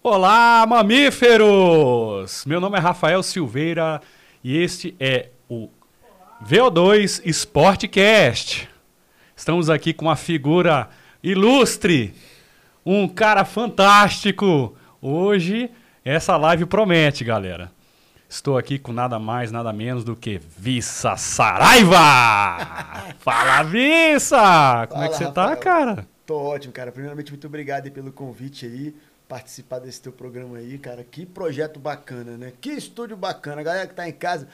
[0.00, 2.44] Olá, mamíferos!
[2.46, 4.00] Meu nome é Rafael Silveira
[4.44, 5.68] e este é o
[6.40, 8.68] VO2 Sportcast.
[9.36, 10.88] Estamos aqui com uma figura
[11.20, 12.14] ilustre,
[12.86, 14.76] um cara fantástico.
[15.02, 15.68] Hoje
[16.04, 17.68] essa live promete, galera.
[18.28, 21.98] Estou aqui com nada mais, nada menos do que Vissa Saraiva!
[23.18, 24.86] Fala, Vissa!
[24.88, 26.06] Como é que você tá, cara?
[26.24, 26.92] Tô ótimo, cara.
[26.92, 28.94] Primeiramente, muito obrigado pelo convite aí,
[29.28, 31.04] participar desse teu programa aí, cara.
[31.04, 32.52] Que projeto bacana, né?
[32.60, 33.60] Que estúdio bacana.
[33.60, 34.48] A galera que tá em casa,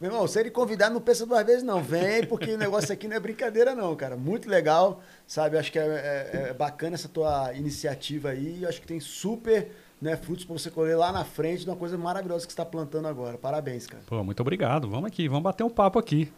[0.00, 1.82] meu irmão, se ele convidar, não pensa duas vezes, não.
[1.82, 4.16] Vem, porque o negócio aqui não é brincadeira, não, cara.
[4.16, 5.58] Muito legal, sabe?
[5.58, 8.64] Acho que é, é, é bacana essa tua iniciativa aí.
[8.64, 11.98] Acho que tem super né, frutos para você colher lá na frente de uma coisa
[11.98, 13.36] maravilhosa que você está plantando agora.
[13.38, 14.02] Parabéns, cara.
[14.06, 14.88] Pô, muito obrigado.
[14.88, 16.30] Vamos aqui, vamos bater um papo aqui.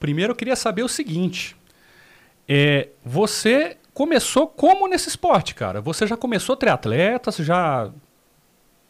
[0.00, 1.56] Primeiro eu queria saber o seguinte.
[2.48, 5.80] É, você começou como nesse esporte, cara?
[5.80, 7.32] Você já começou triatleta?
[7.32, 7.90] Você já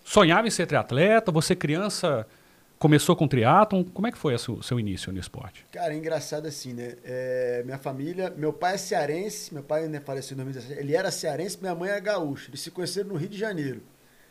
[0.04, 1.32] sonhava em ser triatleta?
[1.32, 2.26] Você criança
[2.78, 3.84] começou com triatlon?
[3.84, 5.64] Como é que foi o seu, início no esporte?
[5.72, 6.96] Cara, é engraçado assim, né?
[7.04, 11.10] É, minha família, meu pai é cearense, meu pai né, faleceu em 2017, ele era
[11.10, 12.50] cearense, minha mãe é gaúcha.
[12.50, 13.80] Eles se conheceram no Rio de Janeiro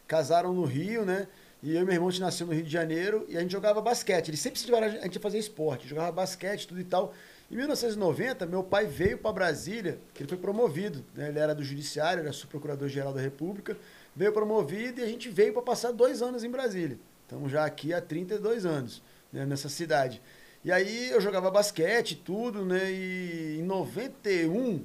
[0.08, 1.28] casaram no Rio, né?
[1.64, 3.52] E eu e meu irmão, a gente nasceu no Rio de Janeiro e a gente
[3.52, 4.30] jogava basquete.
[4.30, 7.14] Ele sempre incentivaram a gente a fazer esporte, jogava basquete, tudo e tal.
[7.50, 11.06] Em 1990, meu pai veio para Brasília, que ele foi promovido.
[11.14, 11.30] Né?
[11.30, 13.78] Ele era do Judiciário, era subprocurador-geral da República.
[14.16, 16.98] Veio promovido e a gente veio para passar dois anos em Brasília.
[17.24, 19.02] Estamos já aqui há 32 anos
[19.32, 19.46] né?
[19.46, 20.22] nessa cidade.
[20.64, 22.92] E aí eu jogava basquete, tudo, né?
[22.92, 24.84] E em 91,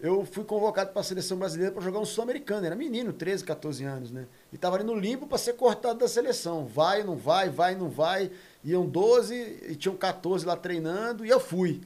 [0.00, 2.64] eu fui convocado para a seleção brasileira para jogar um sul-americano.
[2.64, 4.26] Era menino, 13, 14 anos, né?
[4.50, 6.64] E estava ali no limbo para ser cortado da seleção.
[6.64, 8.30] Vai, não vai, vai, não vai.
[8.64, 9.34] Iam 12
[9.68, 11.80] e tinham 14 lá treinando e eu fui.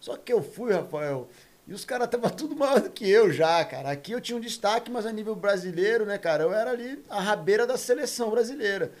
[0.00, 1.28] Só que eu fui, Rafael,
[1.66, 3.90] e os caras estavam tudo maior do que eu já, cara.
[3.90, 6.44] Aqui eu tinha um destaque, mas a nível brasileiro, né, cara?
[6.44, 8.92] Eu era ali a rabeira da seleção brasileira.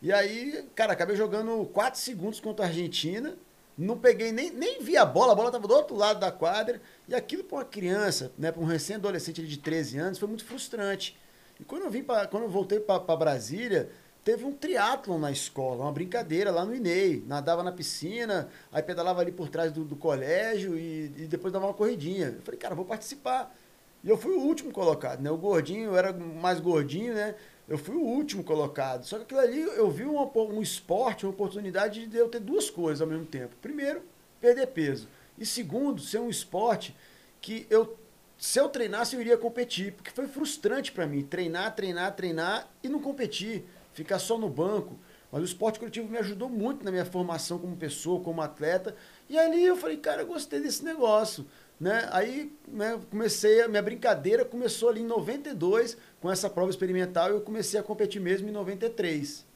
[0.00, 3.36] E aí, cara, acabei jogando 4 segundos contra a Argentina
[3.76, 6.80] não peguei, nem, nem vi a bola, a bola estava do outro lado da quadra.
[7.06, 11.16] E aquilo para uma criança, né, para um recém-adolescente de 13 anos, foi muito frustrante.
[11.60, 13.90] E quando eu vim pra, quando eu voltei para Brasília,
[14.26, 17.22] teve um triatlon na escola, uma brincadeira lá no INEI.
[17.28, 21.66] Nadava na piscina, aí pedalava ali por trás do, do colégio e, e, depois dava
[21.66, 22.34] uma corridinha.
[22.36, 23.56] Eu falei, cara, vou participar.
[24.02, 25.30] E eu fui o último colocado, né?
[25.30, 27.36] O gordinho, eu era mais gordinho, né?
[27.68, 29.04] eu fui o último colocado.
[29.04, 32.68] Só que aquilo ali eu vi uma, um esporte, uma oportunidade de eu ter duas
[32.68, 33.54] coisas ao mesmo tempo.
[33.62, 34.02] Primeiro,
[34.40, 35.06] perder peso.
[35.38, 36.96] E segundo, ser um esporte
[37.40, 37.96] que eu,
[38.36, 39.92] se eu treinasse, eu iria competir.
[39.92, 43.64] Porque foi frustrante para mim treinar, treinar, treinar e não competir.
[43.96, 44.98] Ficar só no banco.
[45.32, 48.94] Mas o esporte coletivo me ajudou muito na minha formação como pessoa, como atleta.
[49.26, 51.46] E ali eu falei, cara, eu gostei desse negócio.
[51.80, 52.06] Né?
[52.12, 57.32] Aí né, comecei, a minha brincadeira começou ali em 92, com essa prova experimental, e
[57.32, 59.46] eu comecei a competir mesmo em 93.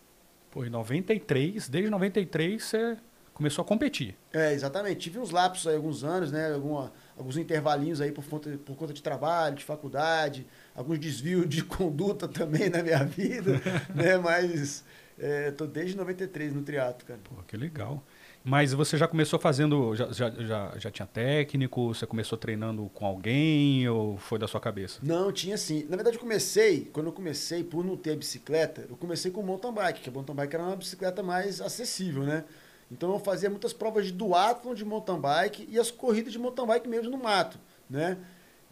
[0.51, 2.97] Pô, em 93, desde 93 você
[3.35, 4.17] começou a competir.
[4.33, 5.01] É, exatamente.
[5.01, 6.53] Tive uns lapsos aí, alguns anos, né?
[6.53, 11.63] Alguma, alguns intervalinhos aí por conta, por conta de trabalho, de faculdade, alguns desvios de
[11.65, 13.61] conduta também na minha vida,
[13.95, 14.19] né?
[14.19, 14.85] Mas
[15.19, 17.21] é, tô desde 93 no triatlo, cara.
[17.23, 18.03] Pô, que legal.
[18.43, 23.05] Mas você já começou fazendo, já, já, já, já, tinha técnico, você começou treinando com
[23.05, 24.99] alguém ou foi da sua cabeça?
[25.03, 25.85] Não, tinha sim.
[25.91, 29.75] Na verdade, eu comecei, quando eu comecei, por não ter bicicleta, eu comecei com mountain
[29.75, 32.45] bike, que a mountain bike era uma bicicleta mais acessível, né?
[32.91, 36.67] Então eu fazia muitas provas de duatlon de mountain bike e as corridas de mountain
[36.67, 37.59] bike mesmo no mato,
[37.91, 38.17] né?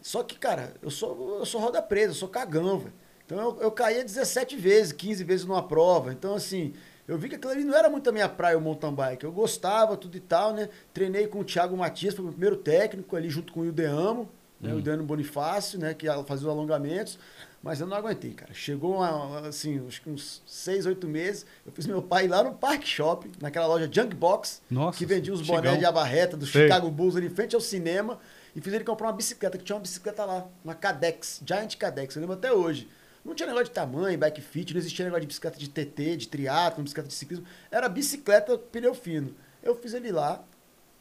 [0.01, 2.93] Só que, cara, eu sou, eu sou roda presa, eu sou cagão, velho.
[3.25, 6.11] Então eu, eu caía 17 vezes, 15 vezes numa prova.
[6.11, 6.73] Então, assim,
[7.07, 9.23] eu vi que aquilo ali não era muito a minha praia, o mountain bike.
[9.23, 10.69] Eu gostava, tudo e tal, né?
[10.93, 14.29] Treinei com o Thiago Matias, foi o meu primeiro técnico ali, junto com o Ildeamo,
[14.59, 14.73] né?
[14.73, 15.93] O Ildeamo Bonifácio, né?
[15.93, 17.17] Que fazia os alongamentos.
[17.61, 18.53] Mas eu não aguentei, cara.
[18.53, 22.85] Chegou, assim, acho que uns seis, oito meses, eu fiz meu pai lá no Park
[22.85, 26.45] Shop, naquela loja Junk Box, Nossa, que vendia os bonés de abarreta do.
[26.45, 28.17] Chicago Bulls ali em frente ao cinema,
[28.59, 32.13] e fiz ele comprar uma bicicleta, que tinha uma bicicleta lá, uma Cadex, Giant Cadex,
[32.13, 32.89] eu lembro até hoje.
[33.23, 36.27] Não tinha negócio de tamanho, bike fit, não existia negócio de bicicleta de TT, de
[36.27, 37.45] triatlo, bicicleta de ciclismo.
[37.71, 39.33] Era bicicleta pneu fino.
[39.63, 40.43] Eu fiz ele lá,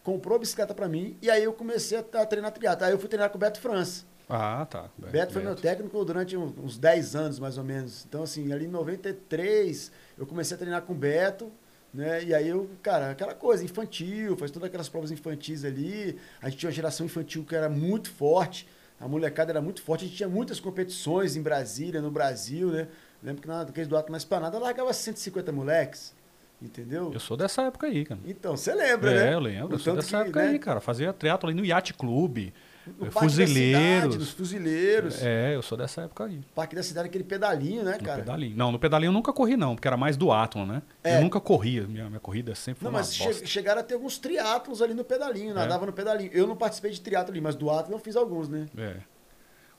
[0.05, 2.87] comprou a bicicleta para mim e aí eu comecei a, treinar triatlo.
[2.87, 4.04] Aí eu fui treinar com o Beto França.
[4.28, 4.82] Ah, tá.
[4.96, 8.04] Beto, Beto foi meu técnico durante uns 10 anos, mais ou menos.
[8.08, 11.50] Então, assim, ali em 93, eu comecei a treinar com o Beto,
[11.93, 12.25] né?
[12.25, 16.19] E aí eu, cara, aquela coisa, infantil, faz todas aquelas provas infantis ali.
[16.40, 18.69] A gente tinha uma geração infantil que era muito forte.
[19.00, 22.88] A molecada era muito forte, a gente tinha muitas competições em Brasília, no Brasil, né?
[23.23, 26.14] Lembro que naqueles do Ato na Esplanada largava 150 moleques.
[26.61, 27.12] Entendeu?
[27.14, 28.20] Eu sou dessa época aí, cara.
[28.26, 29.35] Então, você lembra, é, né?
[29.35, 29.75] eu lembro.
[29.75, 30.49] eu sou dessa que, época né?
[30.49, 30.81] aí, cara.
[30.81, 32.52] Fazia triatlo ali no Yacht Clube.
[32.99, 34.14] No fuzileiros.
[34.14, 35.23] Cidade, fuzileiros.
[35.23, 36.40] É, eu sou dessa época aí.
[36.55, 38.19] Parque da cidade, aquele pedalinho, né, No cara?
[38.23, 38.56] pedalinho.
[38.56, 40.82] Não, no pedalinho eu nunca corri, não, porque era mais do Atlon, né?
[41.02, 41.17] É.
[41.19, 41.82] Eu nunca corria.
[41.87, 45.05] Minha, minha corrida sempre foi Não, mas che- chegaram a ter alguns triatlos ali no
[45.05, 46.31] pedalinho, nadava no pedalinho.
[46.32, 48.67] Eu não participei de triatlo ali, mas do atlon eu fiz alguns, né?
[48.76, 48.96] É.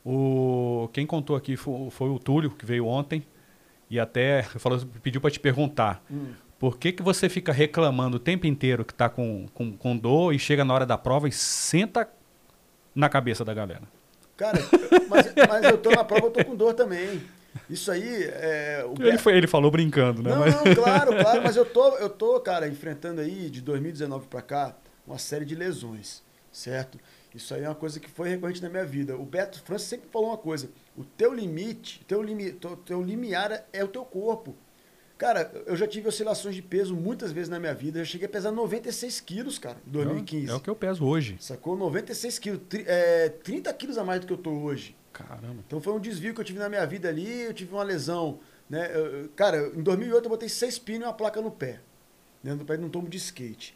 [0.06, 3.26] O, quem contou aqui foi, foi o Túlio, que veio ontem,
[3.90, 6.04] e até falou, pediu para te perguntar.
[6.10, 6.28] Hum.
[6.58, 10.34] Por que, que você fica reclamando o tempo inteiro que tá com, com, com dor
[10.34, 12.08] e chega na hora da prova e senta
[13.00, 13.82] na cabeça da galera?
[14.38, 14.60] Cara,
[15.10, 17.22] mas, mas eu tô na prova, eu tô com dor também.
[17.70, 20.30] Isso aí, é, o Ele, foi- ele falou brincando, né?
[20.30, 24.28] Não, Mas- não, claro, claro, mas eu tô, eu tô, cara, enfrentando aí de 2019
[24.28, 24.76] pra cá
[25.06, 27.00] uma série de lesões, certo?
[27.34, 29.16] Isso aí é uma coisa que foi recorrente na minha vida.
[29.18, 33.66] O Beto França sempre falou uma coisa: o teu limite, teu, limi, teu, teu limiar
[33.74, 34.56] é o teu corpo.
[35.20, 38.00] Cara, eu já tive oscilações de peso muitas vezes na minha vida.
[38.00, 40.50] Eu cheguei a pesar 96 quilos, cara, em 2015.
[40.50, 41.36] É o que eu peso hoje.
[41.42, 41.76] Sacou?
[41.76, 42.62] 96 quilos.
[42.88, 44.96] É, 30 quilos a mais do que eu tô hoje.
[45.12, 45.58] Caramba.
[45.68, 48.40] Então foi um desvio que eu tive na minha vida ali, eu tive uma lesão.
[48.70, 48.90] Né?
[48.96, 51.82] Eu- cara, em 2008 eu botei seis pinos e uma placa no pé.
[52.42, 52.54] Né?
[52.54, 53.76] No pé de um tombo de skate.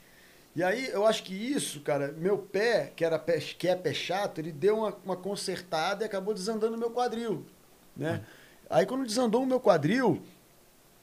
[0.56, 3.94] E aí eu acho que isso, cara, meu pé, que, era pé, que é pé
[3.94, 7.46] chato, ele deu uma, uma consertada e acabou desandando o meu quadril.
[7.98, 8.24] Né?
[8.70, 10.22] Aí quando desandou o meu quadril,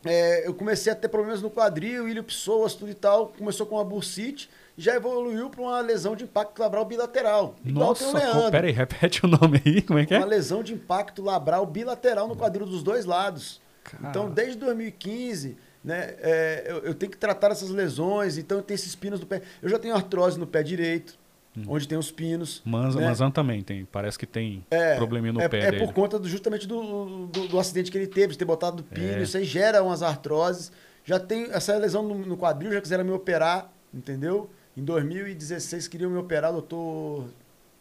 [0.05, 3.29] é, eu comecei a ter problemas no quadril, ilho psoas, tudo e tal.
[3.37, 7.55] Começou com uma bursite e já evoluiu para uma lesão de impacto labral bilateral.
[7.64, 10.19] Igual Nossa, pô, peraí, repete o nome aí, como é que é?
[10.19, 13.61] Uma lesão de impacto labral bilateral no quadril dos dois lados.
[13.85, 14.08] Cara.
[14.08, 18.76] Então, desde 2015, né, é, eu, eu tenho que tratar essas lesões, então eu tenho
[18.76, 19.43] esses pinos no pé.
[19.61, 21.19] Eu já tenho artrose no pé direito,
[21.67, 22.62] onde tem os pinos.
[22.64, 23.06] Manzan, né?
[23.08, 25.85] Manzan também tem, parece que tem É, probleminha no é, pé é dele.
[25.85, 29.14] por conta do- justamente do, do, do acidente que ele teve, de ter botado pino,
[29.19, 29.23] É.
[29.23, 30.70] isso aí gera umas artroses.
[31.05, 34.49] Já tem essa lesão no, no quadril, já quiseram me operar, entendeu?
[34.76, 37.29] Em 2016 queriam me operar, doutor.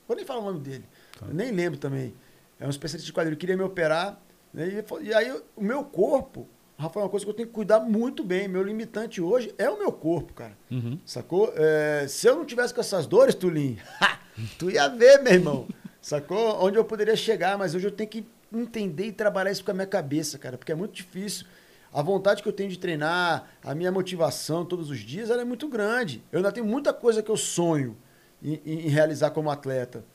[0.08, 0.86] Vou nem falar o nome dele.
[1.20, 1.28] Tá.
[1.32, 2.14] Nem lembro também.
[2.60, 4.20] É um especialista de quadril, queria me operar.
[4.54, 4.68] né?
[5.02, 6.48] E, e aí o meu corpo,
[6.80, 8.48] Rafael, é uma coisa que eu tenho que cuidar muito bem.
[8.48, 10.58] Meu limitante hoje é o meu corpo, cara.
[10.72, 10.98] Uhum.
[11.06, 11.52] Sacou?
[11.56, 13.78] É, se eu não tivesse com essas dores, Tulinho,
[14.58, 15.68] tu ia ver, meu irmão.
[16.02, 16.64] Sacou?
[16.64, 19.74] Onde eu poderia chegar, mas hoje eu tenho que entender e trabalhar isso com a
[19.74, 21.46] minha cabeça, cara, porque é muito difícil.
[21.92, 25.46] A vontade que eu tenho de treinar, a minha motivação todos os dias, ela é
[25.46, 26.24] muito grande.
[26.32, 27.98] Eu ainda tenho muita coisa que eu sonho
[28.42, 30.06] em- em realizar como atleta.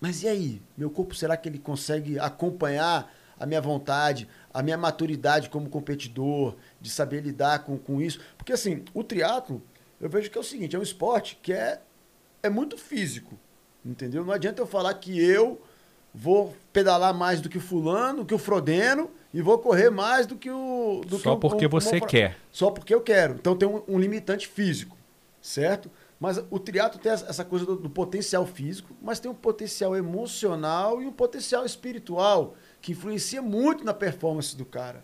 [0.00, 0.62] Mas e aí?
[0.76, 4.26] Meu corpo, será que ele consegue acompanhar a minha vontade,
[4.58, 8.18] a minha maturidade como competidor, de saber lidar com, com isso?
[8.38, 9.60] Porque assim, o triatlo,
[10.00, 11.80] eu vejo que é o seguinte, é um esporte que é,
[12.42, 13.38] é muito físico,
[13.84, 14.24] entendeu?
[14.24, 15.60] Não adianta eu falar que eu
[16.14, 20.36] vou pedalar mais do que o fulano, que o Frodeno, e vou correr mais do
[20.36, 21.02] que o...
[21.06, 22.38] Do que Só o- porque o- você o- quer.
[22.50, 23.34] só porque eu quero.
[23.34, 24.96] Então tem um, um limitante físico,
[25.42, 25.90] certo?
[26.18, 31.02] Mas o triatlo tem essa coisa do, do potencial físico, mas tem um potencial emocional
[31.02, 32.54] e um potencial espiritual
[32.86, 35.02] que influencia muito na performance do cara.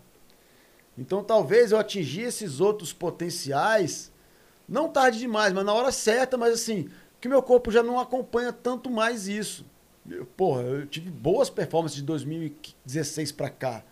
[0.96, 4.12] Então talvez eu atingir esses outros potenciais
[4.68, 6.88] não tarde demais, mas na hora certa, mas assim,
[7.20, 9.66] que meu corpo já não acompanha tanto mais isso.
[10.08, 13.82] Eu, porra, eu tive boas performances de 2016 pra cá,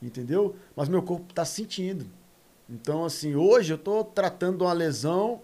[0.00, 0.54] entendeu?
[0.76, 2.06] Mas meu corpo tá sentindo.
[2.68, 5.42] Então, assim, hoje eu tô tratando uma lesão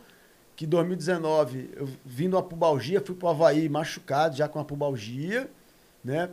[0.54, 4.64] que em 2019 eu vim de uma pubalgia, fui pro Havaí machucado já com a
[4.64, 5.50] pubalgia,
[6.04, 6.30] né?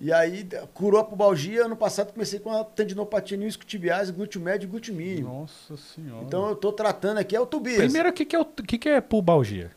[0.00, 4.66] E aí curou a pubalgia, ano passado comecei com a tendinopatia no isquiotibiais, glúteo médio
[4.66, 5.28] e glúteo mínimo.
[5.40, 6.24] Nossa senhora.
[6.24, 7.76] Então eu tô tratando aqui, é o Tobias.
[7.76, 9.70] Primeiro, o que, que, é, o, o que, que é pubalgia?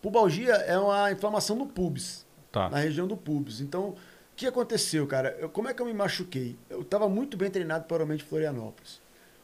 [0.00, 2.70] Pubalgia é uma inflamação no pubis, Tá.
[2.70, 3.60] na região do pubis.
[3.60, 3.94] Então, o
[4.34, 5.36] que aconteceu, cara?
[5.38, 6.56] Eu- como é que eu me machuquei?
[6.70, 8.98] Eu estava muito bem treinado para o de Florianópolis.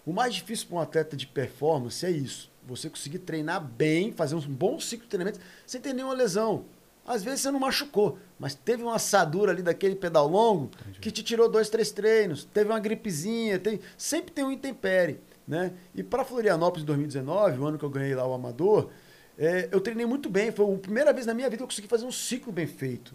[0.07, 2.51] O mais difícil para um atleta de performance é isso.
[2.67, 6.65] Você conseguir treinar bem, fazer um bom ciclo de treinamento sem ter nenhuma lesão.
[7.07, 11.23] Às vezes você não machucou, mas teve uma assadura ali daquele pedal longo que te
[11.23, 15.21] tirou dois, três treinos, teve uma gripezinha, tem, sempre tem um intempere.
[15.47, 15.73] Né?
[15.95, 18.91] E para Florianópolis em 2019, o ano que eu ganhei lá o Amador,
[19.37, 20.53] é, eu treinei muito bem.
[20.53, 23.15] Foi a primeira vez na minha vida que eu consegui fazer um ciclo bem feito.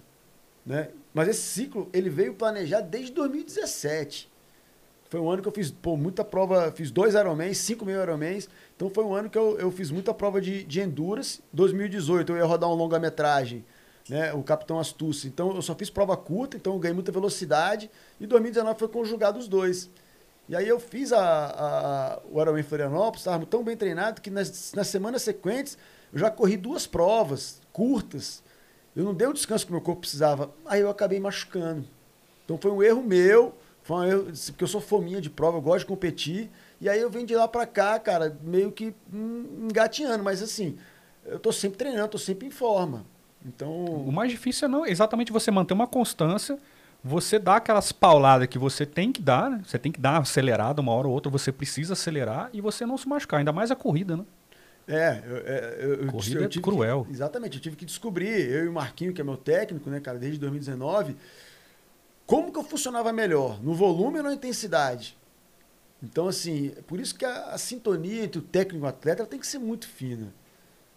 [0.65, 0.89] Né?
[1.13, 4.29] Mas esse ciclo ele veio planejado desde 2017.
[5.09, 8.49] Foi um ano que eu fiz pô, muita prova, fiz dois Ironmans, cinco mil Ironmans.
[8.75, 11.41] Então foi um ano que eu, eu fiz muita prova de, de Endurance.
[11.53, 13.63] 2018 eu ia rodar um longa-metragem,
[14.09, 14.33] né?
[14.33, 15.27] o Capitão Astúcia.
[15.27, 17.89] Então eu só fiz prova curta, então eu ganhei muita velocidade.
[18.19, 19.89] E 2019 foi conjugado os dois.
[20.49, 24.73] E aí eu fiz a, a, o Ironman Florianópolis, estava tão bem treinado que nas,
[24.73, 25.77] nas semanas sequentes
[26.13, 28.41] eu já corri duas provas curtas.
[28.95, 30.49] Eu não dei o descanso que meu corpo precisava.
[30.65, 31.85] Aí eu acabei machucando.
[32.45, 35.61] Então foi um erro meu, foi um erro, porque eu sou fominha de prova, eu
[35.61, 36.49] gosto de competir.
[36.79, 40.23] E aí eu vim de lá pra cá, cara, meio que hum, engateando.
[40.23, 40.77] Mas assim,
[41.25, 43.05] eu tô sempre treinando, tô sempre em forma.
[43.47, 43.71] Então.
[43.85, 46.57] O mais difícil é não, exatamente você manter uma constância,
[47.03, 49.61] você dá aquelas pauladas que você tem que dar, né?
[49.65, 52.85] Você tem que dar uma acelerada uma hora ou outra, você precisa acelerar e você
[52.85, 54.25] não se machucar, ainda mais a corrida, né?
[54.87, 57.03] É, eu, é, eu, eu, Corrida eu é tive cruel.
[57.05, 59.99] que- exatamente, eu tive que descobrir, eu e o Marquinho, que é meu técnico, né,
[59.99, 61.15] cara, desde 2019,
[62.25, 65.17] como que eu funcionava melhor, no volume ou na intensidade.
[66.01, 69.39] Então, assim, por isso que a, a sintonia entre o técnico e o atleta tem
[69.39, 70.33] que ser muito fina,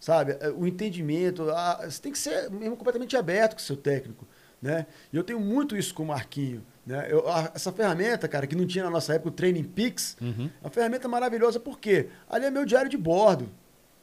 [0.00, 0.36] sabe?
[0.40, 4.26] É, O entendimento, a- você tem que ser mesmo completamente aberto com o seu técnico,
[4.60, 4.86] né?
[5.12, 7.06] E eu tenho muito isso com o Marquinho, né?
[7.08, 10.50] Eu- a- essa ferramenta, cara, que não tinha na nossa época, o Training Peaks, Uhum.
[10.60, 13.48] uma ferramenta maravilhosa porque ali é meu diário de bordo.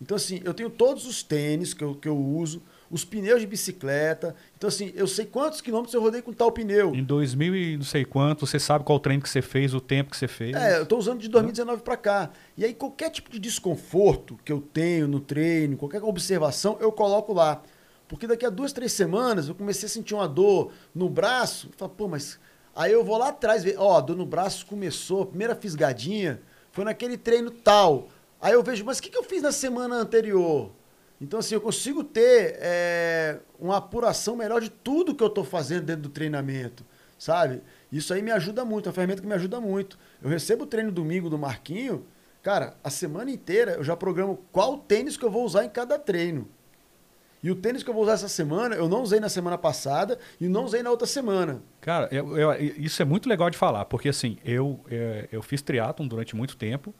[0.01, 3.47] Então, assim, eu tenho todos os tênis que eu, que eu uso, os pneus de
[3.47, 4.35] bicicleta.
[4.57, 6.93] Então, assim, eu sei quantos quilômetros eu rodei com tal pneu.
[6.95, 10.11] Em 2000 e não sei quanto, você sabe qual treino que você fez, o tempo
[10.11, 10.55] que você fez.
[10.55, 12.29] É, eu tô usando de 2019 para cá.
[12.57, 17.33] E aí, qualquer tipo de desconforto que eu tenho no treino, qualquer observação, eu coloco
[17.33, 17.61] lá.
[18.07, 21.69] Porque daqui a duas, três semanas eu comecei a sentir uma dor no braço.
[21.77, 22.39] Falo, pô, mas.
[22.73, 26.39] Aí eu vou lá atrás ver, ó, a dor no braço começou, a primeira fisgadinha
[26.71, 28.07] foi naquele treino tal.
[28.39, 30.69] Aí eu vejo, mas o que, que eu fiz na semana anterior?
[31.19, 35.83] Então, assim, eu consigo ter é, uma apuração melhor de tudo que eu estou fazendo
[35.85, 36.85] dentro do treinamento,
[37.17, 37.61] sabe?
[37.91, 39.97] Isso aí me ajuda muito, é uma ferramenta que me ajuda muito.
[40.21, 42.05] Eu recebo o treino domingo do Marquinho,
[42.43, 45.97] cara, a semana inteira eu já programo qual tênis que eu vou usar em cada
[45.97, 46.47] treino.
[47.41, 50.17] E o tênis que eu vou usar essa semana, eu não usei na semana passada
[50.41, 51.61] e não usei na outra semana.
[51.81, 55.61] Cara, eu- eu- isso é muito legal de falar, porque assim, eu, é, eu fiz
[55.61, 56.93] triatlon durante muito tempo.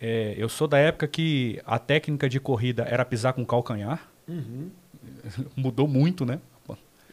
[0.00, 4.08] É, eu sou da época que a técnica de corrida era pisar com calcanhar.
[5.56, 6.40] Mudou muito, né?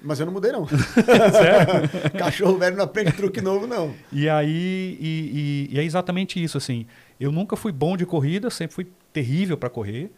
[0.05, 0.67] Mas eu não mudei, não.
[2.19, 3.93] Cachorro velho não aprende truque novo, não.
[4.11, 6.85] E aí, e, e- e é exatamente isso, assim.
[7.17, 10.11] Eu nunca fui bom de corrida, sempre fui terrível para correr.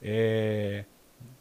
[0.00, 0.84] É,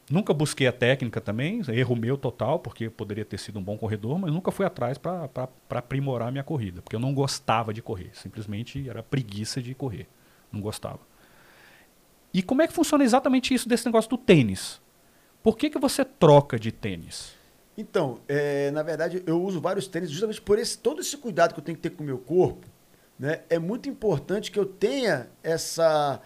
[0.10, 3.78] nunca busquei a técnica também, erro meu total, porque eu poderia ter sido um bom
[3.78, 5.30] corredor, mas nunca fui atrás para
[5.70, 10.08] aprimorar a minha corrida, porque eu não gostava de correr, simplesmente era preguiça de correr,
[10.52, 11.00] não gostava.
[12.34, 14.80] E como é que funciona exatamente isso desse negócio do tênis?
[15.44, 17.34] Por que, que você troca de tênis?
[17.78, 21.60] Então, é, na verdade, eu uso vários tênis justamente por esse, todo esse cuidado que
[21.60, 22.68] eu tenho que ter com o meu corpo.
[23.18, 23.42] Né?
[23.50, 26.22] É muito importante que eu tenha essa,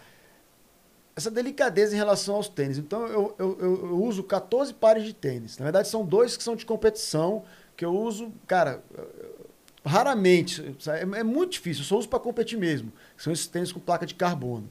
[1.14, 2.78] essa delicadeza em relação aos tênis.
[2.78, 5.58] Então, eu, eu, eu- uso 14 pares de tênis.
[5.58, 7.44] Na verdade, são dois que são de competição,
[7.76, 8.82] que eu uso, cara,
[9.84, 10.76] raramente.
[10.88, 12.92] É, é muito difícil, eu só uso para competir mesmo.
[13.16, 14.68] Que São esses tênis com placa de carbono.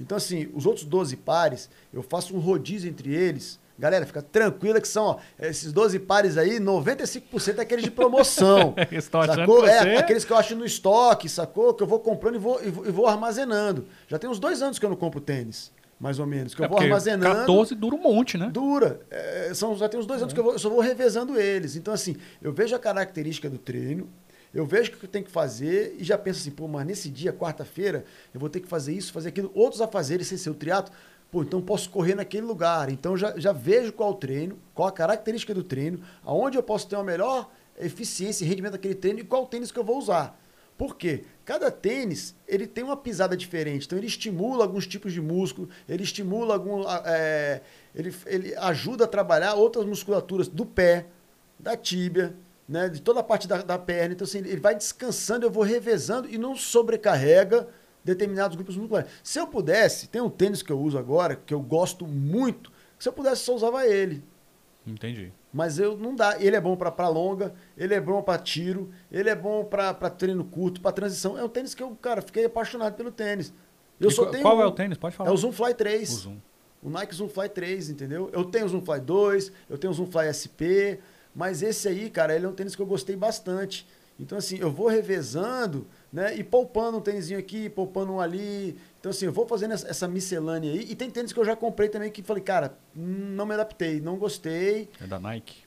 [0.00, 3.58] Então, assim, os outros 12 pares, eu faço um rodízio entre eles.
[3.78, 8.74] Galera, fica tranquila que são, ó, esses 12 pares aí, 95% é aqueles de promoção.
[8.90, 9.60] Estão sacou?
[9.62, 11.74] você- É, aqueles que eu acho no estoque, sacou?
[11.74, 13.86] Que eu vou comprando e vou, e vou, vou armazenando.
[14.08, 16.54] Já tem uns dois anos que eu não compro tênis, mais ou menos.
[16.54, 17.34] Que eu É vou porque armazenando.
[17.40, 18.48] 14 dura um monte, né?
[18.50, 19.00] Dura.
[19.10, 21.76] É, são, já tem uns dois anos que eu, vou- eu só vou revezando eles.
[21.76, 24.08] Então, assim, eu vejo a característica do treino,
[24.56, 27.10] eu vejo o que eu tenho que fazer e já penso assim, pô, mas nesse
[27.10, 30.48] dia, quarta-feira, eu vou ter que fazer isso, fazer aquilo, outros a fazer, sem ser
[30.48, 30.94] o triatlo.
[31.30, 32.88] Pô, então posso correr naquele lugar.
[32.88, 36.88] Então já, já vejo qual o treino, qual a característica do treino, aonde eu posso
[36.88, 40.40] ter uma melhor eficiência e rendimento daquele treino e qual tênis que eu vou usar.
[40.78, 41.24] Por quê?
[41.44, 43.84] Cada tênis, ele tem uma pisada diferente.
[43.84, 46.82] Então, ele estimula alguns tipos de músculo, ele estimula algum...
[47.04, 47.60] é,
[47.94, 51.06] ele, ele ajuda a trabalhar outras musculaturas do pé,
[51.58, 52.34] da tíbia,
[52.68, 54.14] né, de toda a parte da, da perna.
[54.14, 57.68] Então, assim, ele vai descansando, eu vou revezando e não sobrecarrega
[58.04, 59.10] determinados grupos musculares.
[59.22, 63.08] Se eu pudesse, tem um tênis que eu uso agora, que eu gosto muito, se
[63.08, 64.22] eu pudesse, só usava ele.
[64.86, 65.32] Entendi.
[65.52, 66.36] Mas eu não dá.
[66.40, 69.92] Ele é bom pra pra longa, ele é bom pra tiro, ele é bom pra
[69.94, 71.36] pra treino curto, pra transição.
[71.36, 73.52] É um tênis que eu, cara, fiquei apaixonado pelo tênis.
[73.98, 74.98] Eu E só qual- tenho qual é um- o tênis?
[74.98, 75.30] Pode falar.
[75.30, 76.10] É o Zoom Fly 3.
[76.10, 76.36] O Zoom.
[76.82, 78.30] O Nike Zoom Fly 3, entendeu?
[78.32, 81.00] Eu tenho o Zoom Fly 2, eu tenho o Zoom Fly SP,
[81.36, 83.86] mas esse aí, cara, ele é um tênis que eu gostei bastante.
[84.18, 86.34] Então, assim, eu vou revezando, né?
[86.34, 88.74] E poupando um tênisinho aqui, poupando um ali.
[88.98, 90.86] Então, assim, eu vou fazendo essa, miscelânea aí.
[90.88, 94.00] E tem tênis que eu já comprei também que falei, cara, hum, não me adaptei,
[94.00, 94.88] não gostei.
[94.98, 95.64] É da Nike.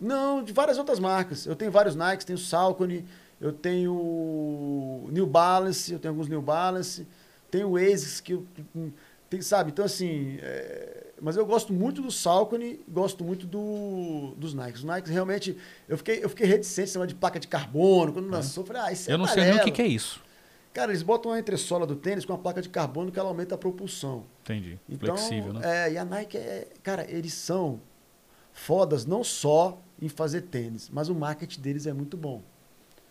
[0.00, 1.44] Não, de várias outras marcas.
[1.44, 3.04] Eu tenho vários Nikes, tenho Saucony,
[3.38, 7.06] eu tenho New Balance, eu tenho alguns New Balance,
[7.50, 8.46] tenho Asics que eu
[9.28, 9.70] tem, sabe?
[9.70, 14.80] Então assim, é, mas eu gosto muito do Saucony, gosto muito do, dos Nikes.
[14.80, 15.56] Os Nikes realmente
[15.88, 18.92] eu fiquei eu fiquei reticente negócio de placa de carbono quando lançou, eu falei: "Ah,
[18.92, 20.22] isso é Eu não sei nem o que, balela." que é isso.
[20.72, 23.56] Cara, eles botam a entressola do tênis com uma placa de carbono que ela aumenta
[23.56, 24.24] a propulsão.
[24.42, 24.78] Entendi.
[24.88, 25.86] Então, Flexível, né?
[25.86, 26.68] É, e a Nike é.
[26.82, 27.80] Cara, eles são
[28.52, 32.42] fodas não só em fazer tênis, mas o marketing deles é muito bom.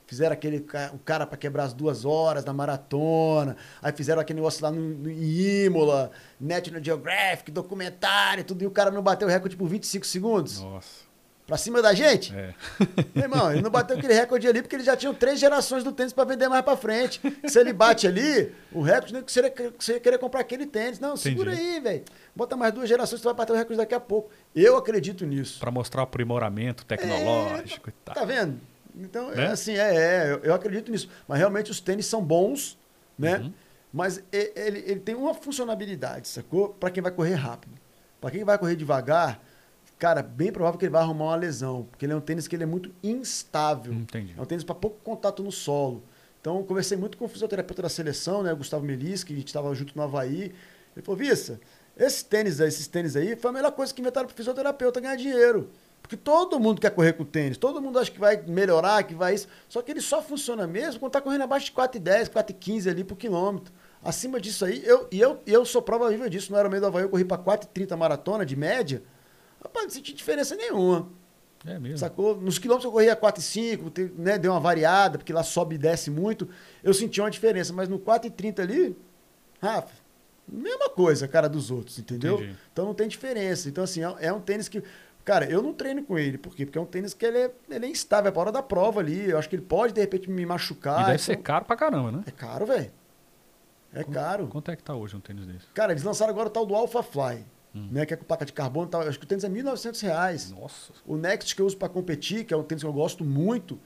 [0.09, 3.55] Fizeram aquele o cara para quebrar as duas horas na maratona.
[3.79, 6.09] Aí fizeram aquele negócio lá no, no, em Imola,
[6.41, 8.63] National Geographic, documentário, tudo.
[8.63, 10.61] E o cara não bateu o recorde por 25 segundos.
[10.61, 11.07] Nossa.
[11.45, 12.35] Pra cima da gente?
[12.35, 12.55] É.
[13.13, 15.91] Meu irmão, ele não bateu aquele recorde ali porque ele já tinha três gerações do
[15.91, 17.21] tênis para vender mais para frente.
[17.47, 20.99] Se ele bate ali, o recorde não é que você você querer comprar aquele tênis.
[20.99, 21.69] Não, segura Entendi.
[21.69, 22.03] aí, velho.
[22.35, 24.31] Bota mais duas gerações, você vai bater o recorde daqui a pouco.
[24.55, 25.59] Eu acredito nisso.
[25.59, 28.15] Pra mostrar o aprimoramento tecnológico e tal.
[28.15, 28.59] Tá vendo?
[28.99, 29.45] Então, Né?
[29.45, 31.09] é assim, é, é, eu, eu acredito nisso.
[31.27, 32.77] Mas realmente os tênis são bons,
[33.17, 33.37] né?
[33.39, 33.53] Uhum.
[33.91, 36.69] Mas ele, ele tem uma funcionalidade, sacou?
[36.69, 37.73] Para quem vai correr rápido.
[38.21, 39.41] Para quem vai correr devagar,
[39.97, 41.87] cara, bem provável que ele vai arrumar uma lesão.
[41.89, 43.93] Porque ele é um tênis que ele é muito instável.
[43.93, 44.35] Entendi.
[44.37, 46.03] É um tênis para pouco contato no solo.
[46.39, 48.53] Então, conversei muito com o fisioterapeuta da seleção, né?
[48.53, 50.53] O Gustavo Melis, que a gente estava junto no Havaí.
[50.95, 51.59] Ele falou, Vissa,
[51.97, 55.15] esses tênis aí, esses tênis aí, foi a melhor coisa que inventaram para fisioterapeuta ganhar
[55.15, 55.69] dinheiro.
[56.09, 59.35] Porque todo mundo quer correr com tênis, todo mundo acha que vai melhorar, que vai
[59.35, 59.47] isso.
[59.67, 63.15] Só que ele só funciona mesmo quando tá correndo abaixo de 4,10, 4,15 ali por
[63.15, 63.71] quilômetro.
[64.03, 66.49] Acima disso aí, eu, e eu, eu sou prova viva disso.
[66.51, 69.03] No Aeromês do Havaí eu corri para 4,30 maratona de média.
[69.63, 71.07] Rapaz, não senti diferença nenhuma.
[71.63, 71.99] É mesmo.
[71.99, 72.35] Sacou?
[72.41, 75.75] Nos quilômetros eu corria 4 e 5, te- né, deu uma variada, porque lá sobe
[75.75, 76.49] e desce muito.
[76.83, 78.97] Eu senti uma diferença, mas no 4 e 30 ali,
[79.61, 79.93] Rafa,
[80.47, 82.37] mesma coisa, cara dos outros, entendeu?
[82.37, 82.55] Entendi.
[82.73, 83.69] Então não tem diferença.
[83.69, 84.81] Então, assim, é, é um tênis que.
[85.29, 86.39] Cara, eu não treino com ele.
[86.39, 86.65] Por quê?
[86.65, 88.99] Porque é um tênis que ele é, ele é instável, é pra hora da prova
[88.99, 89.29] ali.
[89.29, 90.95] Eu acho que ele pode, de repente, me machucar.
[90.95, 92.23] E deve então- ser caro pra caramba, né?
[92.25, 92.91] É caro, velho.
[93.93, 94.47] É caro.
[94.47, 95.67] Quanto é que tá hoje um tênis desse?
[95.73, 97.45] Cara, eles lançaram agora o tal do Alpha Fly,
[97.75, 97.89] Hum.
[97.91, 98.07] né?
[98.07, 99.03] Que é com placa de carbono e tal.
[99.03, 100.49] Eu Acho que o tênis é 1.900 reais.
[100.51, 100.93] Nossa.
[101.05, 103.79] O Next que eu uso pra competir, que é um tênis que eu gosto muito,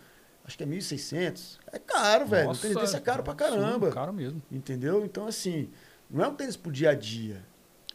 [0.45, 1.59] acho que é 1.600.
[1.73, 2.51] É caro, velho.
[2.51, 3.91] O tênis desse é caro pra absurdo, caramba.
[3.91, 4.41] Caro mesmo.
[4.49, 5.03] Entendeu?
[5.03, 5.69] Então, assim,
[6.09, 7.43] não é um tênis pro dia a dia.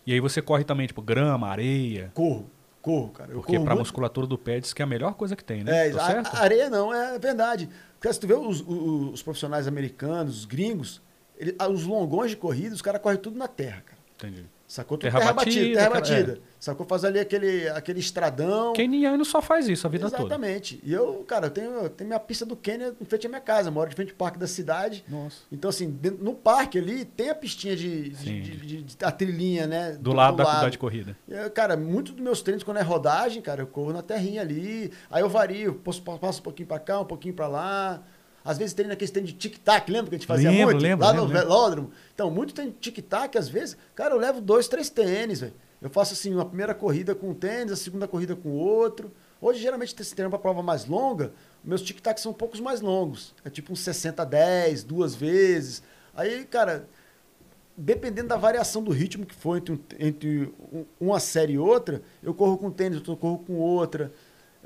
[0.06, 2.10] E aí você corre também, tipo, grama, areia.
[2.14, 2.50] Corro,
[2.88, 3.30] corro, cara.
[3.32, 3.78] Eu Porque pra muito.
[3.80, 5.88] musculatura do pé diz que é a melhor coisa que tem, né?
[5.88, 6.34] É, a, certo?
[6.34, 7.68] a areia não, é verdade.
[7.98, 11.02] Porque se tu vê os, os, os profissionais americanos, os gringos,
[11.36, 13.98] ele- ah, os longões de corrida, os caras correm tudo na terra, cara.
[14.16, 14.46] Entendi.
[14.68, 14.98] Sacou?
[14.98, 16.40] Tudo Terra terra, batida, batida, terra batida.
[16.60, 16.84] Sacou?
[16.86, 18.74] Faz ali aquele, aquele estradão.
[18.74, 20.22] Keniano só faz isso a vida toda.
[20.24, 20.78] Exatamente.
[20.84, 23.40] E eu, cara, eu tenho, eu tenho minha pista do Quênia em frente à minha
[23.40, 23.68] casa.
[23.68, 25.02] Eu moro de frente ao parque da cidade.
[25.08, 25.38] Nossa.
[25.50, 28.10] Então, assim, dentro- no parque ali tem a pistinha de.
[28.10, 29.92] de- de- de- a trilhinha, né?
[29.98, 31.16] Do, lado da cidade de corrida.
[31.26, 34.92] Eu, cara, muito dos meus treinos, quando é rodagem, cara, eu corro na terrinha ali.
[35.10, 38.02] Aí eu vario, posso, passo um pouquinho pra cá, um pouquinho pra lá.
[38.44, 40.82] Às vezes treino aquele treino de tic-tac, lembra que a gente fazia Lembro, muito?
[40.82, 41.48] lembro, lá lembro, no lembro.
[41.48, 41.90] velódromo.
[42.14, 45.52] Então, muito treino de tic-tac, às vezes, cara, eu levo dois, três tênis, velho.
[45.82, 49.12] Eu faço assim, uma primeira corrida com um tênis, a segunda corrida com outro.
[49.40, 53.34] Hoje, geralmente, esse treino pra prova mais longa, meus tic-tacs são um poucos mais longos.
[53.44, 55.82] É tipo um 60-10, duas vezes.
[56.14, 56.88] Aí, cara,
[57.76, 62.02] dependendo da variação do ritmo que for entre, um- entre um- uma série e outra,
[62.22, 64.10] eu corro com tênis, eu corro com outra.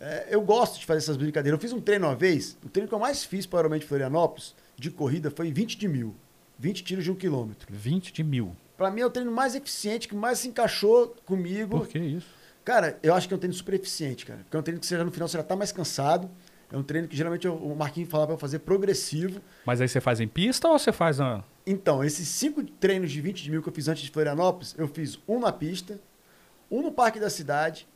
[0.05, 1.57] É, eu gosto de fazer essas brincadeiras.
[1.57, 3.87] Eu fiz um treino uma vez, o treino que eu mais fiz para o Aeromante
[3.87, 6.13] Florianópolis, de corrida, foi 20 de mil.
[6.59, 7.69] 20 tiros de um quilômetro.
[7.73, 8.57] 20 de mil.
[8.77, 11.79] Para mim é o treino mais eficiente, que mais se encaixou comigo.
[11.79, 12.27] Por que isso?
[12.65, 14.41] Cara, eu acho que é um treino super eficiente, cara.
[14.41, 16.29] Porque é um treino que você já no final você já tá mais cansado.
[16.71, 19.41] É um treino que geralmente eu- o Marquinhos falava para eu fazer progressivo.
[19.65, 21.45] Mas aí você faz em pista ou você faz na.
[21.67, 24.89] Então, esses cinco treinos de 20 de mil que eu fiz antes de Florianópolis, eu
[24.89, 26.01] fiz um na pista,
[26.71, 27.87] um no Parque da Cidade,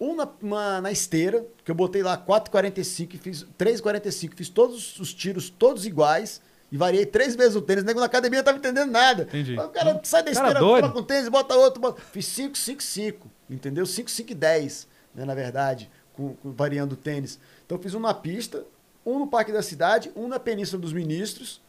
[0.00, 4.98] um na, na, na esteira, que eu botei lá 4,45 e fiz 3,45, fiz todos
[5.00, 7.82] os tiros todos iguais e variei três vezes o tênis.
[7.82, 9.22] O nego na academia não tava entendendo nada.
[9.22, 9.58] Entendi.
[9.58, 12.00] O cara sai da esteira, coloca um tênis, bota outro, bota...
[12.12, 13.86] Fiz 5, 5, 5, entendeu?
[13.86, 17.38] 5, 5 e 10, né, na verdade, com, com- variando o tênis.
[17.64, 18.64] Então eu fiz um na pista,
[19.04, 21.62] um no Parque da Cidade, um na Península dos Ministros,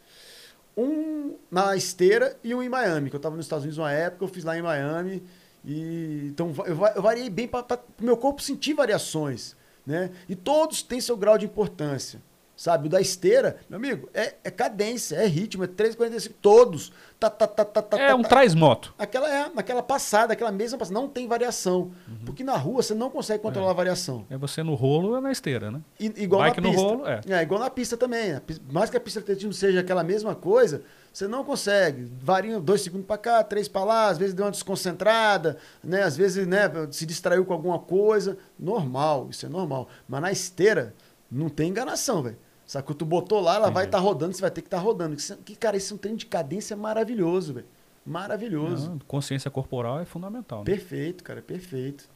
[0.75, 4.23] um na esteira e um em Miami, que eu estava nos Estados Unidos uma época,
[4.23, 5.23] eu fiz lá em Miami.
[5.67, 9.53] E, então eu variei bem para o meu corpo sentir variações.
[9.85, 10.11] Né?
[10.29, 12.21] E todos têm seu grau de importância.
[12.57, 12.87] Sabe?
[12.87, 16.91] O da esteira, meu amigo, é, é cadência, é ritmo, é 3,45, todos.
[17.19, 18.29] Tá, tá, tá, tá, tá, É tá, um tá.
[18.29, 18.95] traz-moto.
[18.97, 21.91] Aquela é aquela passada, aquela mesma passada, não tem variação.
[22.07, 22.17] Uhum.
[22.25, 24.25] Porque na rua você não consegue controlar a variação.
[24.27, 25.81] É você no rolo ou na esteira, né?
[25.99, 26.87] I- igual Bike na no pista.
[26.87, 27.43] rolo, é.
[27.43, 28.41] igual na pista também.
[28.71, 30.81] Mais que a pista de atletismo seja aquela mesma coisa,
[31.13, 32.11] você não consegue.
[32.19, 36.01] Varia dois segundos para cá, três para lá, às vezes deu uma desconcentrada, né?
[36.01, 38.35] Às vezes, né, se distraiu com alguma coisa.
[38.59, 39.87] Normal, isso é normal.
[40.07, 40.95] Mas na esteira,
[41.31, 42.37] não tem enganação, velho.
[42.67, 42.93] Sacou?
[42.93, 43.95] Tu botou lá, ela vai Entendi.
[43.95, 45.15] estar rodando, você vai ter que estar rodando.
[45.15, 47.65] Isso- Que, cara, isso é um treino de cadência maravilhoso, velho.
[48.05, 48.89] Maravilhoso.
[48.91, 50.59] Não, consciência corporal é fundamental.
[50.59, 50.65] Né?
[50.65, 52.09] Perfeito, cara, perfeito.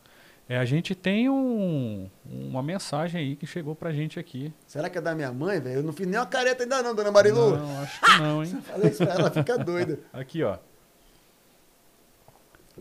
[0.49, 4.53] É, a gente tem um, uma mensagem aí que chegou pra gente aqui.
[4.67, 5.77] Será que é da minha mãe, velho?
[5.79, 7.55] Eu não fiz nem uma careta ainda não, dona Marilu.
[7.57, 8.57] Não, acho que não, hein?
[8.83, 9.99] Isso pra ela, fica doida.
[10.11, 10.57] Aqui, ó.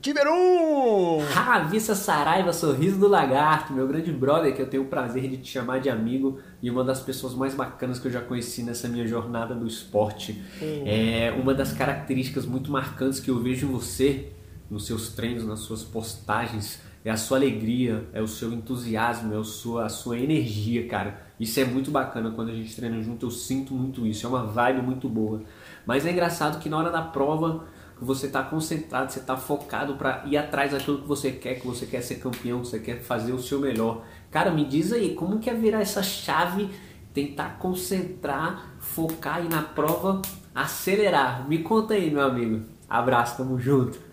[0.01, 1.19] Tiverum!
[1.31, 5.51] Ravissa Saraiva, sorriso do lagarto, meu grande brother, que eu tenho o prazer de te
[5.51, 9.07] chamar de amigo e uma das pessoas mais bacanas que eu já conheci nessa minha
[9.07, 10.43] jornada do esporte.
[10.87, 14.33] É uma das características muito marcantes que eu vejo em você,
[14.71, 19.37] nos seus treinos, nas suas postagens, é a sua alegria, é o seu entusiasmo, é
[19.39, 21.21] a sua, a sua energia, cara.
[21.39, 24.47] Isso é muito bacana quando a gente treina junto, eu sinto muito isso, é uma
[24.47, 25.43] vibe muito boa.
[25.85, 27.67] Mas é engraçado que na hora da prova
[28.01, 31.87] você está concentrado, você está focado para ir atrás daquilo que você quer, que você
[31.87, 34.05] quer ser campeão, que você quer fazer o seu melhor.
[34.31, 36.71] Cara, me diz aí, como que é virar essa chave,
[37.13, 40.23] tentar concentrar, focar e na prova
[40.55, 41.49] acelerar?
[41.49, 42.65] Me conta aí, meu amigo.
[42.89, 44.11] Abraço, tamo junto.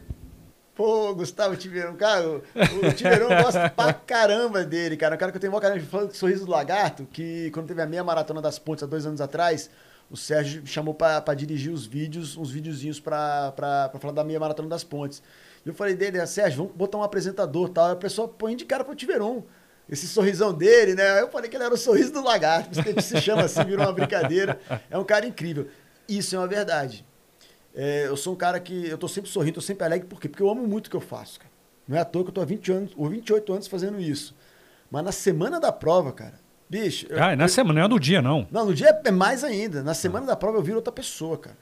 [0.76, 2.36] Pô, Gustavo Tiverão, cara, o,
[2.88, 5.15] o Tiverão gosta pra caramba dele, cara.
[5.15, 7.82] O cara que eu tenho maior carinho, falando do Sorriso do Lagarto, que quando teve
[7.82, 9.71] a meia maratona das pontes há dois anos atrás,
[10.10, 13.54] o Sérgio me chamou para dirigir os vídeos, uns videozinhos para
[14.00, 15.22] falar da minha maratona das pontes.
[15.65, 17.91] Eu falei dele, Sérgio, vamos botar um apresentador tal.
[17.91, 19.43] A pessoa põe de cara pro Tiveron.
[19.89, 21.22] Esse sorrisão dele, né?
[21.22, 23.63] Eu falei que ele era o sorriso do lagarto, por isso que se chama assim,
[23.63, 24.60] virou uma brincadeira.
[24.89, 25.67] É um cara incrível.
[26.08, 27.06] Isso é uma verdade.
[27.76, 30.28] É, eu sou um cara que eu tô sempre sorrindo, tô sempre alegre, por quê?
[30.28, 31.52] Porque eu amo muito o que eu faço, cara.
[31.88, 34.36] Não é à toa que eu tô há 20 anos, ou 28 anos fazendo isso.
[34.89, 37.08] Mas na semana da prova, cara, Bicho.
[37.12, 38.47] Ah, eu, na semana, não é do dia, não.
[38.51, 39.82] Não, no dia é mais ainda.
[39.82, 40.30] Na semana ah.
[40.30, 41.58] da prova eu viro outra pessoa, cara.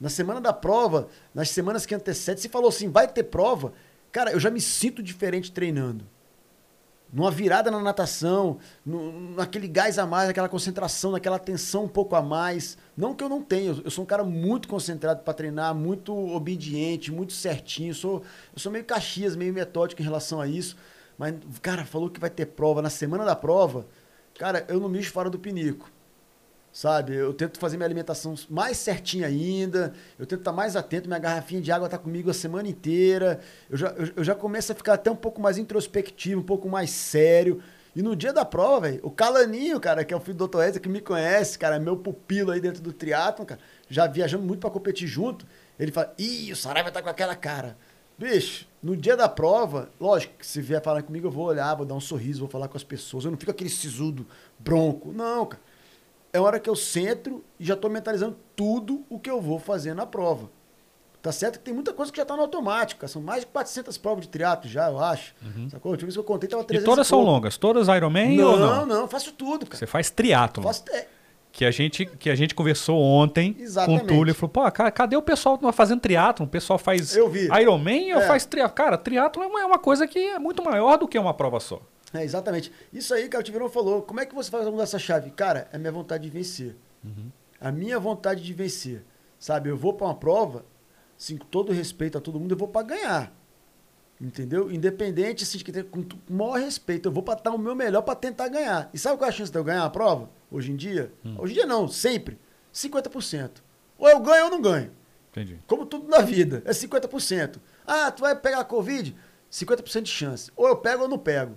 [0.00, 3.72] Na semana da prova, nas semanas que antecedem, se falou assim, vai ter prova,
[4.10, 6.04] cara, eu já me sinto diferente treinando.
[7.12, 12.16] Numa virada na natação, no, naquele gás a mais, aquela concentração, naquela atenção um pouco
[12.16, 12.76] a mais.
[12.96, 17.12] Não que eu não tenha, eu sou um cara muito concentrado para treinar, muito obediente,
[17.12, 17.90] muito certinho.
[17.90, 20.76] Eu sou, eu sou meio caxias, meio metódico em relação a isso.
[21.16, 22.82] Mas, cara, falou que vai ter prova.
[22.82, 23.86] Na semana da prova,
[24.38, 25.90] Cara, eu não mexo fora do pinico.
[26.72, 27.14] Sabe?
[27.14, 29.92] Eu tento fazer minha alimentação mais certinha ainda.
[30.18, 31.08] Eu tento estar mais atento.
[31.08, 33.40] Minha garrafinha de água está comigo a semana inteira.
[33.70, 36.68] Eu já, eu, eu já começo a ficar até um pouco mais introspectivo, um pouco
[36.68, 37.62] mais sério.
[37.94, 40.62] E no dia da prova, velho, o Calaninho, cara, que é o filho do Dr.
[40.62, 44.58] Ezra, que me conhece, cara, meu pupilo aí dentro do triatlon, cara, já viajando muito
[44.58, 45.46] para competir junto,
[45.78, 47.76] ele fala, ih, o Saraiva tá com aquela cara.
[48.16, 51.84] Bicho, no dia da prova, lógico que se vier falar comigo, eu vou olhar, vou
[51.84, 53.24] dar um sorriso, vou falar com as pessoas.
[53.24, 54.26] Eu não fico aquele sisudo,
[54.58, 55.12] bronco.
[55.12, 55.62] Não, cara.
[56.32, 59.94] É hora que eu centro e já estou mentalizando tudo o que eu vou fazer
[59.94, 60.50] na prova.
[61.22, 63.00] Tá certo que tem muita coisa que já está no automático.
[63.00, 63.10] Cara.
[63.10, 65.34] São mais de 400 provas de triatlo já, eu acho.
[65.42, 65.70] Uhum.
[65.70, 65.88] Sacou?
[65.88, 67.56] A última vez que eu contei, tava 300 E todas são longas?
[67.56, 68.76] Todas Ironman não, ou não?
[68.76, 69.08] Não, não.
[69.08, 69.78] Faço tudo, cara.
[69.78, 70.62] Você faz triatlo?
[70.62, 70.84] Faço...
[70.90, 71.06] É,
[71.54, 74.00] que a gente, que a gente conversou ontem Exatamente.
[74.00, 76.46] com o Túlio e falou, pô, cara, cadê o pessoal que fazendo triatlon?
[76.46, 78.26] O pessoal faz Ironman ou é.
[78.26, 78.74] faz triatlon?
[78.74, 81.80] Cara, triatlon é uma coisa que é muito maior do que uma prova só.
[82.12, 82.72] É, exatamente.
[82.92, 84.02] Isso aí, cara, o Tiverão falou.
[84.02, 85.30] Como é que você faz mudar essa chave?
[85.30, 86.74] Cara, é minha vontade de vencer.
[87.04, 87.30] Uhum.
[87.60, 89.04] A minha vontade de vencer.
[89.38, 90.64] Sabe, eu vou para uma prova,
[91.16, 93.32] assim, com todo respeito a todo mundo, eu vou para ganhar.
[94.20, 94.70] Entendeu?
[94.70, 97.74] Independente, assim, de que ter, com o maior respeito, eu vou para dar o meu
[97.74, 98.88] melhor para tentar ganhar.
[98.94, 100.30] E sabe qual é a chance de eu ganhar a prova?
[100.50, 101.12] Hoje em dia?
[101.24, 101.34] Hum.
[101.38, 102.38] Hoje em dia não, sempre.
[102.72, 103.50] 50%.
[103.98, 104.90] Ou eu ganho ou não ganho.
[105.30, 105.58] Entendi.
[105.66, 107.56] Como tudo na vida, é 50%.
[107.86, 109.16] Ah, tu vai pegar a Covid?
[109.50, 110.50] 50% de chance.
[110.56, 111.56] Ou eu pego ou não pego.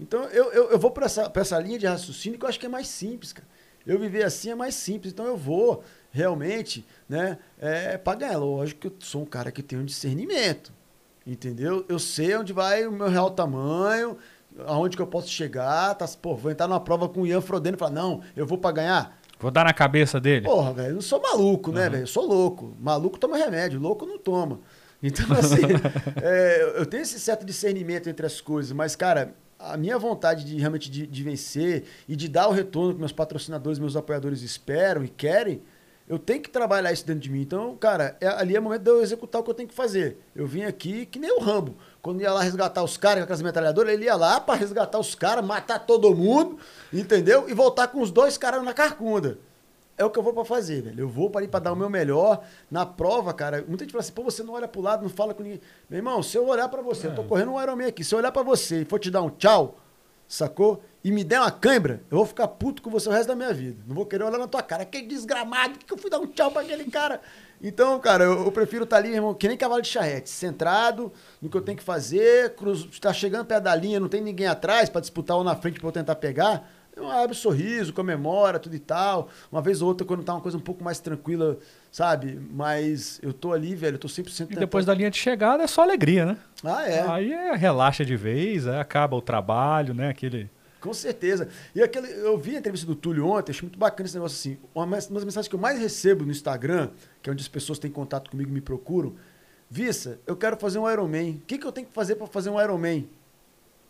[0.00, 2.66] Então eu, eu, eu vou para essa, essa linha de raciocínio que eu acho que
[2.66, 3.46] é mais simples, cara.
[3.86, 5.12] Eu viver assim é mais simples.
[5.12, 8.38] Então eu vou realmente, né, é, para ganhar.
[8.38, 10.72] Lógico que eu sou um cara que tem um discernimento.
[11.26, 11.84] Entendeu?
[11.88, 14.16] Eu sei onde vai o meu real tamanho,
[14.66, 15.94] aonde que eu posso chegar.
[15.94, 18.58] Tá, pô, vou entrar numa prova com o Ian Frodeno e falar, não, eu vou
[18.58, 19.18] para ganhar.
[19.38, 20.46] Vou dar na cabeça dele.
[20.46, 22.04] Porra, velho, eu não sou maluco, né, velho?
[22.04, 22.76] Eu sou louco.
[22.80, 24.60] Maluco toma remédio, louco não toma.
[25.02, 25.62] Então, assim,
[26.22, 30.56] é, eu tenho esse certo discernimento entre as coisas, mas, cara, a minha vontade de
[30.58, 35.04] realmente de, de vencer e de dar o retorno que meus patrocinadores, meus apoiadores esperam
[35.04, 35.62] e querem,
[36.08, 37.42] eu tenho que trabalhar isso dentro de mim.
[37.42, 39.74] Então, cara, é, ali é o momento de eu executar o que eu tenho que
[39.74, 40.18] fazer.
[40.34, 41.76] Eu vim aqui que nem o Rambo.
[42.00, 45.14] Quando ia lá resgatar os caras com aquelas metralhadoras, ele ia lá para resgatar os
[45.14, 46.58] caras, matar todo mundo,
[46.92, 47.48] entendeu?
[47.48, 49.38] E voltar com os dois caras na carcunda.
[49.96, 51.00] É o que eu vou para fazer, velho.
[51.00, 52.42] Eu vou para ir para dar o meu melhor.
[52.70, 55.32] Na prova, cara, muita gente fala assim, pô, você não olha pro lado, não fala
[55.32, 55.60] com ninguém.
[55.88, 57.10] Meu irmão, se eu olhar para você, é.
[57.10, 57.24] eu tô é.
[57.26, 59.78] correndo um Ironman aqui, se eu olhar para você e for te dar um tchau,
[60.26, 60.82] sacou?
[61.04, 63.52] E me der uma cãibra, eu vou ficar puto com você o resto da minha
[63.52, 63.82] vida.
[63.86, 64.84] Não vou querer olhar na tua cara.
[64.84, 67.20] Que desgramado, que eu fui dar um tchau para aquele cara.
[67.60, 71.12] Então, cara, eu, eu prefiro estar tá ali, irmão, que nem cavalo de charrete, centrado
[71.40, 74.46] no que eu tenho que fazer, cruz, tá chegando perto da linha, não tem ninguém
[74.46, 76.68] atrás para disputar ou na frente para eu tentar pegar.
[76.94, 79.28] Eu abro sorriso, comemora, tudo e tal.
[79.50, 81.58] Uma vez ou outra, quando tá uma coisa um pouco mais tranquila,
[81.90, 82.38] sabe?
[82.52, 84.52] Mas eu tô ali, velho, eu tô 100% tentando.
[84.52, 86.36] E depois da linha de chegada é só alegria, né?
[86.62, 87.08] Ah, é.
[87.08, 90.10] Aí é, relaxa de vez, é, acaba o trabalho, né?
[90.10, 90.50] Aquele
[90.82, 91.48] com certeza.
[91.74, 94.58] E aquele, eu vi a entrevista do Túlio ontem, achei muito bacana esse negócio assim.
[94.74, 96.90] Uma, uma das mensagens que eu mais recebo no Instagram,
[97.22, 99.14] que é onde as pessoas têm contato comigo e me procuram,
[99.70, 101.36] Vissa, eu quero fazer um Ironman.
[101.36, 103.08] O que, que eu tenho que fazer para fazer um Ironman?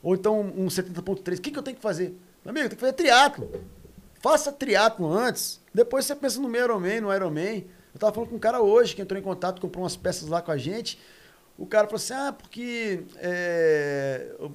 [0.02, 1.38] Ou então um 70.3.
[1.38, 2.16] O que, que eu tenho que fazer?
[2.44, 3.50] Meu amigo, tem que fazer triatlo.
[4.20, 5.60] Faça triatlo antes.
[5.74, 7.64] Depois você pensa no meu Ironman, no Ironman.
[7.92, 10.40] Eu tava falando com um cara hoje que entrou em contato, comprou umas peças lá
[10.40, 11.00] com a gente.
[11.56, 14.52] O cara falou assim: ah, porque é, eu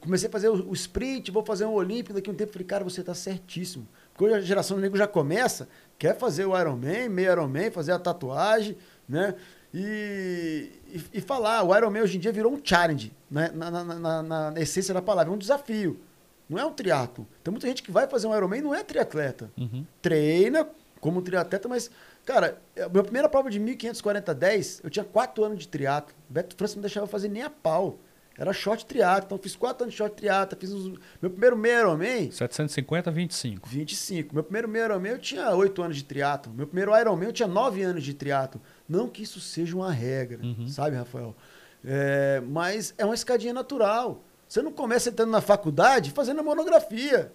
[0.00, 2.50] comecei a fazer o, sprint, vou fazer um Olímpico daqui a um tempo.
[2.50, 3.86] Eu falei, cara, você tá certíssimo.
[4.12, 7.92] Porque hoje a geração do nego já começa, quer fazer o Ironman, meio Ironman, fazer
[7.92, 8.76] a tatuagem,
[9.08, 9.34] né?
[9.74, 13.50] E, e, e, falar, o Ironman hoje em dia virou um challenge, né?
[13.54, 15.98] na, na, na, na essência da palavra, é um desafio.
[16.46, 17.26] Não é um triatlo.
[17.42, 19.50] Tem muita gente que vai fazer um Ironman e não é triatleta.
[19.56, 19.86] Uhum.
[20.02, 20.68] Treina
[21.00, 21.90] como triatleta, mas,
[22.24, 26.14] cara, a minha primeira prova de 1540 10, eu tinha 4 anos de triatlo.
[26.28, 27.98] Beto França não deixava fazer nem a pau.
[28.36, 29.26] Era short triatlo.
[29.26, 30.58] Então, fiz 4 anos de short triatlo.
[30.58, 30.98] Fiz uns...
[31.20, 32.30] Meu primeiro meio Ironman...
[32.30, 33.68] 750, 25.
[33.68, 34.34] 25.
[34.34, 36.52] Meu primeiro meio Ironman eu tinha 8 anos de triatlo.
[36.52, 38.60] Meu primeiro Ironman eu tinha 9 anos de triatlo.
[38.88, 40.66] Não que isso seja uma regra, uhum.
[40.68, 41.36] sabe, Rafael?
[41.84, 44.24] É, mas é uma escadinha natural.
[44.48, 47.32] Você não começa entrando na faculdade fazendo a monografia.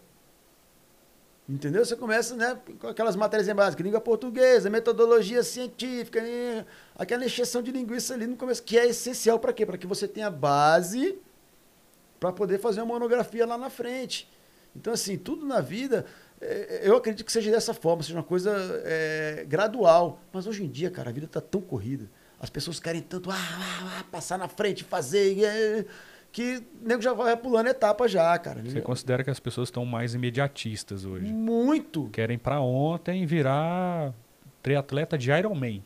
[1.50, 1.86] Entendeu?
[1.86, 6.22] Você começa né, com aquelas matérias básicas, língua portuguesa, metodologia científica,
[6.94, 9.66] aquela encheção de linguiça ali no começo, que é essencial para quê?
[9.66, 11.18] Para que você tenha base
[12.20, 14.30] para poder fazer uma monografia lá na frente.
[14.76, 16.06] Então, assim, tudo na vida,
[16.42, 20.20] é, eu acredito que seja dessa forma, seja uma coisa é, gradual.
[20.34, 22.10] Mas hoje em dia, cara, a vida está tão corrida.
[22.40, 25.44] As pessoas querem tanto ah, ah, ah, passar na frente, fazer.
[25.44, 25.86] É,
[26.38, 28.62] que o nego já vai pulando etapa já, cara.
[28.64, 31.34] Você considera que as pessoas estão mais imediatistas hoje?
[31.34, 32.10] Muito.
[32.10, 34.14] Querem para ontem virar
[34.62, 35.84] triatleta de Ironman.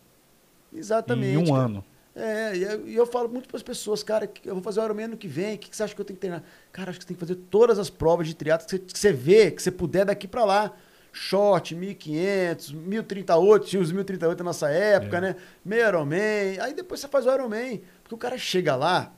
[0.73, 1.35] Exatamente.
[1.35, 1.57] Em um cara.
[1.57, 1.85] ano.
[2.13, 5.05] É, e eu, eu, falo muito para as pessoas, cara, eu vou fazer o Ironman
[5.05, 6.43] ano que vem, o que, que, você acha que eu tenho que treinar?
[6.73, 8.99] Cara, acho que você tem que fazer todas as provas de triatlo que você, que
[8.99, 10.73] você vê, que você puder daqui para lá.
[11.13, 15.21] Short, 1500, 1038, tinha os 1038 na nossa época, é.
[15.21, 15.35] né?
[15.63, 19.13] Meio Ironman, aí depois você faz o Ironman, porque o cara chega lá,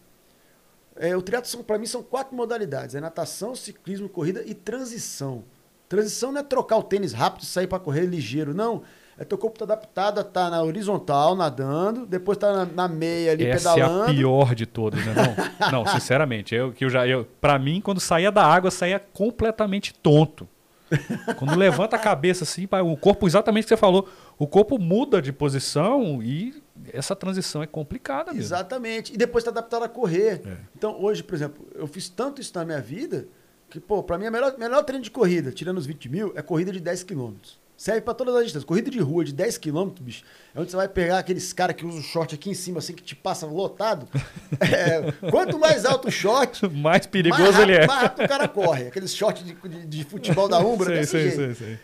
[0.95, 5.43] é, o triatlo, para mim, são quatro modalidades: é natação, ciclismo, corrida e transição.
[5.89, 8.83] Transição não é trocar o tênis rápido e sair para correr ligeiro, não.
[9.17, 13.31] É teu corpo tá adaptado a tá na horizontal, nadando, depois tá na, na meia
[13.31, 14.05] ali, Essa pedalando.
[14.05, 15.13] é a pior de todas, né?
[15.61, 16.55] Não, não sinceramente.
[16.55, 20.47] Eu, que eu já, eu, pra mim, quando saía da água, saía completamente tonto.
[21.37, 25.21] Quando levanta a cabeça assim, o corpo, exatamente o que você falou, o corpo muda
[25.21, 28.45] de posição e essa transição é complicada mesmo.
[28.45, 29.13] Exatamente.
[29.13, 30.41] E depois está adaptado a correr.
[30.45, 30.57] É.
[30.75, 33.27] Então, hoje, por exemplo, eu fiz tanto isso na minha vida
[33.69, 36.41] que, pô, para mim, o melhor, melhor treino de corrida, tirando os 20 mil, é
[36.41, 37.61] corrida de 10 quilômetros.
[37.75, 38.65] Serve para todas as distâncias.
[38.65, 41.85] Corrida de rua de 10 km, bicho, é onde você vai pegar aqueles caras que
[41.85, 44.07] usam short aqui em cima, assim, que te passa lotado.
[44.61, 47.87] É, quanto mais alto o short, mais perigoso mais rápido, ele é.
[47.87, 48.87] Mais rápido o cara corre.
[48.87, 51.35] Aqueles shorts de, de, de futebol da Umbra, sei, desse sei, jeito.
[51.35, 51.79] Sei, sei.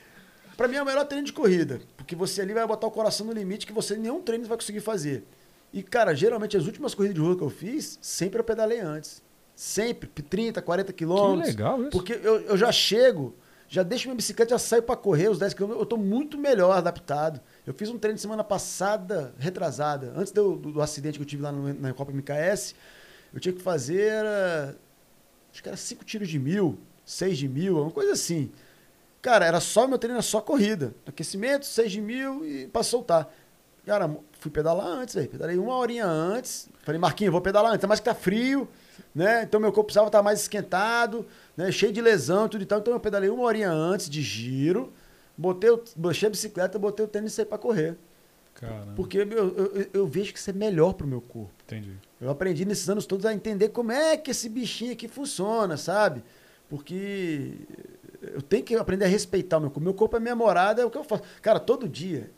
[0.60, 1.80] Pra mim é o melhor treino de corrida.
[1.96, 4.82] Porque você ali vai botar o coração no limite que você nenhum treino vai conseguir
[4.82, 5.24] fazer.
[5.72, 9.24] E, cara, geralmente as últimas corridas de rua que eu fiz, sempre eu pedalei antes.
[9.56, 11.56] Sempre, 30, 40 quilômetros.
[11.56, 11.92] Que legal isso.
[11.92, 13.34] Porque eu, eu já chego,
[13.70, 16.76] já deixo minha bicicleta, já saio para correr os 10 quilômetros, eu tô muito melhor
[16.78, 17.40] adaptado.
[17.66, 21.42] Eu fiz um treino semana passada, retrasada, antes do, do, do acidente que eu tive
[21.42, 22.76] lá no, na Copa MKS,
[23.34, 24.26] eu tinha que fazer,
[25.54, 28.52] acho que era 5 tiros de mil, 6 de mil, uma coisa assim.
[29.22, 30.94] Cara, era só meu treino, era só corrida.
[31.06, 33.30] Aquecimento, 6 de mil e para soltar.
[33.86, 35.28] Cara, fui pedalar antes, velho.
[35.28, 36.70] Pedalei uma horinha antes.
[36.84, 38.68] Falei, Marquinhos, vou pedalar antes, mas que tá frio,
[39.14, 39.44] né?
[39.44, 41.26] Então meu corpo precisava estar mais esquentado,
[41.58, 41.72] né?
[41.72, 42.80] Cheio de lesão e tudo e tal.
[42.80, 44.94] Então eu pedalei uma horinha antes de giro.
[45.38, 47.98] Botei, baixei a bicicleta, botei o tênis e saí pra correr.
[48.60, 48.94] Caramba.
[48.96, 51.54] Porque eu, eu, eu, vejo que isso é melhor pro meu corpo.
[51.66, 51.94] Entendi.
[52.20, 56.22] Eu aprendi nesses anos todos a entender como é que esse bichinho aqui funciona, sabe?
[56.68, 57.54] Porque
[58.22, 59.84] eu tenho que aprender a respeitar o meu corpo.
[59.84, 61.24] Meu corpo é minha morada, é o que eu faço.
[61.42, 62.32] Cara, todo dia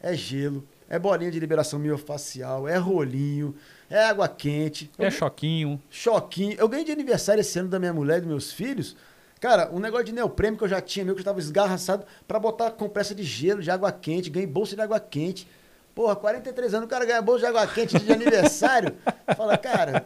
[0.00, 3.54] é gelo, é bolinha de liberação miofacial, é rolinho,
[3.88, 4.90] é água quente.
[4.98, 5.80] É choquinho.
[5.90, 6.56] Choquinho.
[6.58, 8.96] Eu ganhei de aniversário esse ano da minha mulher e dos meus filhos.
[9.40, 12.38] Cara, um negócio de neoprêmio que eu já tinha, meu que eu estava esgarraçado, para
[12.38, 14.30] botar compressa de gelo, de água quente.
[14.30, 15.46] Ganhei bolsa de água quente.
[15.94, 18.94] Porra, 43 anos, o cara ganha bolsa de água quente de aniversário.
[19.36, 20.04] Fala, cara,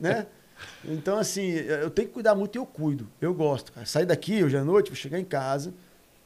[0.00, 0.26] né?
[0.84, 3.08] Então, assim, eu tenho que cuidar muito e eu cuido.
[3.20, 3.86] Eu gosto, cara.
[3.86, 5.72] Sair daqui hoje à noite, vou chegar em casa,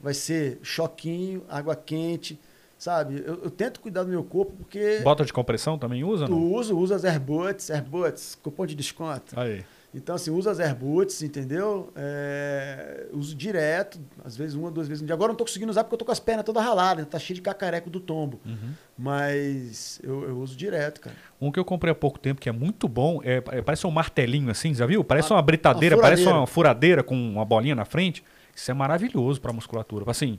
[0.01, 2.39] vai ser choquinho, água quente,
[2.79, 3.23] sabe?
[3.27, 5.01] Eu, eu tento cuidar do meu corpo porque.
[5.03, 6.29] Bota de compressão também usa?
[6.29, 6.53] Não?
[6.53, 9.39] Uso, uso as Airbuds, Airbuds, cupom de desconto.
[9.39, 9.65] Aí.
[9.95, 11.91] Então, assim, uso as Airbuds, entendeu?
[11.97, 15.15] É, uso direto, às vezes uma, duas vezes no dia.
[15.15, 17.19] Agora eu não tô conseguindo usar porque eu tô com as pernas todas raladas, tá
[17.19, 18.39] cheio de cacareco do tombo.
[18.45, 18.73] Uhum.
[18.99, 21.17] Mas eu, eu, uso direto, cara.
[21.41, 23.91] Um que eu comprei há pouco tempo que é muito bom, é, é parece um
[23.91, 25.03] martelinho assim, já viu?
[25.03, 28.23] Parece uma britadeira, uma parece uma furadeira com uma bolinha na frente.
[28.55, 30.05] Isso é maravilhoso pra musculatura.
[30.11, 30.39] Assim,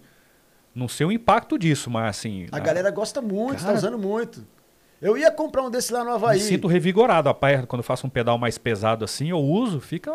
[0.76, 2.48] não sei o impacto disso, mas assim.
[2.52, 2.60] A, a...
[2.60, 3.74] galera gosta muito, tá cara...
[3.74, 4.46] tá usando muito.
[5.02, 6.40] Eu ia comprar um desse lá no Havaí.
[6.40, 7.30] Me sinto revigorado.
[7.30, 10.12] A pé, quando eu faço um pedal mais pesado assim, eu uso, fica,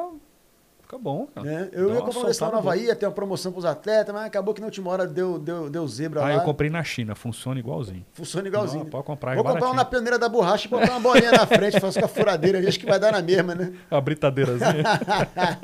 [0.82, 1.26] fica bom.
[1.34, 1.46] Cara.
[1.46, 1.68] Né?
[1.72, 2.58] Eu Dá ia comprar um desse lá no.
[2.58, 5.70] Havaí, ia ter uma promoção pros atletas, mas acabou que na última hora deu, deu,
[5.70, 6.34] deu zebra Ah, lá.
[6.34, 8.04] eu comprei na China, funciona igualzinho.
[8.12, 8.84] Funciona igualzinho.
[8.84, 11.32] Não, pode comprar, é Vou comprar um na pioneira da borracha e botar uma bolinha
[11.32, 13.72] na frente, faço com a furadeira ali, acho que vai dar na mesma, né?
[13.90, 14.84] A britadeirazinha.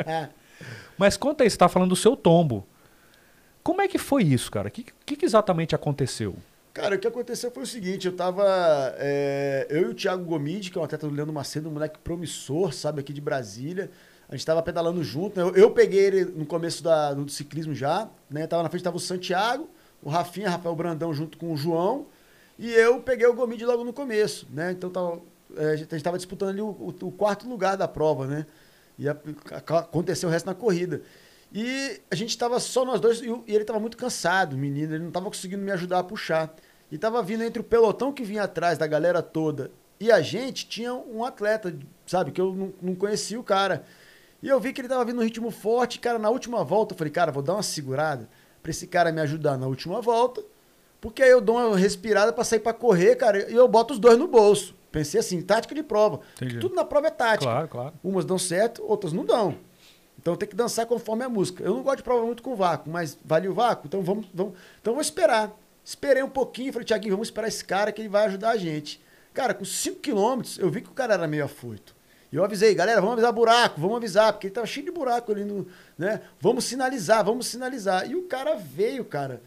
[0.96, 2.66] Mas conta aí, você tá falando do seu tombo.
[3.62, 4.68] Como é que foi isso, cara?
[4.68, 6.34] O que, que, que exatamente aconteceu?
[6.72, 8.44] Cara, o que aconteceu foi o seguinte, eu tava.
[8.98, 11.98] é, eu e o Thiago Gomide, que é um atleta do Leandro Macedo, um moleque
[11.98, 13.90] promissor, sabe, aqui de Brasília.
[14.28, 15.36] A gente tava pedalando junto.
[15.36, 15.42] né?
[15.42, 18.46] Eu, eu peguei ele no começo da- do ciclismo já, né?
[18.46, 19.68] Tava na frente, tava o Santiago,
[20.00, 22.06] o Rafinha, Rafael Brandão junto com o João.
[22.56, 24.70] E eu peguei o Gomide logo no começo, né?
[24.70, 25.20] Então tava,
[25.56, 28.46] é, a gente tava disputando ali o, o- o quarto lugar da prova, né?
[28.96, 29.16] E a-
[29.50, 31.02] a- aconteceu o resto na corrida.
[31.52, 35.04] E a gente tava só nós dois, e, ele tava muito cansado, o menino, ele
[35.04, 36.54] não tava conseguindo me ajudar a puxar.
[36.90, 40.66] E tava vindo entre o pelotão que vinha atrás da galera toda e a gente
[40.66, 43.84] tinha um atleta, sabe, que eu não, não conhecia o cara.
[44.42, 46.98] E eu vi que ele tava vindo no ritmo forte, cara, na última volta eu
[46.98, 48.26] falei, cara, vou dar uma segurada
[48.62, 50.42] pra esse cara me ajudar na última volta,
[51.00, 54.00] porque aí eu dou uma respirada pra sair pra correr, cara, e eu boto os
[54.00, 54.74] dois no bolso.
[54.90, 56.20] Pensei assim, tática de prova.
[56.60, 57.50] Tudo na prova é tática.
[57.50, 57.94] Claro, claro.
[58.02, 59.54] Umas dão certo, outras não dão.
[60.20, 61.64] Então tem que dançar conforme a música.
[61.64, 64.54] Eu não gosto de prova muito com vácuo, mas vale o vácuo, então vamos, vamos,
[64.80, 65.50] então vou esperar.
[65.82, 69.00] Esperei um pouquinho, falei, Tiaguinho, vamos esperar esse cara que ele vai ajudar a gente.
[69.32, 71.96] Cara, com 5 quilômetros, eu vi que o cara era meio afoito.
[72.30, 75.32] E eu avisei, galera, vamos avisar buraco, vamos avisar, porque ele tava cheio de buraco
[75.32, 75.66] ali no,
[75.98, 76.20] né?
[76.38, 78.08] Vamos sinalizar, vamos sinalizar.
[78.08, 79.40] E o cara veio, cara,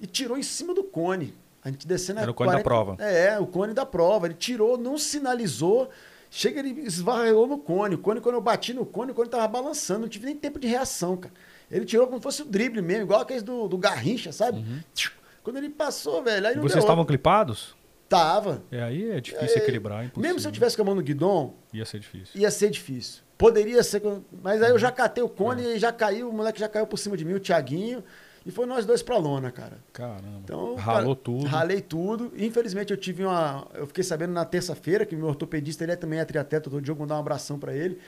[0.00, 1.34] e tirou em cima do cone.
[1.64, 2.96] A gente descendo Era o cone da prova.
[3.02, 4.26] É, o cone da prova.
[4.26, 5.90] Ele tirou, não sinalizou.
[6.30, 7.94] Chega, ele esvarrou no cone.
[7.94, 10.00] O cone, quando eu bati no cone, o cone tava balançando.
[10.00, 11.32] Não tive nem tempo de reação, cara.
[11.70, 14.64] Ele tirou como se fosse o drible mesmo, igual aqueles do, do Garrincha, sabe?
[14.94, 15.12] Tchiu.
[15.42, 17.74] Quando ele passou, velho, aí E vocês estavam clipados?
[18.08, 18.62] Tava.
[18.70, 20.22] É, aí é difícil É, equilibrar, impossível.
[20.22, 22.40] Mesmo se eu tivesse com a mão no guidon, Ia ser difícil.
[22.40, 23.22] ia ser difícil.
[23.36, 24.02] Poderia ser.
[24.42, 25.76] Mas aí eu já catei o cone É.
[25.76, 28.02] e já caiu, o moleque já caiu por cima de mim, o Thiaguinho.
[28.48, 29.76] E foi nós dois pra lona, cara.
[29.92, 30.40] Caramba.
[30.42, 31.46] Então, Ralou cara, tudo.
[31.46, 32.32] Ralei tudo.
[32.34, 33.68] Infelizmente eu tive uma.
[33.74, 36.80] Eu fiquei sabendo na terça-feira que o meu ortopedista ele é também é triatleta, todo
[36.80, 37.98] dia eu vou dar um abração pra ele.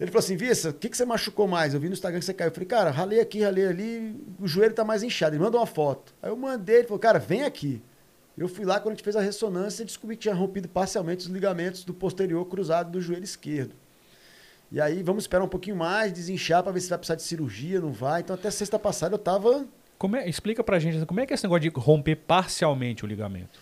[0.00, 1.74] Ele falou assim: Vissa, o que, que você machucou mais?
[1.74, 2.48] Eu vi no Instagram que você caiu.
[2.48, 5.36] Eu falei, cara, ralei aqui, ralei ali, o joelho tá mais inchado.
[5.36, 6.12] Ele manda uma foto.
[6.20, 7.80] Aí eu mandei, ele falou, cara, vem aqui.
[8.36, 11.32] Eu fui lá, quando a gente fez a ressonância, descobri que tinha rompido parcialmente os
[11.32, 13.76] ligamentos do posterior cruzado do joelho esquerdo.
[14.72, 17.80] E aí vamos esperar um pouquinho mais, desinchar pra ver se vai precisar de cirurgia,
[17.80, 18.22] não vai.
[18.22, 19.66] Então até sexta passada eu tava
[19.98, 23.06] Como é, explica pra gente, como é que é esse negócio de romper parcialmente o
[23.06, 23.60] ligamento?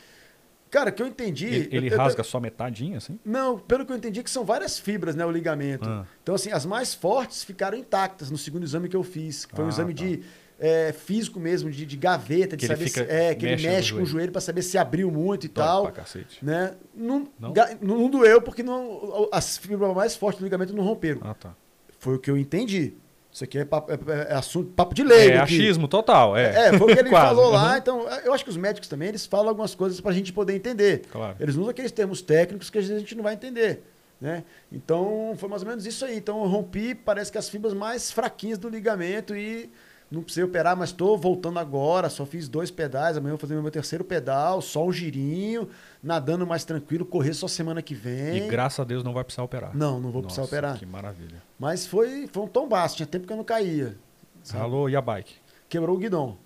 [0.71, 1.47] Cara, que eu entendi.
[1.47, 3.19] Ele, ele eu- eu- rasga só metadinha, assim?
[3.25, 5.89] Não, pelo que eu entendi, que são várias fibras, né, o ligamento.
[5.89, 6.07] Ah.
[6.23, 9.45] Então, assim, as mais fortes ficaram intactas no segundo exame que eu fiz.
[9.45, 10.05] Que foi um Ah, exame tá.
[10.05, 10.23] de
[10.61, 13.11] é, físico mesmo, de, de gaveta, de Que ele saber fica- se.
[13.11, 14.31] É, que mexe ele mexe com o joelho.
[14.31, 15.85] para saber se abriu muito e tal.
[15.85, 16.45] pra cacete.
[16.45, 16.75] Né?
[16.95, 17.53] Não, Não?
[17.53, 21.21] ga- não, doeu porque não, as fibras mais fortes do ligamento não romperam.
[21.25, 21.55] Ah, tá.
[21.99, 22.93] Foi o que eu entendi.
[23.33, 25.35] Isso aqui é papo, é- é assunto, papo de leigo.
[25.35, 25.55] É aqui.
[25.57, 26.69] achismo total, é.
[26.69, 27.71] É, foi o que ele falou lá.
[27.73, 27.77] uhum.
[27.79, 31.03] Então, eu acho que os médicos também, eles falam algumas coisas pra gente poder entender.
[31.11, 31.37] Claro.
[31.39, 33.83] Eles usam aqueles termos técnicos que às vezes a gente não vai entender.
[34.21, 34.45] Né?
[34.71, 36.17] Então, foi mais ou menos isso aí.
[36.17, 39.71] Então, eu rompi, parece que as fibras mais fraquinhas do ligamento e
[40.11, 42.11] não precisei operar, mas estou voltando agora.
[42.11, 43.17] Só fiz dois pedais.
[43.17, 45.69] Amanhã vou fazer meu terceiro pedal, só um girinho,
[46.03, 48.39] nadando mais tranquilo, correr só semana que vem.
[48.39, 49.77] E graças a Deus não vai precisar operar.
[49.77, 50.79] Não, não vou precisar Nossa, operar.
[50.79, 51.41] Que maravilha.
[51.59, 53.97] Mas foi, foi um tombaço, tinha tempo que eu não caía.
[54.43, 54.59] sabe?
[54.61, 55.35] Ralou e a bike?
[55.69, 56.37] Quebrou o guidão.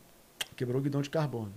[0.57, 1.53] Quebrou o guidão de carbono.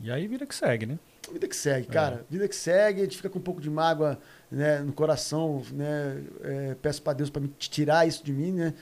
[0.00, 0.98] E aí vida que segue, né?
[1.32, 1.92] Vida que segue, É.
[1.92, 2.24] cara.
[2.30, 4.18] Vida que segue, a gente fica com um pouco de mágoa
[4.50, 6.22] né, no coração, né?
[6.42, 8.72] É, peço para Deus para me tirar isso de mim, né?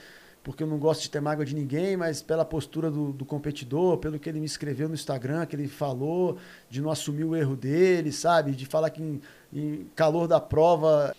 [0.47, 3.97] Porque eu não gosto de ter mágoa de ninguém, mas pela postura do, do competidor,
[3.97, 6.37] pelo que ele me escreveu no Instagram, que ele falou,
[6.69, 8.53] de não assumir o erro dele, sabe?
[8.53, 11.13] De falar que em, em calor da prova.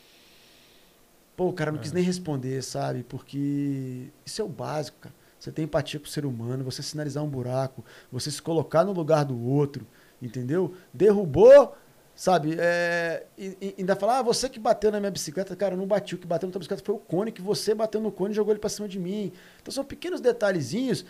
[1.36, 3.02] Pô, cara, não quis nem responder, sabe?
[3.02, 5.14] Porque isso é o básico, cara.
[5.38, 8.92] Você tem empatia com o ser humano, você sinalizar um buraco, você se colocar no
[8.92, 9.86] lugar do outro,
[10.22, 10.72] entendeu?
[10.90, 11.76] Derrubou,
[12.18, 12.57] sabe?
[12.59, 15.54] É, e, e ainda falar, ah, você que bateu na minha bicicleta.
[15.54, 16.16] Cara, não bati.
[16.16, 18.35] O que bateu na tua bicicleta foi o cone, que você bateu no cone e
[18.35, 19.33] jogou ele pra cima de mim.
[19.62, 21.07] Então são pequenos detalhezinhos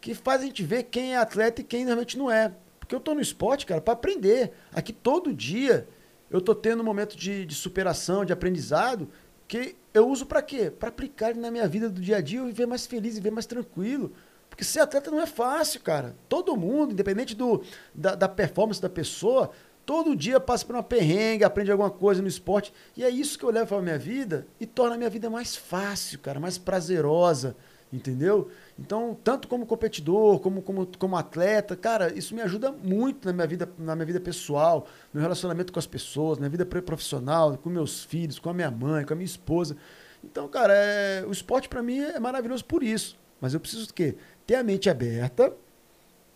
[0.00, 2.54] que fazem a gente ver quem é atleta e quem realmente não é.
[2.80, 4.50] Porque eu tô no esporte, cara, para aprender.
[4.72, 5.86] Aqui todo dia
[6.30, 9.10] eu tô tendo um momento de, de superação, de aprendizado,
[9.46, 10.70] que eu uso para quê?
[10.70, 13.44] Para aplicar na minha vida do dia a dia e viver mais feliz, viver mais
[13.44, 14.10] tranquilo.
[14.48, 16.16] Porque ser atleta não é fácil, cara.
[16.30, 17.62] Todo mundo, independente do,
[17.94, 19.50] da, da performance da pessoa,
[19.86, 22.74] todo dia passa por uma perrengue, aprende alguma coisa no esporte.
[22.96, 25.54] E é isso que eu levo para minha vida e torna a minha vida mais
[25.54, 27.56] fácil, cara, mais prazerosa.
[27.92, 28.50] Entendeu?
[28.76, 33.46] Então, tanto como competidor, como, como, como atleta, cara, isso me ajuda muito na minha
[33.46, 38.02] vida, na minha vida pessoal, no relacionamento com as pessoas, na vida profissional, com meus
[38.02, 39.76] filhos, com a minha mãe, com a minha esposa.
[40.22, 43.16] Então, cara, é, o esporte para mim é maravilhoso por isso.
[43.40, 44.16] Mas eu preciso quê?
[44.44, 45.52] Ter a mente aberta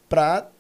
[0.08, 0.50] para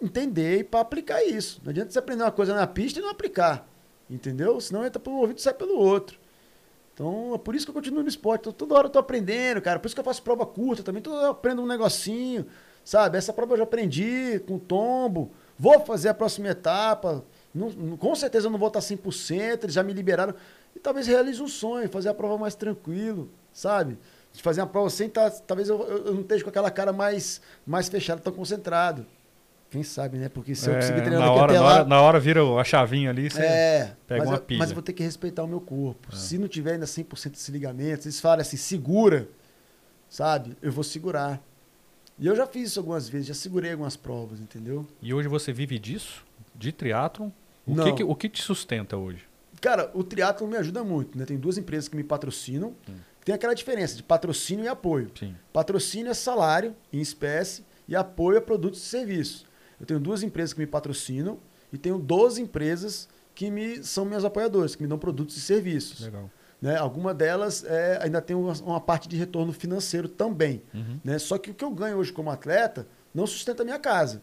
[0.00, 1.60] entender e para aplicar isso.
[1.62, 3.68] Não adianta você aprender uma coisa na pista e não aplicar.
[4.08, 4.60] Entendeu?
[4.60, 6.18] Senão entra pelo ouvido e sai pelo outro.
[6.92, 8.52] Então, é por isso que eu continuo no esporte.
[8.52, 9.78] Toda hora eu tô aprendendo, cara.
[9.78, 11.00] Por isso que eu faço prova curta também.
[11.00, 12.44] Toda hora eu aprendo um negocinho,
[12.84, 13.16] sabe?
[13.16, 15.30] Essa prova eu já aprendi com tombo.
[15.58, 17.24] Vou fazer a próxima etapa.
[17.54, 19.62] Não, com certeza eu não vou estar 100%.
[19.62, 20.34] Eles já me liberaram.
[20.74, 23.96] E talvez realize um sonho, fazer a prova mais tranquilo, sabe?
[24.32, 25.30] De fazer uma prova sem estar.
[25.30, 29.06] Tá, talvez eu, eu não esteja com aquela cara mais, mais fechada, tão concentrado.
[29.70, 30.28] Quem sabe, né?
[30.28, 33.10] Porque se eu conseguir é, treinar na hora, na, hora, na hora vira a chavinha
[33.10, 34.58] ali, você é, pega uma eu, pilha.
[34.58, 36.08] Mas eu vou ter que respeitar o meu corpo.
[36.12, 36.16] É.
[36.16, 39.28] Se não tiver ainda 100% desse ligamento, eles falam assim, segura,
[40.08, 40.56] sabe?
[40.60, 41.40] Eu vou segurar.
[42.18, 44.84] E eu já fiz isso algumas vezes, já segurei algumas provas, entendeu?
[45.00, 46.24] E hoje você vive disso?
[46.52, 47.30] De triatlon?
[47.64, 47.94] O, não.
[47.94, 49.22] Que, o que te sustenta hoje?
[49.60, 51.24] Cara, o triatlon me ajuda muito, né?
[51.24, 52.74] Tem duas empresas que me patrocinam.
[52.88, 52.94] Hum.
[53.24, 55.12] Tem aquela diferença de patrocínio e apoio.
[55.16, 55.36] Sim.
[55.52, 59.46] Patrocínio é salário em espécie e apoio é produtos e serviços.
[59.80, 61.38] Eu tenho duas empresas que me patrocinam
[61.72, 66.00] e tenho 12 empresas que me, são minhas apoiadoras, que me dão produtos e serviços.
[66.00, 66.30] Legal.
[66.60, 66.76] Né?
[66.76, 70.62] Alguma delas é, ainda tem uma, uma, parte de retorno financeiro também.
[70.74, 71.00] Uhum.
[71.02, 71.18] Né?
[71.18, 74.22] Só que o que eu ganho hoje como atleta não sustenta a minha casa.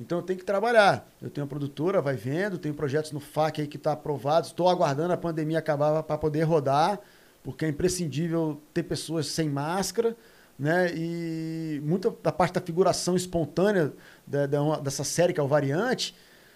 [0.00, 1.08] Então eu tenho que trabalhar.
[1.20, 4.46] Eu tenho a produtora, vai vendo, tenho projetos no FAC aí que está aprovado.
[4.46, 6.98] Estou aguardando a pandemia acabar para poder rodar,
[7.42, 10.16] porque é imprescindível ter pessoas sem máscara
[10.58, 10.90] né?
[10.94, 13.92] E muita da parte da figuração espontânea
[14.26, 16.14] da, da dessa série que é o Variante,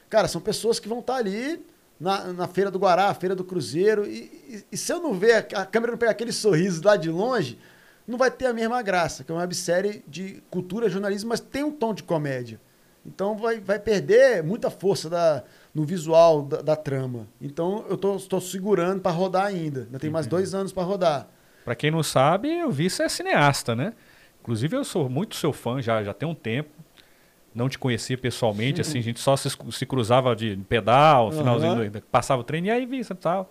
[0.08, 1.64] cara, são pessoas que vão estar tá ali
[1.98, 5.46] na, na Feira do Guará, Feira do Cruzeiro, e, e, e, se eu não ver,
[5.54, 7.58] a câmera não pegar aquele sorriso lá de longe,
[8.06, 11.62] não vai ter a mesma graça, que é uma websérie de cultura, jornalismo, mas tem
[11.62, 12.58] um tom de comédia.
[13.04, 15.42] Então vai, vai perder muita força da,
[15.74, 17.26] no visual da, da trama.
[17.40, 19.82] Então eu estou segurando para rodar ainda.
[19.82, 21.28] Ainda tem mais dois anos para rodar.
[21.64, 23.92] Para quem não sabe, o Vice é cineasta, né?
[24.40, 26.70] Inclusive, eu sou muito seu fã já, já tem um tempo.
[27.54, 31.32] Não te conhecia pessoalmente, assim, a gente só se, se cruzava de pedal, uhum.
[31.32, 33.50] finalzinho, passava o treino e aí, Vice e tal.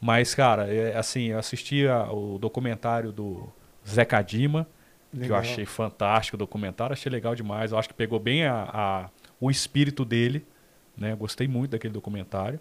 [0.00, 3.48] Mas, cara, é, assim, eu assistia o documentário do
[3.88, 4.66] Zé Cadima,
[5.12, 5.26] legal.
[5.26, 7.72] que eu achei fantástico o documentário, achei legal demais.
[7.72, 9.10] Eu acho que pegou bem a, a
[9.40, 10.46] o espírito dele,
[10.96, 11.14] né?
[11.14, 12.60] Gostei muito daquele documentário.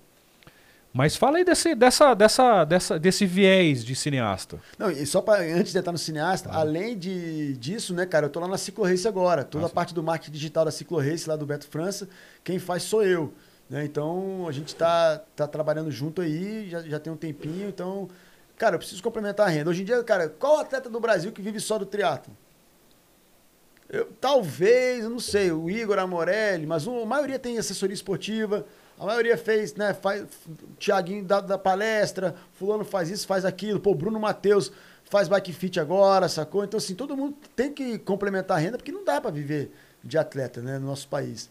[0.96, 4.62] Mas fala aí desse, dessa, dessa, dessa, desse viés de cineasta.
[4.80, 6.60] Não, e só para antes de entrar no cineasta, ah.
[6.60, 9.44] além de, disso, né, cara, eu tô lá na Ciclo Race agora.
[9.44, 12.08] Toda ah, a parte do marketing digital da Ciclo Race, lá do Beto França,
[12.46, 13.34] quem faz sou eu.
[13.70, 13.84] Né?
[13.84, 18.08] Então a gente tá, tá trabalhando junto aí, já, já tem um tempinho, então.
[18.58, 19.70] Cara, eu preciso complementar a renda.
[19.70, 22.34] Hoje em dia, cara, qual atleta do Brasil que vive só do triatlo?
[23.90, 28.66] Eu, talvez, eu não sei, o Igor Amorelli, mas a maioria tem assessoria esportiva.
[28.98, 29.94] A maioria fez, né?
[29.94, 30.26] Faz,
[30.80, 33.80] Tiaguinho da, da palestra, fulano faz isso, faz aquilo.
[33.80, 34.72] Pô, Bruno Matheus
[35.04, 36.64] faz bike fit agora, sacou?
[36.64, 39.72] Então, assim, todo mundo tem que complementar a renda, porque não dá para viver
[40.04, 41.50] de atleta, né, no nosso país.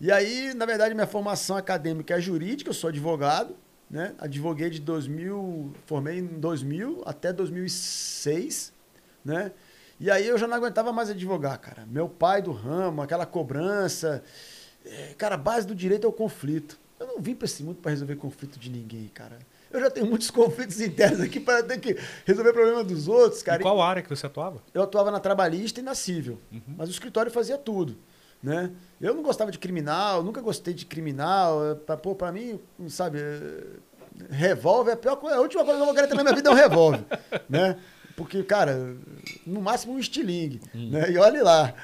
[0.00, 3.56] E aí, na verdade, minha formação acadêmica é jurídica, eu sou advogado,
[3.90, 4.14] né?
[4.18, 8.72] Advoguei de 2000, formei em 2000 até 2006,
[9.24, 9.52] né?
[9.98, 11.84] E aí eu já não aguentava mais advogar, cara.
[11.84, 14.22] Meu pai do ramo, aquela cobrança,
[14.88, 16.78] é, cara, a base do direito é o conflito.
[16.98, 19.38] Eu não vim para esse mundo para resolver conflito de ninguém, cara.
[19.70, 23.60] Eu já tenho muitos conflitos internos aqui para ter que resolver problema dos outros, cara.
[23.60, 24.62] Em qual área que você atuava?
[24.72, 26.40] Eu atuava na trabalhista e na civil.
[26.50, 26.74] Uhum.
[26.76, 27.96] Mas o escritório fazia tudo.
[28.42, 28.70] Né?
[29.00, 31.64] Eu não gostava de criminal, nunca gostei de criminal.
[31.66, 32.58] É, pra, pô, pra mim,
[32.88, 33.62] sabe, é,
[34.30, 35.36] revólver é a pior coisa.
[35.36, 37.04] A última coisa que eu vou querer ter na minha vida é um revólver.
[37.48, 37.78] né?
[38.16, 38.96] Porque, cara,
[39.46, 40.60] no máximo um estilingue.
[40.74, 40.90] Uhum.
[40.90, 41.12] Né?
[41.12, 41.74] E olhe lá.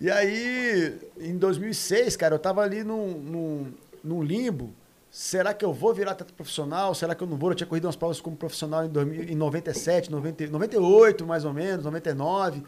[0.00, 3.72] E aí, em 2006, cara, eu tava ali num, num,
[4.02, 4.74] num limbo.
[5.10, 6.94] Será que eu vou virar atleta profissional?
[6.94, 7.50] Será que eu não vou?
[7.50, 11.52] Eu tinha corrido umas provas como profissional em, 2000, em 97, 90, 98 mais ou
[11.52, 12.62] menos, 99.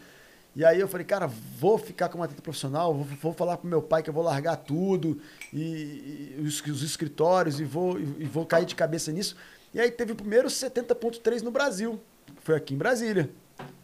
[0.54, 3.82] E aí eu falei, cara, vou ficar como atleta profissional, vou, vou falar pro meu
[3.82, 5.20] pai que eu vou largar tudo,
[5.52, 9.34] e, e os, os, escritórios, e vou, e, e vou cair de cabeça nisso.
[9.72, 11.98] E aí teve o primeiro 70.3 no Brasil,
[12.42, 13.28] foi aqui em Brasília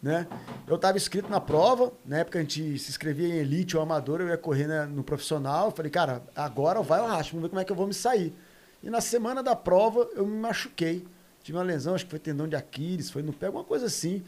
[0.01, 0.27] né?
[0.67, 4.21] Eu estava inscrito na prova, na época a gente se inscrevia em elite ou amador,
[4.21, 5.67] eu ia correr né, no profissional.
[5.67, 7.93] Eu falei, cara, agora vai o racha, vamos ver como é que eu vou me
[7.93, 8.33] sair.
[8.83, 11.05] E na semana da prova eu me machuquei.
[11.43, 14.23] Tive uma lesão, acho que foi tendão de Aquiles, foi no pé, alguma coisa assim.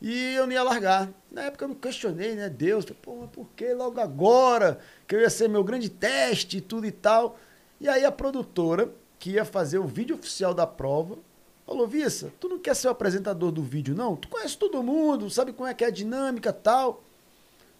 [0.00, 1.08] E eu não ia largar.
[1.30, 2.48] Na época eu me questionei, né?
[2.48, 4.78] Deus, pô, por que logo agora?
[5.06, 7.38] Que eu ia ser meu grande teste e tudo e tal.
[7.80, 11.18] E aí a produtora, que ia fazer o vídeo oficial da prova,
[11.66, 14.14] Falou, Vissa, tu não quer ser o apresentador do vídeo, não?
[14.14, 17.02] Tu conhece todo mundo, sabe como é que é a dinâmica tal.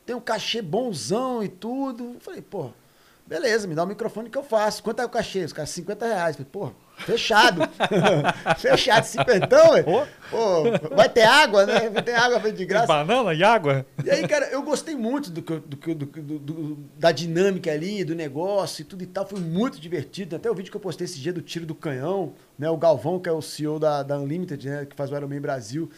[0.05, 2.15] Tem um cachê bonzão e tudo.
[2.15, 2.71] Eu falei, pô,
[3.27, 4.83] beleza, me dá o microfone que eu faço.
[4.83, 5.45] Quanto é o cachê?
[5.45, 6.37] Os caras, 50 reais.
[6.37, 7.61] Falei, pô, Fechado.
[8.59, 9.83] Fechado, cinquentão, ué.
[10.31, 10.63] Pô,
[10.95, 11.91] vai ter água, né?
[11.91, 12.87] Vai ter água de graça.
[12.87, 13.85] banana e água.
[14.03, 18.81] E aí, cara, eu gostei muito do, do, do, do, da dinâmica ali, do negócio
[18.81, 19.27] e tudo e tal.
[19.27, 20.37] Foi muito divertido.
[20.37, 22.71] Até o vídeo que eu postei esse dia do tiro do canhão, né?
[22.71, 24.87] O Galvão, que é o CEO da, da Unlimited, né?
[24.87, 25.91] Que faz o Ironman Brasil.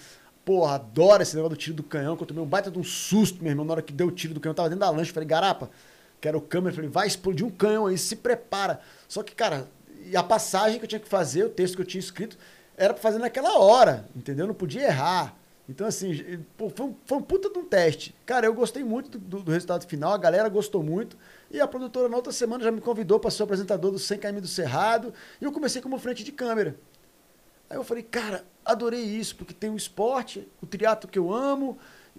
[0.45, 2.85] Porra, adoro esse negócio do tiro do canhão, que eu tomei um baita de um
[2.85, 4.53] susto, meu irmão, na hora que deu o tiro do canhão.
[4.53, 5.71] Eu tava dentro da lancha, falei, garapa,
[6.21, 6.75] quero câmera.
[6.75, 8.81] Falei, vai explodir um canhão aí, se prepara.
[9.09, 9.69] Só que, cara,
[10.05, 12.37] e a passagem que eu tinha que fazer, o texto que eu tinha escrito,
[12.77, 14.47] era para fazer naquela hora, entendeu?
[14.47, 15.37] Não podia errar.
[15.69, 18.15] Então, assim, pô, foi, um, foi um puta de um teste.
[18.25, 21.17] Cara, eu gostei muito do, do, resultado final, a galera gostou muito.
[21.51, 24.19] E a produtora, na outra semana, já me convidou para ser o apresentador do 100
[24.19, 25.13] km do Cerrado.
[25.41, 26.75] E eu comecei como frente de câmera.
[27.69, 31.77] Aí eu falei, cara, adorei isso, porque tem o esporte, o triatlo que eu amo,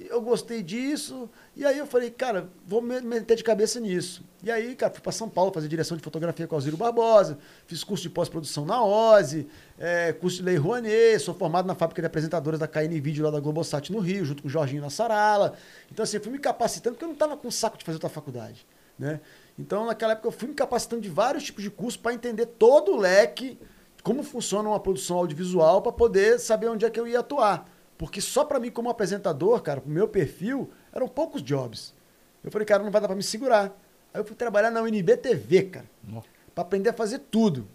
[0.10, 1.30] eu gostei disso.
[1.56, 4.24] E aí eu falei, cara, vou me meter de cabeça nisso.
[4.42, 7.38] E aí, cara, fui para São Paulo fazer direção de fotografia com o Alziro Barbosa,
[7.68, 9.48] fiz curso de pós-produção na OSE,
[9.78, 13.32] é, curso de Lei Rouanet, sou formado na fábrica de apresentadoras da KN Vídeo lá
[13.32, 15.56] da Globosat no Rio, junto com o Jorginho na Sarala.
[15.92, 18.66] Então, assim, fui me capacitando porque eu não estava com saco de fazer outra faculdade,
[18.98, 19.20] né?
[19.58, 22.94] Então, naquela época, eu fui me capacitando de vários tipos de cursos para entender todo
[22.94, 23.60] o leque,
[24.02, 27.70] como funciona uma produção audiovisual, para poder saber onde é que eu ia atuar.
[28.00, 31.94] Porque só para mim, como apresentador, cara, pro meu perfil, eram poucos jobs.
[32.42, 33.78] Eu falei, cara, não vai dar para me segurar.
[34.14, 35.86] Aí eu fui trabalhar na UNB TV, cara,
[36.56, 37.68] para aprender a fazer tudo.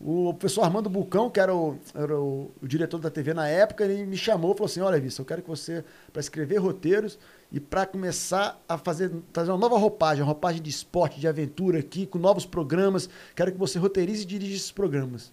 [0.00, 3.84] O professor Armando Bucão, que era, o, era o, o, diretor da TV na época,
[3.84, 7.16] ele me chamou e falou assim: Olha, Vista, eu quero que você, para escrever roteiros
[7.52, 11.78] e para começar a fazer, fazer uma nova roupagem, uma roupagem de esporte, de aventura
[11.78, 15.32] aqui, com novos programas, quero que você roteirize e dirija esses programas.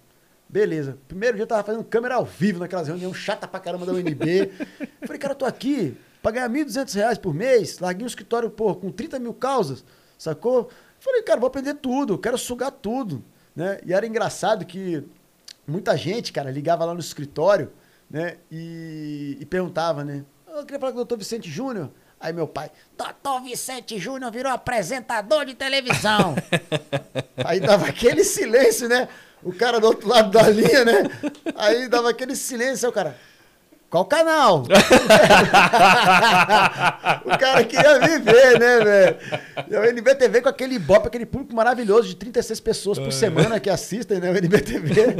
[0.52, 0.98] Beleza.
[1.08, 4.52] Primeiro dia eu tava fazendo câmera ao vivo naquelas reuniões chata pra caramba da UNB.
[5.02, 8.74] falei, cara, eu tô aqui pra ganhar R$ 1.200 por mês, larguei um escritório, pô,
[8.74, 9.82] com 30 mil causas,
[10.18, 10.68] sacou?
[11.00, 13.24] Falei, cara, vou aprender tudo, quero sugar tudo,
[13.56, 13.80] né?
[13.84, 15.02] E era engraçado que
[15.66, 17.72] muita gente, cara, ligava lá no escritório,
[18.10, 18.36] né?
[18.50, 20.22] E, e perguntava, né?
[20.46, 21.90] Eu queria falar com o doutor Vicente Júnior.
[22.20, 26.36] Aí meu pai, doutor Vicente Júnior virou apresentador de televisão.
[27.42, 29.08] Aí dava aquele silêncio, né?
[29.42, 31.04] O cara do outro lado da linha, né?
[31.56, 33.16] Aí dava aquele silêncio, aí o cara.
[33.92, 34.62] Qual canal?
[37.26, 39.16] o cara queria viver, né, velho?
[39.70, 43.10] E o NBTV com aquele bop, aquele público maravilhoso de 36 pessoas por é.
[43.10, 45.16] semana que assistem, né, o NBTV.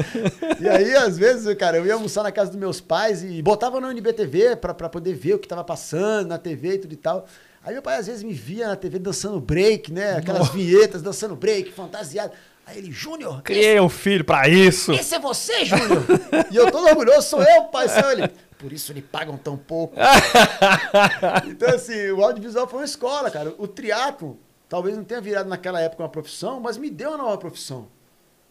[0.58, 3.78] E aí, às vezes, cara, eu ia almoçar na casa dos meus pais e botava
[3.78, 6.96] no NBTV pra, pra poder ver o que tava passando na TV e tudo e
[6.96, 7.26] tal.
[7.64, 10.16] Aí meu pai às vezes me via na TV dançando break, né?
[10.16, 10.52] Aquelas Nossa.
[10.52, 12.32] vinhetas dançando break, fantasiado.
[12.66, 13.42] Aí ele, Júnior.
[13.42, 14.92] Criei um filho para isso.
[14.92, 16.04] Esse é você, Júnior?
[16.50, 17.88] e eu todo orgulhoso, sou eu, pai.
[17.88, 18.28] Sou ele.
[18.58, 19.96] Por isso lhe pagam tão pouco.
[21.48, 23.52] então, assim, o audiovisual foi uma escola, cara.
[23.58, 24.38] O triatlo
[24.68, 27.88] talvez não tenha virado naquela época uma profissão, mas me deu uma nova profissão.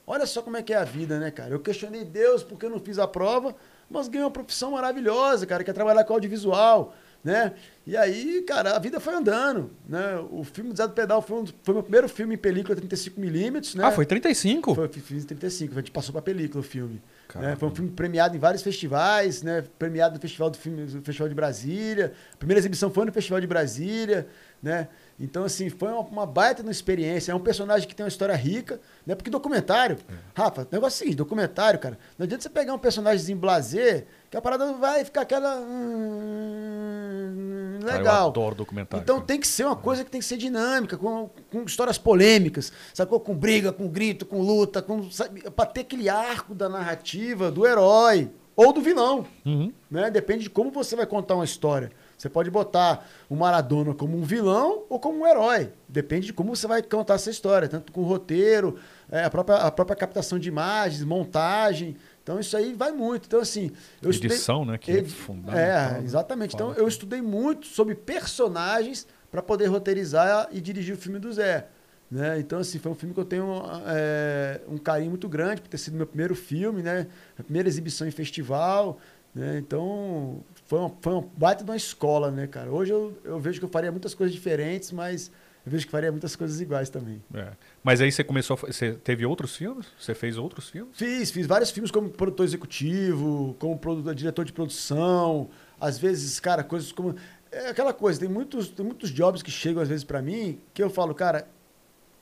[0.05, 1.51] Olha só como é que é a vida, né, cara?
[1.51, 3.55] Eu questionei Deus porque eu não fiz a prova,
[3.89, 6.93] mas ganhei uma profissão maravilhosa, cara, que é trabalhar com audiovisual
[7.23, 7.53] né?
[7.85, 10.17] E aí, cara, a vida foi andando, né?
[10.31, 13.85] O filme Desado Pedal foi, um, foi meu primeiro filme em película 35mm, né?
[13.85, 14.75] Ah, foi 35?
[14.75, 17.01] Foi, fiz 35, a gente passou pra película o filme.
[17.35, 17.55] Né?
[17.55, 19.63] Foi um filme premiado em vários festivais, né?
[19.79, 22.13] Premiado no Festival do Filme, no Festival de Brasília.
[22.33, 24.27] A primeira exibição foi no Festival de Brasília,
[24.61, 24.87] né?
[25.21, 27.31] Então, assim, foi uma, uma baita uma experiência.
[27.31, 29.13] É um personagem que tem uma história rica, né?
[29.13, 30.13] Porque documentário, é.
[30.33, 34.35] Rafa, negócio é o seguinte, documentário, cara, não adianta você pegar um personagem blazer, que
[34.35, 35.59] a parada vai ficar aquela.
[35.61, 36.61] Hum,
[37.83, 38.23] legal.
[38.23, 39.03] eu adoro documentário.
[39.03, 39.27] Então cara.
[39.27, 43.19] tem que ser uma coisa que tem que ser dinâmica, com, com histórias polêmicas, sacou?
[43.19, 47.67] Com briga, com grito, com luta, com, sabe, pra ter aquele arco da narrativa do
[47.67, 49.27] herói ou do vilão.
[49.45, 49.71] Uhum.
[49.89, 50.09] Né?
[50.09, 51.91] Depende de como você vai contar uma história.
[52.21, 55.71] Você pode botar o Maradona como um vilão ou como um herói.
[55.89, 58.77] Depende de como você vai contar essa história, tanto com o roteiro,
[59.11, 61.97] é, a, própria, a própria captação de imagens, montagem.
[62.21, 63.25] Então isso aí vai muito.
[63.25, 63.71] Então, assim.
[64.03, 64.77] Eu Edição, estudei, né?
[64.77, 65.59] Que é fundamental.
[65.59, 66.53] É, exatamente.
[66.53, 71.69] Então eu estudei muito sobre personagens para poder roteirizar e dirigir o filme do Zé.
[72.11, 72.39] Né?
[72.39, 75.79] Então, assim, foi um filme que eu tenho é, um carinho muito grande por ter
[75.79, 77.07] sido meu primeiro filme, né?
[77.39, 78.99] A primeira exibição em festival.
[79.33, 79.57] Né?
[79.57, 82.71] Então, foi uma, foi uma baita de uma escola, né, cara?
[82.71, 85.29] Hoje eu, eu vejo que eu faria muitas coisas diferentes, mas
[85.65, 87.21] eu vejo que faria muitas coisas iguais também.
[87.33, 87.49] É.
[87.83, 89.87] Mas aí você começou, você teve outros filmes?
[89.99, 90.95] Você fez outros filmes?
[90.95, 96.63] Fiz, fiz vários filmes como produtor executivo, como produtor, diretor de produção, às vezes, cara,
[96.63, 97.15] coisas como
[97.51, 100.81] é aquela coisa, tem muitos, tem muitos jobs que chegam às vezes para mim que
[100.81, 101.49] eu falo, cara,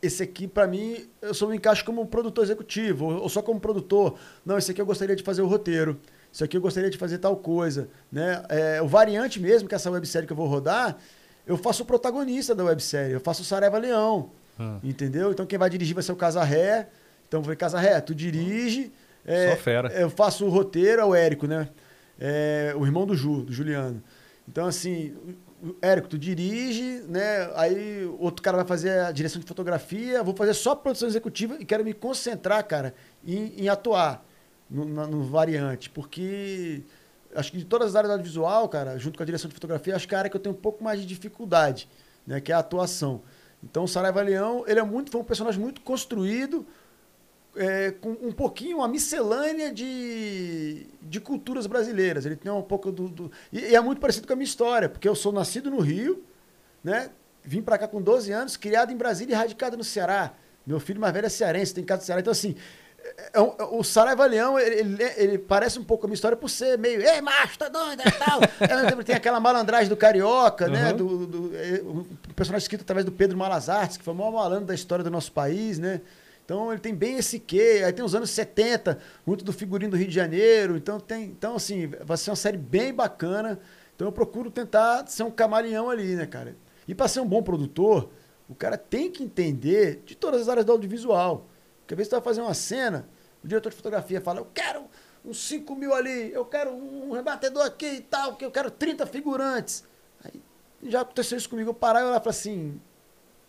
[0.01, 4.17] esse aqui, para mim, eu só me encaixo como produtor executivo, ou só como produtor.
[4.43, 5.99] Não, esse aqui eu gostaria de fazer o roteiro.
[6.31, 7.89] Isso aqui eu gostaria de fazer tal coisa.
[8.11, 8.43] Né?
[8.49, 10.97] É, o variante mesmo, que é essa websérie que eu vou rodar,
[11.45, 13.13] eu faço o protagonista da websérie.
[13.13, 14.31] Eu faço o Sareva Leão.
[14.59, 14.79] Hum.
[14.83, 15.31] Entendeu?
[15.31, 16.87] Então quem vai dirigir vai ser o Casarré.
[17.27, 18.91] Então foi Casarré, tu dirige.
[19.25, 19.91] É, Só fera.
[19.93, 21.69] Eu faço o roteiro, é o Érico, né?
[22.19, 24.01] É, o irmão do Ju, do Juliano.
[24.47, 25.15] Então, assim,
[25.81, 27.49] Érico, tu dirige, né?
[27.55, 31.65] Aí outro cara vai fazer a direção de fotografia, vou fazer só produção executiva e
[31.65, 32.93] quero me concentrar, cara,
[33.25, 34.25] em, em atuar
[34.69, 36.83] no, no, variante, porque
[37.33, 39.95] acho que de todas as áreas do audiovisual, cara, junto com a direção de fotografia,
[39.95, 41.89] acho que é a área que eu tenho um pouco mais de dificuldade,
[42.25, 42.39] né?
[42.39, 43.21] Que é a atuação.
[43.63, 46.65] Então, o Saraiva Leão, ele é muito, foi um personagem muito construído,
[47.55, 52.25] é, com um pouquinho, uma miscelânea de, de culturas brasileiras.
[52.25, 53.09] Ele tem um pouco do.
[53.09, 55.79] do e, e, é muito parecido com a minha história, porque eu sou nascido no
[55.79, 56.23] Rio,
[56.83, 57.09] né?
[57.43, 60.33] Vim para cá com 12 anos, criado em Brasília e radicado no Ceará.
[60.65, 62.21] Meu filho mais velho é cearense, tem casa do Ceará.
[62.21, 62.55] Então, assim,
[63.71, 67.21] o Saraiva Leão, ele, ele, parece um pouco a minha história por ser meio, ei,
[67.21, 68.39] macho, tá doido, é tal.
[68.59, 70.71] é, tem aquela malandragem do Carioca, uhum.
[70.71, 70.93] né?
[70.93, 72.03] Do, do, é, um
[72.35, 75.31] personagem escrito através do Pedro Malazarte, que foi o maior malandro da história do nosso
[75.31, 76.01] país, né?
[76.49, 77.83] Então ele tem bem esse quê.
[77.85, 80.75] Aí tem os anos 70, muito do figurino do Rio de Janeiro.
[80.77, 83.59] Então tem, então assim, vai ser uma série bem bacana.
[83.95, 86.55] Então eu procuro tentar ser um camaleão ali, né, cara?
[86.87, 88.09] E para ser um bom produtor,
[88.47, 91.45] o cara tem que entender de todas as áreas do audiovisual.
[91.89, 93.09] Porque às vezes você vai fazer uma cena,
[93.43, 94.85] o diretor de fotografia fala: "Eu quero
[95.25, 99.07] uns 5 mil ali, eu quero um rebatedor aqui e tal, que eu quero 30
[99.07, 99.83] figurantes".
[100.23, 100.39] Aí
[100.83, 102.79] já aconteceu isso comigo, eu parar e olhar e falar assim: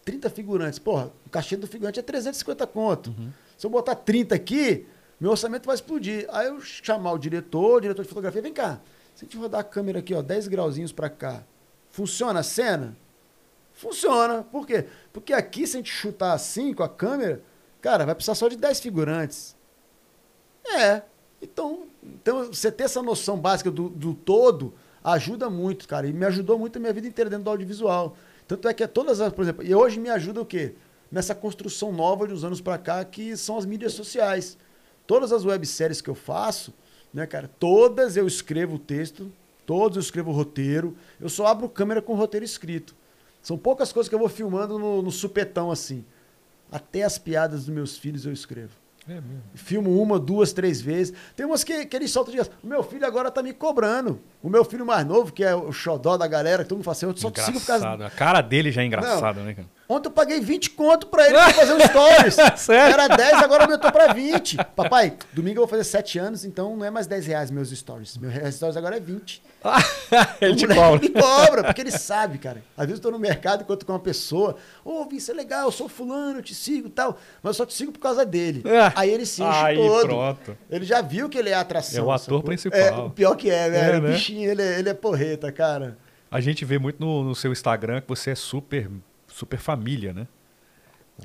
[0.07, 0.79] 30 figurantes.
[0.79, 3.11] Porra, o cachê do figurante é 350 conto.
[3.11, 3.31] Uhum.
[3.59, 4.87] Se eu botar 30 aqui,
[5.21, 6.27] meu orçamento vai explodir.
[6.31, 8.81] Aí eu chamar o diretor, o diretor de fotografia, vem cá.
[9.15, 11.45] Se a gente rodar a câmera aqui, ó, 10 grauzinhos para cá,
[11.91, 12.97] funciona a cena?
[13.75, 14.43] Funciona.
[14.45, 14.87] Por quê?
[15.13, 17.43] Porque aqui, se a gente chutar assim com a câmera,
[17.81, 19.57] cara, vai precisar só de 10 figurantes.
[20.67, 21.03] É.
[21.43, 26.07] Então, então você ter essa noção básica do, do todo ajuda muito, cara.
[26.07, 28.17] E me ajudou muito a minha vida inteira dentro do audiovisual.
[28.47, 30.75] Tanto é que é todas as, por exemplo, e hoje me ajuda o quê?
[31.11, 34.59] Nessa construção nova de uns anos para cá, que são as mídias sociais.
[35.07, 36.73] Todas as webséries que eu faço,
[37.13, 39.33] né, cara, todas eu escrevo o texto,
[39.67, 42.95] todas eu escrevo o roteiro, eu só abro câmera com o roteiro escrito.
[43.43, 46.05] São poucas coisas que eu vou filmando no, no supetão assim.
[46.71, 48.73] Até as piadas dos meus filhos eu escrevo.
[49.09, 49.43] É mesmo.
[49.55, 51.15] Filmo uma, duas, três vezes.
[51.35, 54.21] Tem umas que, que ele solta de O meu filho agora tá me cobrando.
[54.43, 56.93] O meu filho mais novo, que é o xodó da galera, que todo mundo fala
[56.97, 58.07] assim, eu só te sigo por causa...
[58.07, 59.69] A cara dele já é engraçado, né, cara?
[59.91, 62.37] Ontem eu paguei 20 conto pra ele pra fazer um stories.
[62.63, 62.95] Sério?
[62.95, 64.57] Era 10, agora aumentou pra 20.
[64.77, 68.17] Papai, domingo eu vou fazer 7 anos, então não é mais 10 reais meus stories.
[68.17, 69.43] Meus stories agora é 20.
[70.41, 71.05] ele te cobra.
[71.05, 72.63] Ele cobra, porque ele sabe, cara.
[72.77, 75.65] Às vezes eu tô no mercado enquanto com uma pessoa, ô, oh, isso é legal,
[75.65, 78.25] eu sou fulano, eu te sigo e tal, mas eu só te sigo por causa
[78.25, 78.63] dele.
[78.65, 78.93] É.
[78.95, 80.07] Aí ele se enche Aí, todo.
[80.07, 80.57] pronto.
[80.71, 82.05] Ele já viu que ele é atração.
[82.05, 82.79] É o ator principal.
[82.79, 83.95] É, o pior que é, velho.
[83.97, 84.13] É, o né?
[84.13, 85.99] bichinho, ele, é, ele é porreta, cara.
[86.31, 88.89] A gente vê muito no, no seu Instagram que você é super,
[89.31, 90.27] super família, né?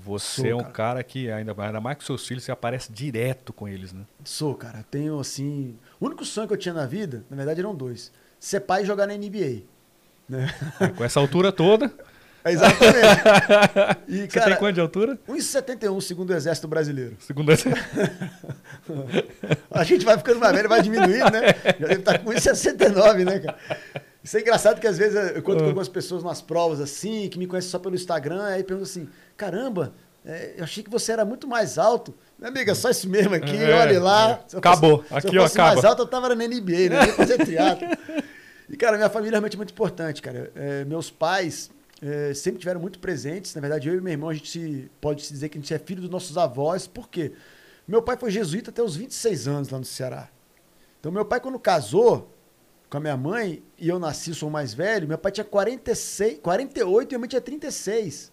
[0.03, 0.71] Você Sou, é um cara.
[0.73, 1.03] cara.
[1.03, 4.03] que, ainda, ainda mais com seus filhos, você aparece direto com eles, né?
[4.23, 4.83] Sou, cara.
[4.91, 5.77] Tenho, assim...
[5.99, 8.11] O único sonho que eu tinha na vida, na verdade, eram dois.
[8.39, 9.63] Ser pai e jogar na NBA.
[10.27, 10.53] Né?
[10.79, 11.91] É, com essa altura toda...
[12.43, 12.95] É exatamente.
[14.07, 15.17] E, Você cara, tem quanto de altura?
[15.27, 17.17] 1,71 segundo o Exército Brasileiro.
[17.19, 17.89] Segundo o Exército.
[19.71, 21.41] A gente vai ficando mais velho, vai diminuindo, né?
[21.79, 23.57] Já deve estar com 1,69, né, cara?
[24.25, 25.67] Isso é engraçado que às vezes eu conto com ah.
[25.67, 29.07] algumas pessoas nas provas assim, que me conhecem só pelo Instagram, aí perguntam assim:
[29.37, 29.93] caramba,
[30.25, 32.11] é, eu achei que você era muito mais alto.
[32.39, 34.43] Minha amiga, só isso mesmo aqui, é, olha lá.
[34.51, 34.57] É.
[34.57, 37.03] Acabou, fosse, aqui se eu fosse ó, mais alto, eu tava na NBA, né?
[37.03, 37.87] Eu ia fazer teatro.
[38.67, 40.51] e, cara, minha família é realmente muito importante, cara.
[40.55, 41.69] É, meus pais
[42.01, 43.53] é, sempre tiveram muito presentes.
[43.53, 45.71] Na verdade, eu e meu irmão, a gente se, pode se dizer que a gente
[45.71, 46.87] é filho dos nossos avós.
[46.87, 47.31] Por quê?
[47.87, 50.29] Meu pai foi jesuíta até os 26 anos lá no Ceará.
[50.99, 52.34] Então, meu pai, quando casou,
[52.95, 57.09] com a minha mãe, e eu nasci, sou mais velho, meu pai tinha 46, 48
[57.09, 58.31] e minha mãe tinha 36.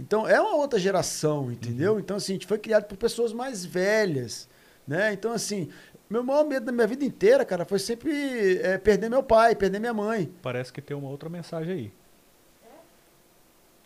[0.00, 1.92] Então é uma outra geração, entendeu?
[1.92, 1.98] Uhum.
[1.98, 4.48] Então, assim, a gente foi criado por pessoas mais velhas,
[4.88, 5.12] né?
[5.12, 5.68] Então, assim,
[6.08, 9.78] meu maior medo da minha vida inteira, cara, foi sempre é, perder meu pai, perder
[9.78, 10.32] minha mãe.
[10.40, 11.92] Parece que tem uma outra mensagem aí.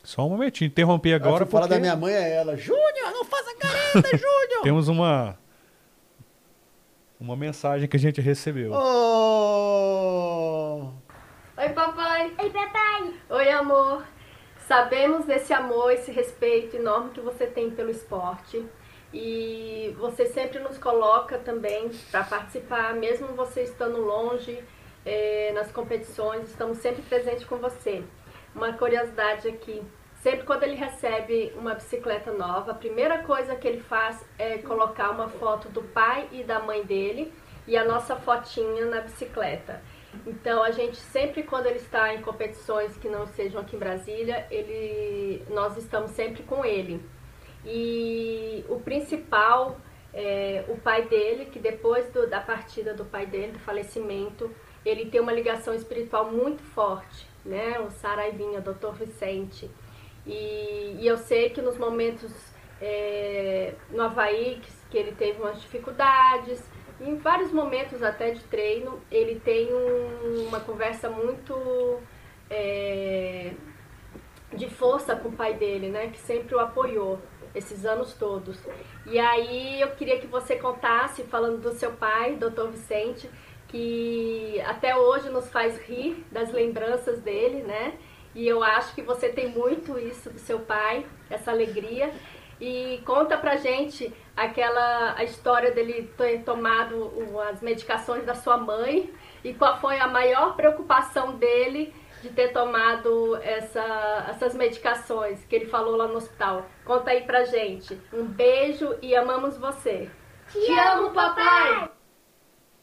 [0.05, 1.45] Só um momentinho, interrompi agora.
[1.45, 1.51] Porque...
[1.51, 4.63] falar da minha mãe é ela, Júnior, não faça careta, Júnior!
[4.63, 5.37] Temos uma
[7.19, 8.73] uma mensagem que a gente recebeu.
[8.73, 9.97] Oh!
[11.57, 12.33] Oi, papai.
[12.39, 13.15] Oi, papai.
[13.31, 14.05] Oi, amor.
[14.67, 18.65] Sabemos desse amor, esse respeito enorme que você tem pelo esporte.
[19.13, 24.63] E você sempre nos coloca também para participar, mesmo você estando longe
[25.05, 28.03] eh, nas competições, estamos sempre presentes com você.
[28.55, 29.81] Uma curiosidade aqui:
[30.27, 35.11] sempre quando ele recebe uma bicicleta nova, a primeira coisa que ele faz é colocar
[35.11, 37.33] uma foto do pai e da mãe dele
[37.65, 39.81] e a nossa fotinha na bicicleta.
[40.27, 44.49] Então a gente sempre quando ele está em competições que não sejam aqui em Brasília,
[44.51, 47.01] ele, nós estamos sempre com ele.
[47.65, 49.77] E o principal
[50.13, 54.51] é o pai dele, que depois do, da partida do pai dele, do falecimento,
[54.85, 57.79] ele tem uma ligação espiritual muito forte, né?
[57.79, 58.91] O Saraivinha, Dr.
[58.99, 59.71] Vicente.
[60.27, 62.33] E, e, eu sei que nos momentos
[62.81, 66.63] é, no Havaí, que, que ele teve umas dificuldades,
[67.01, 72.01] em vários momentos até de treino, ele tem um, uma conversa muito
[72.49, 73.53] é,
[74.53, 76.09] de força com o pai dele, né?
[76.09, 77.21] Que sempre o apoiou
[77.55, 78.59] esses anos todos.
[79.07, 83.29] E aí eu queria que você contasse, falando do seu pai, doutor Vicente,
[83.69, 87.95] que até hoje nos faz rir das lembranças dele, né?
[88.37, 92.13] E eu acho que você tem muito isso do seu pai, essa alegria.
[92.61, 97.13] E conta pra gente aquela a história dele ter tomado
[97.51, 99.11] as medicações da sua mãe
[99.43, 105.67] e qual foi a maior preocupação dele de ter tomado essa, essas medicações que ele
[105.67, 106.67] falou lá no hospital.
[106.85, 107.99] Conta aí pra gente.
[108.13, 110.11] Um beijo e amamos você.
[110.53, 111.91] Te, Te amo, papai!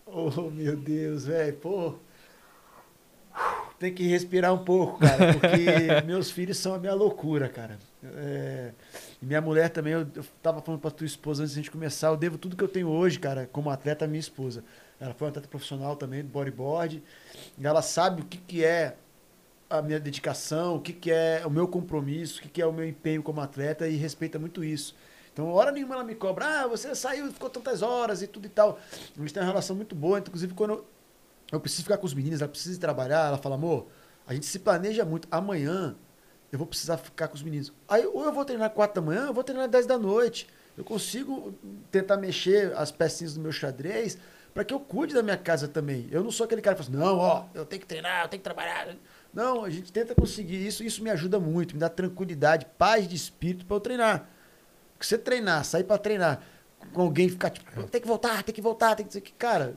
[0.06, 1.96] Oh, meu Deus, velho, pô.
[3.84, 5.58] Tem que respirar um pouco, cara, porque
[6.08, 7.78] meus filhos são a minha loucura, cara.
[8.16, 8.72] É,
[9.22, 12.08] minha mulher também, eu, eu tava falando pra tua esposa antes de a gente começar,
[12.08, 14.64] eu devo tudo que eu tenho hoje, cara, como atleta à minha esposa.
[15.02, 17.04] Ela foi uma atleta profissional também, do bodyboard,
[17.58, 18.96] e ela sabe o que, que é
[19.70, 22.72] a minha dedicação, o que, que é o meu compromisso, o que, que é o
[22.72, 24.96] meu empenho como atleta e respeita muito isso.
[25.34, 28.50] Então, hora nenhuma ela me cobra, ah, você saiu, ficou tantas horas e tudo e
[28.50, 28.80] tal.
[29.18, 30.86] A gente tem uma relação muito boa, inclusive quando eu,
[31.58, 33.88] eu preciso ficar com os meninos, ela precisa trabalhar, ela fala, amor,
[34.26, 35.28] a gente se planeja muito.
[35.32, 35.96] Amanhã
[36.52, 37.74] eu vou precisar ficar com os meninos.
[37.88, 40.48] Aí, ou eu vou treinar 4 da manhã, eu vou treinar 10 da noite.
[40.78, 41.54] Eu consigo
[41.92, 44.18] tentar mexer as pecinhas do meu xadrez
[44.54, 46.08] para que eu cuide da minha casa também.
[46.12, 48.30] Eu não sou aquele cara que fala assim, não, ó, eu tenho que treinar, eu
[48.30, 48.96] tenho que trabalhar.
[49.34, 53.16] Não, a gente tenta conseguir isso, isso me ajuda muito, me dá tranquilidade, paz de
[53.16, 54.30] espírito para eu treinar.
[54.94, 56.44] Porque você treinar, sair para treinar
[56.94, 59.76] com alguém ficar tipo, tem que voltar, tem que voltar, tem que dizer que, cara,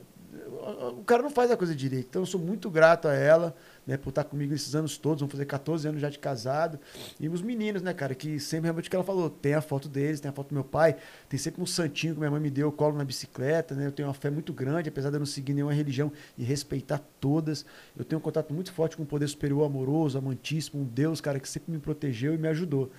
[0.97, 2.07] o cara não faz a coisa direito.
[2.09, 5.29] Então eu sou muito grato a ela né, por estar comigo esses anos todos, vão
[5.29, 6.77] fazer 14 anos já de casado.
[7.19, 10.19] E os meninos, né, cara, que sempre realmente que ela falou, tem a foto deles,
[10.19, 10.97] tem a foto do meu pai,
[11.29, 13.87] tem sempre um santinho que minha mãe me deu, eu colo na bicicleta, né?
[13.87, 17.01] Eu tenho uma fé muito grande, apesar de eu não seguir nenhuma religião e respeitar
[17.19, 17.65] todas.
[17.97, 21.39] Eu tenho um contato muito forte com o poder superior amoroso, amantíssimo, um Deus, cara,
[21.39, 22.91] que sempre me protegeu e me ajudou.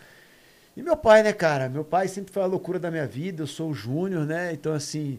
[0.74, 1.68] E meu pai, né, cara?
[1.68, 4.52] Meu pai sempre foi a loucura da minha vida, eu sou o Júnior, né?
[4.52, 5.18] Então, assim,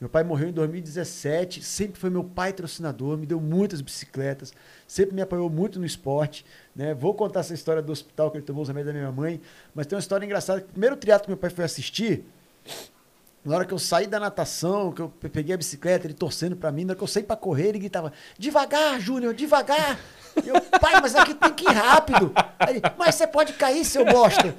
[0.00, 4.52] meu pai morreu em 2017, sempre foi meu pai patrocinador, me deu muitas bicicletas,
[4.86, 6.46] sempre me apoiou muito no esporte.
[6.74, 6.94] Né?
[6.94, 9.40] Vou contar essa história do hospital que ele tomou os remédios da minha mãe,
[9.74, 10.60] mas tem uma história engraçada.
[10.60, 12.24] O primeiro triatlo que meu pai foi assistir,
[13.44, 16.70] na hora que eu saí da natação, que eu peguei a bicicleta, ele torcendo para
[16.70, 19.98] mim, na hora que eu saí para correr, ele gritava: devagar, Júnior, devagar.
[20.44, 22.32] E eu, pai, mas aqui tem que ir rápido.
[22.96, 24.54] Mas você pode cair, seu bosta.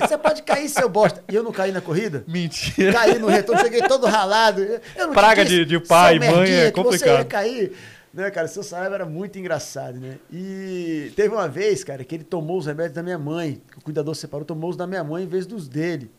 [0.00, 1.24] Você pode cair, seu bosta.
[1.30, 2.24] E eu não caí na corrida?
[2.26, 2.92] Mentira.
[2.92, 4.62] Caí no retorno, cheguei todo ralado.
[5.14, 7.08] Praga de, de pai e mãe é complicado.
[7.08, 7.72] Você ia cair.
[8.12, 10.18] Né, cara, seu Saraiva era muito engraçado, né?
[10.32, 14.16] E teve uma vez, cara, que ele tomou os remédios da minha mãe, o cuidador
[14.16, 16.10] separou, tomou os da minha mãe em vez dos dele.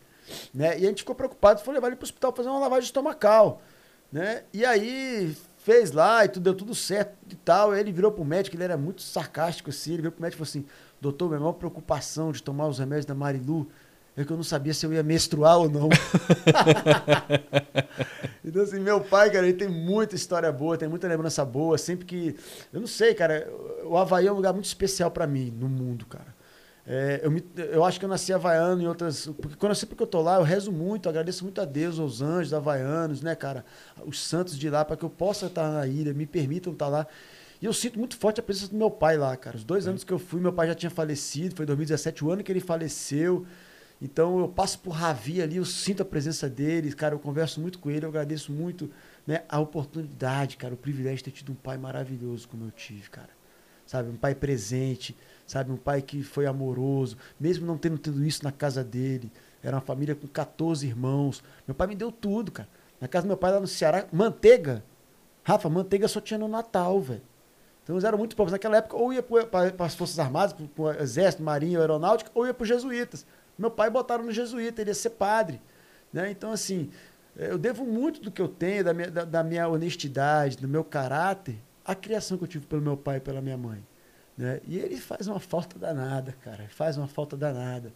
[0.52, 0.78] Né?
[0.78, 3.62] E a gente ficou preocupado, foi levar ele para o hospital fazer uma lavagem estomacal.
[4.10, 4.44] Né?
[4.52, 7.74] E aí fez lá e tudo, deu tudo certo e tal.
[7.74, 9.92] Ele virou pro médico, ele era muito sarcástico assim.
[9.92, 10.66] Ele virou pro médico e falou assim:
[11.00, 13.68] Doutor, minha maior preocupação de tomar os remédios da Marilu
[14.16, 15.88] é que eu não sabia se eu ia menstruar ou não.
[18.44, 21.78] então, assim, meu pai, cara, ele tem muita história boa, tem muita lembrança boa.
[21.78, 22.36] Sempre que.
[22.72, 23.50] Eu não sei, cara,
[23.84, 26.31] o Havaí é um lugar muito especial para mim no mundo, cara.
[26.86, 29.26] É, eu, me, eu acho que eu nasci havaiano em outras.
[29.40, 31.98] Porque quando eu sempre que eu tô lá, eu rezo muito, agradeço muito a Deus,
[31.98, 33.64] aos anjos havaianos, né, cara?
[34.04, 37.06] Os santos de lá, para que eu possa estar na ilha, me permitam estar lá.
[37.60, 39.56] E eu sinto muito forte a presença do meu pai lá, cara.
[39.56, 39.90] Os dois é.
[39.90, 42.50] anos que eu fui, meu pai já tinha falecido, foi em 2017, o ano que
[42.50, 43.46] ele faleceu.
[44.00, 47.78] Então eu passo por Ravi ali, eu sinto a presença dele, cara, eu converso muito
[47.78, 48.90] com ele, eu agradeço muito
[49.24, 53.08] né, a oportunidade, cara, o privilégio de ter tido um pai maravilhoso como eu tive,
[53.08, 53.30] cara.
[53.86, 55.16] Sabe, um pai presente,
[55.52, 55.70] sabe?
[55.70, 59.30] Um pai que foi amoroso, mesmo não tendo tido isso na casa dele.
[59.62, 61.44] Era uma família com 14 irmãos.
[61.68, 62.68] Meu pai me deu tudo, cara.
[62.98, 64.82] Na casa do meu pai lá no Ceará, manteiga.
[65.44, 67.20] Rafa, manteiga só tinha no Natal, velho.
[67.82, 68.52] Então eles eram muito pobres.
[68.52, 72.54] Naquela época, ou ia para as Forças Armadas, para o Exército, Marinha, Aeronáutica, ou ia
[72.54, 73.26] para os Jesuítas.
[73.58, 75.60] Meu pai botaram no Jesuíta, ele ia ser padre.
[76.10, 76.30] Né?
[76.30, 76.90] Então, assim,
[77.36, 80.82] eu devo muito do que eu tenho, da minha, da, da minha honestidade, do meu
[80.82, 83.84] caráter, à criação que eu tive pelo meu pai e pela minha mãe.
[84.36, 84.60] Né?
[84.66, 86.66] E ele faz uma falta danada, cara.
[86.68, 87.92] Faz uma falta danada,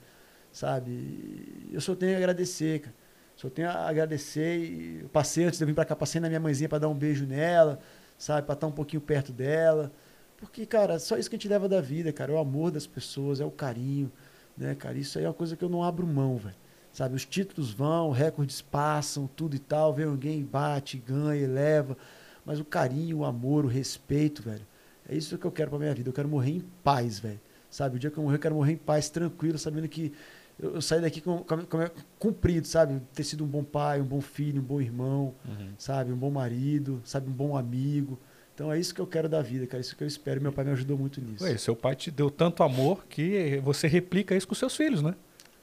[0.52, 1.68] sabe?
[1.72, 2.94] Eu só tenho a agradecer, cara.
[3.36, 4.58] Só tenho a agradecer.
[4.58, 6.88] E eu passei antes de eu vir para cá, passei na minha mãezinha para dar
[6.88, 7.78] um beijo nela,
[8.18, 8.46] sabe?
[8.46, 9.92] Para estar um pouquinho perto dela.
[10.36, 12.32] Porque, cara, só isso que a gente leva da vida, cara.
[12.32, 14.10] É o amor das pessoas, é o carinho,
[14.56, 14.98] né, cara?
[14.98, 16.56] Isso aí é uma coisa que eu não abro mão, velho.
[16.92, 21.94] Sabe, os títulos vão, recordes passam, tudo e tal, vem alguém, bate, ganha, leva.
[22.42, 24.66] Mas o carinho, o amor, o respeito, velho,
[25.08, 26.08] é isso que eu quero pra minha vida.
[26.08, 27.40] Eu quero morrer em paz, velho.
[27.70, 30.12] Sabe, o dia que eu morrer, eu quero morrer em paz, tranquilo, sabendo que
[30.58, 31.78] eu, eu saí daqui com, com, com,
[32.18, 33.00] cumprido, sabe?
[33.14, 35.68] Ter sido um bom pai, um bom filho, um bom irmão, uhum.
[35.78, 36.12] sabe?
[36.12, 37.28] Um bom marido, sabe?
[37.28, 38.18] Um bom amigo.
[38.54, 39.80] Então é isso que eu quero da vida, cara.
[39.80, 40.40] Isso que eu espero.
[40.40, 41.44] Meu pai me ajudou muito nisso.
[41.44, 45.14] Ué, seu pai te deu tanto amor que você replica isso com seus filhos, né?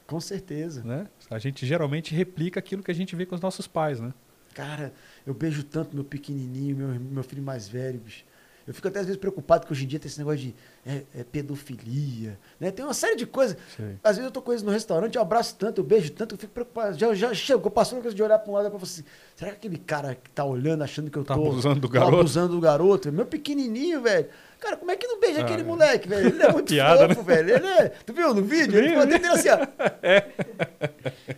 [0.06, 0.84] Com certeza.
[0.84, 1.08] Né?
[1.28, 4.12] A gente geralmente replica aquilo que a gente vê com os nossos pais, né?
[4.54, 4.92] Cara,
[5.26, 8.24] eu beijo tanto meu pequenininho, meu, meu filho mais velho, bicho.
[8.66, 10.54] Eu fico até às vezes preocupado que hoje em dia tem esse negócio de
[10.86, 12.70] é, é pedofilia, né?
[12.70, 13.56] Tem uma série de coisas.
[13.76, 13.98] Sim.
[14.02, 16.38] Às vezes eu tô com eles no restaurante, eu abraço tanto, eu beijo tanto, eu
[16.38, 16.98] fico preocupado.
[16.98, 19.04] Já, já chegou, passou uma coisa de olhar para um lado e falar assim,
[19.36, 21.46] será que aquele cara que tá olhando, achando que eu tá tô...
[21.46, 22.12] abusando do garoto?
[22.12, 23.12] Tá abusando do garoto.
[23.12, 24.28] Meu pequenininho, velho.
[24.58, 25.64] Cara, como é que não beija ah, aquele é.
[25.64, 26.28] moleque, velho?
[26.28, 27.36] Ele é muito Piada, fofo, né?
[27.36, 27.56] velho.
[27.56, 27.88] Ele é...
[27.88, 28.78] Tu viu no vídeo?
[28.78, 29.58] Ele ficou assim, ó.
[30.02, 30.26] É.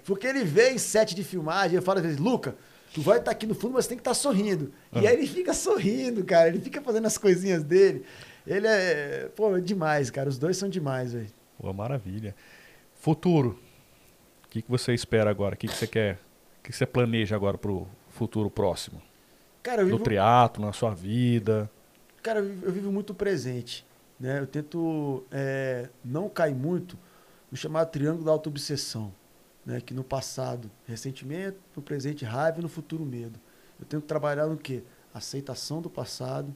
[0.05, 2.57] Porque ele vê em set de filmagem, eu falo às vezes, Luca,
[2.93, 4.73] tu vai estar tá aqui no fundo, mas tem que estar tá sorrindo.
[4.93, 5.11] E ah.
[5.11, 6.49] aí ele fica sorrindo, cara.
[6.49, 8.05] Ele fica fazendo as coisinhas dele.
[8.47, 10.29] Ele é, pô, é demais, cara.
[10.29, 11.29] Os dois são demais, velho.
[11.59, 12.35] Pô, maravilha.
[12.95, 13.59] Futuro.
[14.45, 15.55] O que, que você espera agora?
[15.55, 16.19] O que, que você quer?
[16.61, 19.03] O que você planeja agora pro futuro próximo?
[19.63, 19.99] Cara, eu vivo...
[19.99, 21.71] No triatlo, na sua vida?
[22.23, 23.85] Cara, eu vivo muito presente.
[24.19, 24.39] Né?
[24.41, 26.97] Eu tento é, não cair muito
[27.51, 29.13] no chamado triângulo da autoobsessão.
[29.67, 29.81] Né?
[29.81, 33.39] Que no passado, ressentimento, no presente, raiva e no futuro, medo.
[33.79, 34.83] Eu tento trabalhar no quê?
[35.13, 36.55] Aceitação do passado,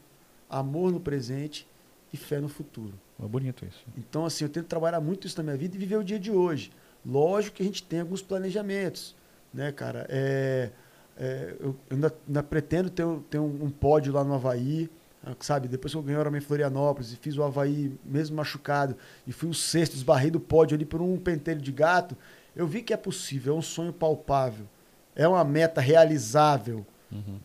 [0.49, 1.67] amor no presente
[2.13, 2.95] e fé no futuro.
[3.23, 3.85] É bonito isso.
[3.99, 6.31] Então, assim, eu tento trabalhar muito isso na minha vida e viver o dia de
[6.31, 6.71] hoje.
[7.05, 9.15] Lógico que a gente tem alguns planejamentos,
[9.53, 10.07] né, cara?
[10.09, 10.71] É,
[11.17, 14.89] é, eu ainda, ainda, pretendo ter, ter um, um pódio lá no Havaí,
[15.23, 18.97] ah, sabe, depois que eu ganhei o Ironman Florianópolis e fiz o Havaí mesmo machucado
[19.27, 22.17] e fui o sexto, esbarrei do pódio ali por um pentelho de gato,
[22.55, 24.67] eu vi que é possível, é um sonho palpável,
[25.15, 26.85] é uma meta realizável.
[27.11, 27.39] Uhum.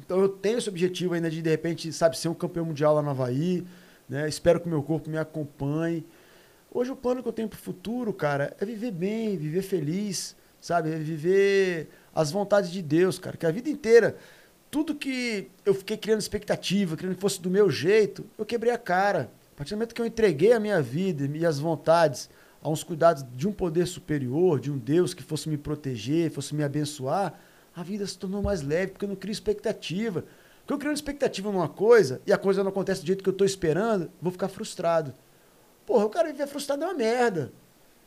[0.00, 3.02] Então eu tenho esse objetivo ainda de, de repente, sabe, ser um campeão mundial lá
[3.02, 3.66] no Havaí,
[4.08, 4.28] né?
[4.28, 6.06] espero que o meu corpo me acompanhe.
[6.72, 10.36] Hoje o plano que eu tenho para o futuro, cara, é viver bem, viver feliz,
[10.60, 14.16] sabe, é viver as vontades de Deus, cara, que a vida inteira
[14.70, 18.78] tudo que eu fiquei criando expectativa, querendo que fosse do meu jeito, eu quebrei a
[18.78, 19.30] cara.
[19.54, 22.28] A partir do momento que eu entreguei a minha vida e as vontades
[22.66, 26.52] a uns cuidados de um poder superior, de um Deus que fosse me proteger, fosse
[26.52, 27.38] me abençoar,
[27.72, 30.24] a vida se tornou mais leve, porque eu não crio expectativa.
[30.58, 33.32] Porque eu criando expectativa numa coisa e a coisa não acontece do jeito que eu
[33.32, 35.14] estou esperando, vou ficar frustrado.
[35.86, 37.52] Porra, o cara viver frustrado é uma merda.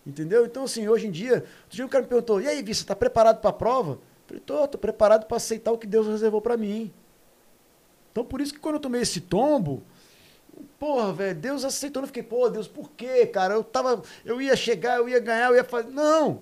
[0.05, 0.45] Entendeu?
[0.45, 2.81] Então, assim, hoje em dia, outro dia o cara me perguntou: e aí, Vi, você
[2.81, 3.97] está preparado para a prova?
[4.27, 6.91] Falei, tô, tô preparado para aceitar o que Deus reservou para mim.
[8.11, 9.83] Então por isso que quando eu tomei esse tombo,
[10.77, 13.53] porra, velho, Deus aceitou, eu fiquei, pô, Deus, por quê, cara?
[13.53, 15.89] Eu tava, eu ia chegar, eu ia ganhar, eu ia fazer.
[15.89, 16.41] Não!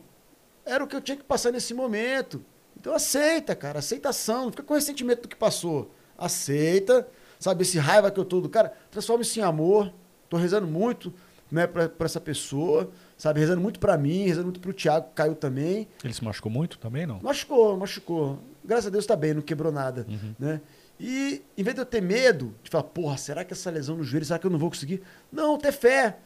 [0.66, 2.44] Era o que eu tinha que passar nesse momento.
[2.80, 5.92] Então aceita, cara, aceitação, não fica com ressentimento do que passou.
[6.18, 7.08] Aceita,
[7.40, 9.94] sabe, esse raiva que eu tô do cara, transforma isso em amor.
[10.30, 11.14] Tô rezando muito,
[11.50, 13.40] né, pra, pra essa pessoa sabe?
[13.40, 15.88] Rezando muito para mim, rezando muito pro Thiago, que caiu também.
[16.04, 17.20] Ele se machucou muito também, não?
[17.22, 18.40] Machucou, machucou.
[18.64, 20.36] Graças a Deus tá bem, não quebrou nada, uhum.
[20.38, 20.62] né?
[21.00, 24.04] E em vez de eu ter medo, de falar, porra, será que essa lesão no
[24.04, 25.02] joelho, será que eu não vou conseguir?
[25.32, 26.18] Não, ter fé.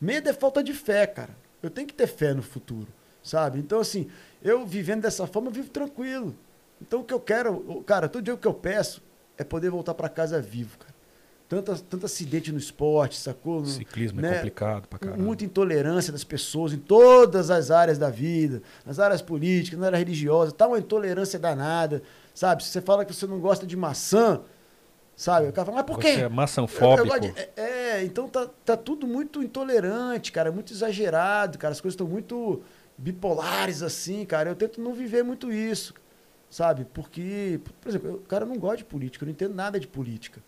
[0.00, 1.36] Medo é falta de fé, cara.
[1.62, 2.88] Eu tenho que ter fé no futuro,
[3.22, 3.58] sabe?
[3.58, 4.08] Então, assim,
[4.42, 6.36] eu vivendo dessa forma, eu vivo tranquilo.
[6.80, 9.02] Então, o que eu quero, cara, todo dia o que eu peço
[9.36, 10.87] é poder voltar para casa vivo, cara
[11.48, 13.64] tanto, tanto acidente no esporte, sacou?
[13.64, 14.30] Ciclismo é né?
[14.30, 15.22] é complicado pra caramba.
[15.22, 19.96] Muita intolerância das pessoas em todas as áreas da vida, nas áreas políticas, na área
[19.96, 22.02] religiosa, tá uma intolerância danada,
[22.34, 22.62] sabe?
[22.62, 24.42] Se você fala que você não gosta de maçã,
[25.16, 25.48] sabe?
[25.48, 26.16] O cara fala, mas por quê?
[26.16, 27.18] Você é maçãfóbico.
[27.18, 27.28] De...
[27.28, 32.06] É, é, então tá, tá tudo muito intolerante, cara, muito exagerado, cara, as coisas estão
[32.06, 32.62] muito
[32.98, 34.50] bipolares assim, cara.
[34.50, 35.94] Eu tento não viver muito isso,
[36.50, 36.84] sabe?
[36.92, 40.42] Porque, por exemplo, o cara não gosta de política, eu não entendo nada de política.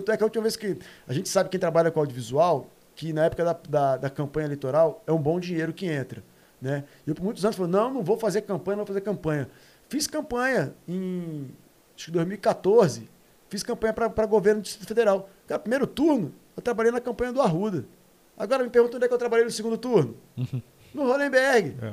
[0.00, 0.76] Tanto é que a última vez que.
[1.06, 5.02] A gente sabe quem trabalha com audiovisual, que na época da, da, da campanha eleitoral
[5.06, 6.22] é um bom dinheiro que entra.
[6.60, 6.84] Né?
[7.06, 9.48] E eu por muitos anos falei, não, não vou fazer campanha, não vou fazer campanha.
[9.88, 11.50] Fiz campanha em
[11.96, 13.08] acho que 2014.
[13.48, 15.28] Fiz campanha para governo do Distrito Federal.
[15.46, 17.84] Cara, primeiro turno, eu trabalhei na campanha do Arruda.
[18.36, 20.16] Agora me pergunta onde é que eu trabalhei no segundo turno.
[20.92, 21.76] no Hollenberg.
[21.80, 21.92] É.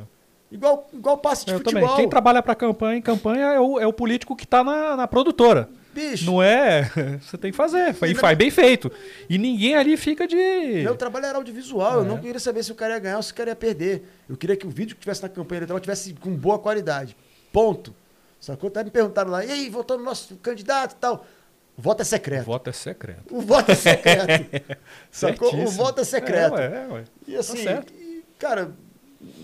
[0.52, 1.82] Igual, igual passe de eu futebol.
[1.82, 1.96] Também.
[1.98, 5.70] Quem trabalha para campanha, campanha é o, é o político que está na, na produtora.
[5.94, 6.26] Bicho.
[6.26, 6.90] Não é.
[7.22, 7.90] Você tem que fazer.
[7.90, 8.92] E faz bem feito.
[9.30, 10.36] E ninguém ali fica de.
[10.84, 11.94] Meu trabalho era audiovisual.
[11.94, 11.98] É.
[11.98, 14.04] Eu não queria saber se o cara ia ganhar ou se o cara ia perder.
[14.30, 17.16] Eu queria que o vídeo que tivesse na campanha eleitoral tivesse com boa qualidade.
[17.52, 17.94] Ponto.
[18.40, 18.70] Sacou?
[18.70, 21.26] Até me perguntaram lá, e aí, votou no nosso candidato e tal.
[21.78, 22.42] O voto é secreto.
[22.42, 23.36] O voto é secreto.
[23.36, 24.78] O voto é secreto.
[25.12, 25.56] Sacou?
[25.56, 26.58] O voto é secreto.
[26.58, 27.04] É, é, ué.
[27.28, 28.72] E assim, tá e, cara,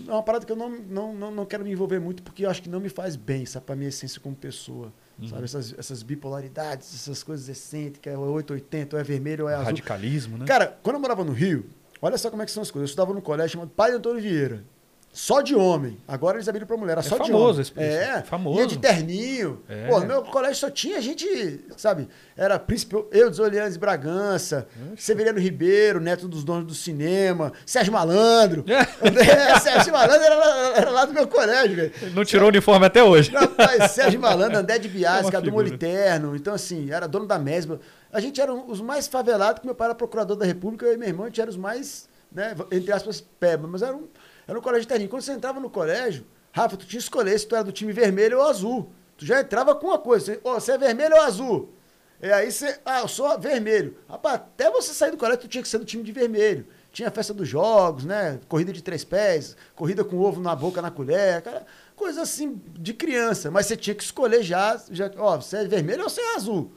[0.06, 2.50] é uma parada que eu não, não, não, não quero me envolver muito porque eu
[2.50, 3.66] acho que não me faz bem, sabe?
[3.66, 4.92] Pra minha essência como pessoa.
[5.20, 5.28] Uhum.
[5.28, 5.44] Sabe?
[5.44, 9.66] Essas, essas bipolaridades, essas coisas excêntricas, é 880, ou é vermelho, ou é azul.
[9.66, 10.46] Radicalismo, né?
[10.46, 11.66] Cara, quando eu morava no Rio,
[12.00, 12.88] olha só como é que são as coisas.
[12.88, 14.64] Eu estudava no colégio chamado Pai Antônio Vieira.
[15.12, 15.98] Só de homem.
[16.06, 16.92] Agora eles abriram pra mulher.
[16.92, 17.90] Era é só famoso de homem.
[17.90, 18.60] Esse, é, famoso.
[18.60, 19.62] Ia de terninho.
[19.68, 19.88] É.
[19.88, 22.08] Pô, meu colégio só tinha gente, sabe?
[22.36, 25.02] Era Príncipe eu, Desolianes Bragança, Ixi.
[25.02, 28.64] Severiano Ribeiro, neto dos donos do cinema, Sérgio Malandro.
[28.68, 30.44] é, Sérgio Malandro era,
[30.76, 31.92] era, lá do meu colégio, velho.
[32.14, 33.32] Não tirou o uniforme até hoje.
[33.32, 36.36] Rapaz, Sérgio Malandro, André de Biasi, Cadu Moliterno.
[36.36, 37.80] Então, assim, era dono da Mesma.
[38.12, 40.96] A gente era os mais favelados, que meu pai era procurador da República, eu e
[40.96, 44.06] meu irmão, a gente era os mais, né, entre aspas, peba, mas era um
[44.48, 45.10] era no colégio terninho.
[45.10, 47.92] Quando você entrava no colégio, Rafa, tu tinha que escolher se tu era do time
[47.92, 48.90] vermelho ou azul.
[49.18, 50.24] Tu já entrava com uma coisa.
[50.24, 51.74] Você, oh, você é vermelho ou azul?
[52.20, 53.96] E aí você, ah, eu sou vermelho.
[54.08, 56.66] Rapaz, até você sair do colégio, tu tinha que ser do time de vermelho.
[56.90, 58.40] Tinha festa dos jogos, né?
[58.48, 62.94] Corrida de três pés, corrida com ovo na boca, na colher, cara, coisa assim de
[62.94, 63.50] criança.
[63.50, 66.72] Mas você tinha que escolher já, já ó, você é vermelho ou você é azul.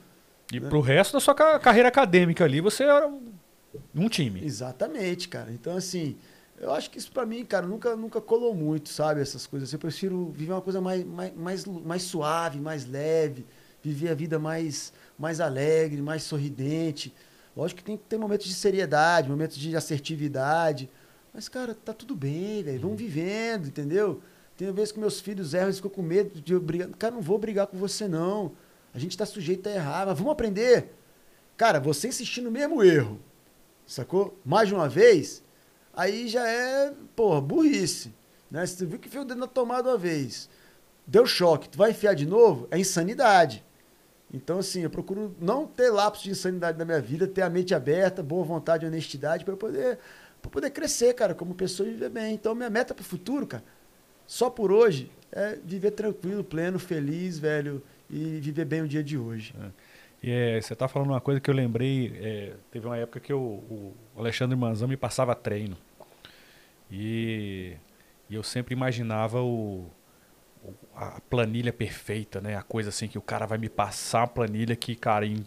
[0.52, 0.68] E né?
[0.68, 3.10] pro resto da sua carreira acadêmica ali, você era
[3.94, 4.44] um time.
[4.44, 5.50] Exatamente, cara.
[5.50, 6.18] Então, assim,
[6.62, 9.20] eu acho que isso para mim, cara, nunca, nunca colou muito, sabe?
[9.20, 9.72] Essas coisas.
[9.72, 13.44] Eu prefiro viver uma coisa mais, mais, mais, mais suave, mais leve,
[13.82, 17.12] viver a vida mais, mais alegre, mais sorridente.
[17.56, 20.88] Lógico que tem que ter momentos de seriedade, momentos de assertividade.
[21.34, 22.80] Mas, cara, tá tudo bem, velho.
[22.80, 24.22] Vamos vivendo, entendeu?
[24.56, 26.88] Tem vezes que meus filhos erram e ficam com medo de eu brigar.
[26.90, 28.52] Cara, não vou brigar com você, não.
[28.94, 30.94] A gente tá sujeito a errar, mas vamos aprender.
[31.56, 33.18] Cara, você insistir no mesmo erro,
[33.84, 34.38] sacou?
[34.44, 35.41] Mais de uma vez,
[35.94, 38.12] aí já é, porra, burrice.
[38.50, 38.64] Né?
[38.66, 40.48] Se tu viu que fez o dedo na tomada uma vez,
[41.06, 43.64] deu choque, tu vai enfiar de novo, é insanidade.
[44.32, 47.74] Então, assim, eu procuro não ter lapsos de insanidade na minha vida, ter a mente
[47.74, 49.98] aberta, boa vontade honestidade para poder,
[50.40, 52.34] poder crescer, cara, como pessoa e viver bem.
[52.34, 53.64] Então, minha meta para o futuro, cara,
[54.26, 59.18] só por hoje, é viver tranquilo, pleno, feliz, velho, e viver bem o dia de
[59.18, 59.54] hoje.
[59.60, 59.70] É.
[60.24, 62.12] É, você está falando uma coisa que eu lembrei.
[62.22, 65.76] É, teve uma época que eu, o Alexandre Manzão me passava treino.
[66.90, 67.74] E,
[68.30, 69.90] e eu sempre imaginava o,
[70.94, 72.56] a planilha perfeita, né?
[72.56, 75.44] A coisa assim que o cara vai me passar a planilha que, cara, em,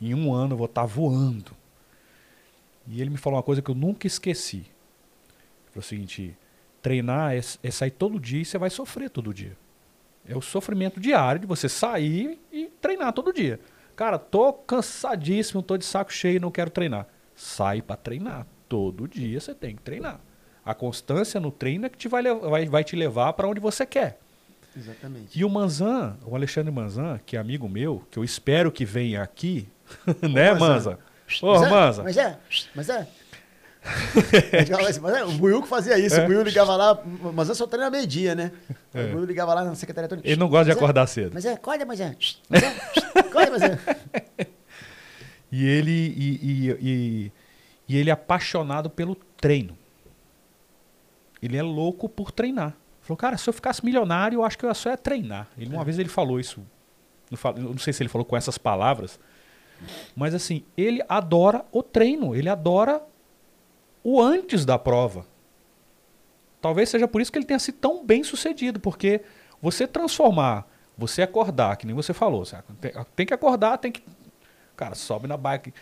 [0.00, 1.52] em um ano eu vou estar tá voando.
[2.86, 4.56] E ele me falou uma coisa que eu nunca esqueci.
[4.56, 6.36] Ele falou o seguinte:
[6.82, 9.56] treinar é, é sair todo dia e você vai sofrer todo dia.
[10.26, 13.60] É o sofrimento diário de você sair e treinar todo dia.
[13.96, 17.06] Cara, tô cansadíssimo, tô de saco cheio, não quero treinar.
[17.34, 18.46] Sai para treinar.
[18.68, 20.20] Todo dia você tem que treinar.
[20.64, 23.84] A constância no treino é que te vai, vai, vai te levar para onde você
[23.84, 24.18] quer.
[24.76, 25.38] Exatamente.
[25.38, 29.22] E o Manzan, o Alexandre Manzan, que é amigo meu, que eu espero que venha
[29.22, 29.68] aqui,
[30.22, 30.98] né, Manza?
[31.42, 32.02] Ô, Manza.
[32.02, 32.38] Mas é,
[32.74, 32.90] mas
[34.52, 35.00] é.
[35.00, 36.24] mas é, o Buiu fazia isso, é.
[36.24, 36.98] o Buiu ligava lá,
[37.34, 38.50] mas eu só treino meio-dia, né?
[38.94, 39.04] É.
[39.04, 40.22] O Buiu ligava lá na secretaria toda.
[40.24, 41.32] Ele não gosta de é, acordar cedo.
[41.34, 42.16] Mas é, acorda, mas é.
[42.50, 43.78] É, acorda, mas é.
[45.52, 47.32] E ele, e, e, e,
[47.88, 49.78] e ele é apaixonado pelo treino.
[51.40, 52.74] Ele é louco por treinar.
[53.02, 55.46] Falou, cara, se eu ficasse milionário, eu acho que eu só ia treinar.
[55.56, 55.84] Ele, uma é.
[55.84, 56.60] vez ele falou isso.
[57.30, 59.20] Não sei se ele falou com essas palavras.
[60.16, 62.34] Mas assim, ele adora o treino.
[62.34, 63.00] Ele adora
[64.04, 65.26] o antes da prova.
[66.60, 69.22] Talvez seja por isso que ele tenha sido tão bem sucedido, porque
[69.60, 72.44] você transformar, você acordar, que nem você falou,
[73.16, 74.02] tem que acordar, tem que.
[74.76, 75.72] Cara, sobe na bike,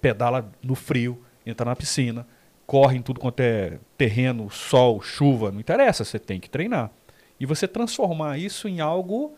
[0.00, 2.26] pedala no frio, entra na piscina,
[2.66, 6.90] corre em tudo quanto é terreno, sol, chuva, não interessa, você tem que treinar.
[7.38, 9.36] E você transformar isso em algo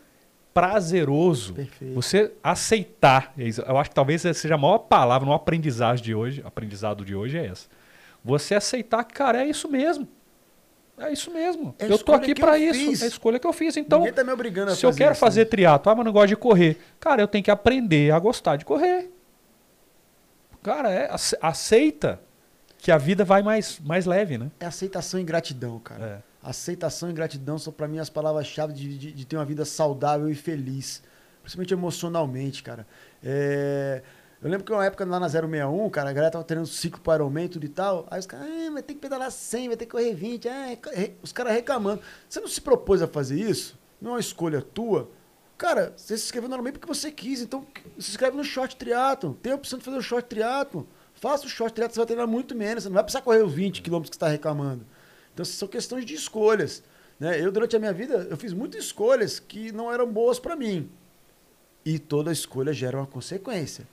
[0.53, 1.53] prazeroso.
[1.53, 1.93] Perfeito.
[1.93, 3.33] Você aceitar.
[3.67, 7.37] Eu acho que talvez seja a maior palavra no aprendizado de hoje, aprendizado de hoje
[7.37, 7.67] é essa.
[8.27, 10.07] Você aceitar que, cara, é isso mesmo.
[10.97, 11.73] É isso mesmo.
[11.79, 12.79] É eu tô aqui para isso.
[12.79, 13.01] Fiz.
[13.01, 13.77] É a escolha que eu fiz.
[13.77, 15.45] Então, tá me obrigando a se eu quero isso, fazer né?
[15.45, 16.77] triatlo, ah, mas não gosto de correr.
[16.99, 19.09] Cara, eu tenho que aprender a gostar de correr.
[20.61, 21.09] Cara, é,
[21.41, 22.19] aceita
[22.79, 24.51] que a vida vai mais, mais leve, né?
[24.59, 26.23] É aceitação e gratidão, cara.
[26.43, 26.49] É.
[26.49, 30.29] Aceitação e gratidão são para mim as palavras-chave de, de, de, ter uma vida saudável
[30.29, 31.01] e feliz.
[31.41, 32.85] Principalmente emocionalmente, cara.
[33.23, 34.01] É...
[34.39, 37.15] Eu lembro que uma época lá na 061, cara, a galera tava treinando ciclo para
[37.15, 38.05] Ironman tudo e tal.
[38.11, 40.47] Aí os caras, ah, vai ter que pedalar 100, vai ter que correr 20.
[40.47, 40.77] Ah,
[41.23, 42.01] os caras reclamando.
[42.29, 43.77] Você não se propôs a fazer isso?
[43.99, 45.09] Não é uma escolha tua?
[45.57, 47.65] Cara, você se inscreveu normalmente porque você quis, então
[47.97, 49.33] se inscreve no short triatlon.
[49.33, 50.83] Tem a opção de fazer o short triatlon.
[51.15, 53.51] Faça o short triatlon, você vai treinar muito menos, você não vai precisar correr os
[53.51, 54.85] 20 km que você está reclamando.
[55.33, 56.83] Então são questões de escolhas.
[57.19, 57.43] Né?
[57.43, 60.91] Eu, durante a minha vida, eu fiz muitas escolhas que não eram boas para mim.
[61.83, 63.87] E toda escolha gera uma consequência.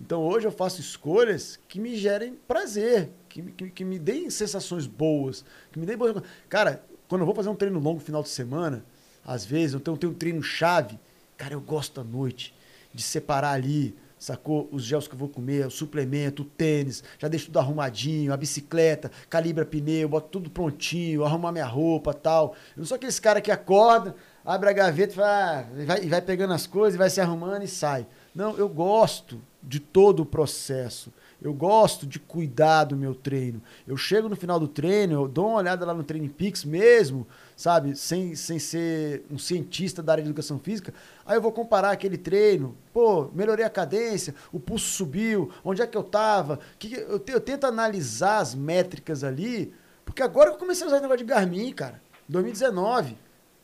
[0.00, 4.86] Então hoje eu faço escolhas que me gerem prazer, que, que, que me deem sensações
[4.86, 6.22] boas, que me deem boas.
[6.48, 8.84] Cara, quando eu vou fazer um treino longo final de semana,
[9.24, 10.98] às vezes eu tenho, tenho um treino chave,
[11.36, 12.54] cara, eu gosto à noite
[12.94, 14.68] de separar ali, sacou?
[14.72, 18.36] Os gels que eu vou comer, o suplemento, o tênis, já deixo tudo arrumadinho, a
[18.36, 22.54] bicicleta, calibra pneu, boto tudo prontinho, arrumar minha roupa tal.
[22.76, 26.22] Eu não sou aquele cara que acorda, abre a gaveta e vai, ah, vai, vai
[26.22, 28.06] pegando as coisas, vai se arrumando e sai.
[28.34, 31.12] Não, eu gosto de todo o processo.
[31.40, 33.62] Eu gosto de cuidar do meu treino.
[33.86, 37.26] Eu chego no final do treino, eu dou uma olhada lá no Training Peaks mesmo,
[37.56, 37.96] sabe?
[37.96, 40.92] Sem, sem ser um cientista da área de educação física.
[41.24, 42.76] Aí eu vou comparar aquele treino.
[42.92, 46.58] Pô, melhorei a cadência, o pulso subiu, onde é que eu tava?
[46.78, 49.72] Que, eu, eu tento analisar as métricas ali,
[50.04, 52.02] porque agora eu comecei a usar esse negócio de Garmin, cara.
[52.28, 53.16] 2019.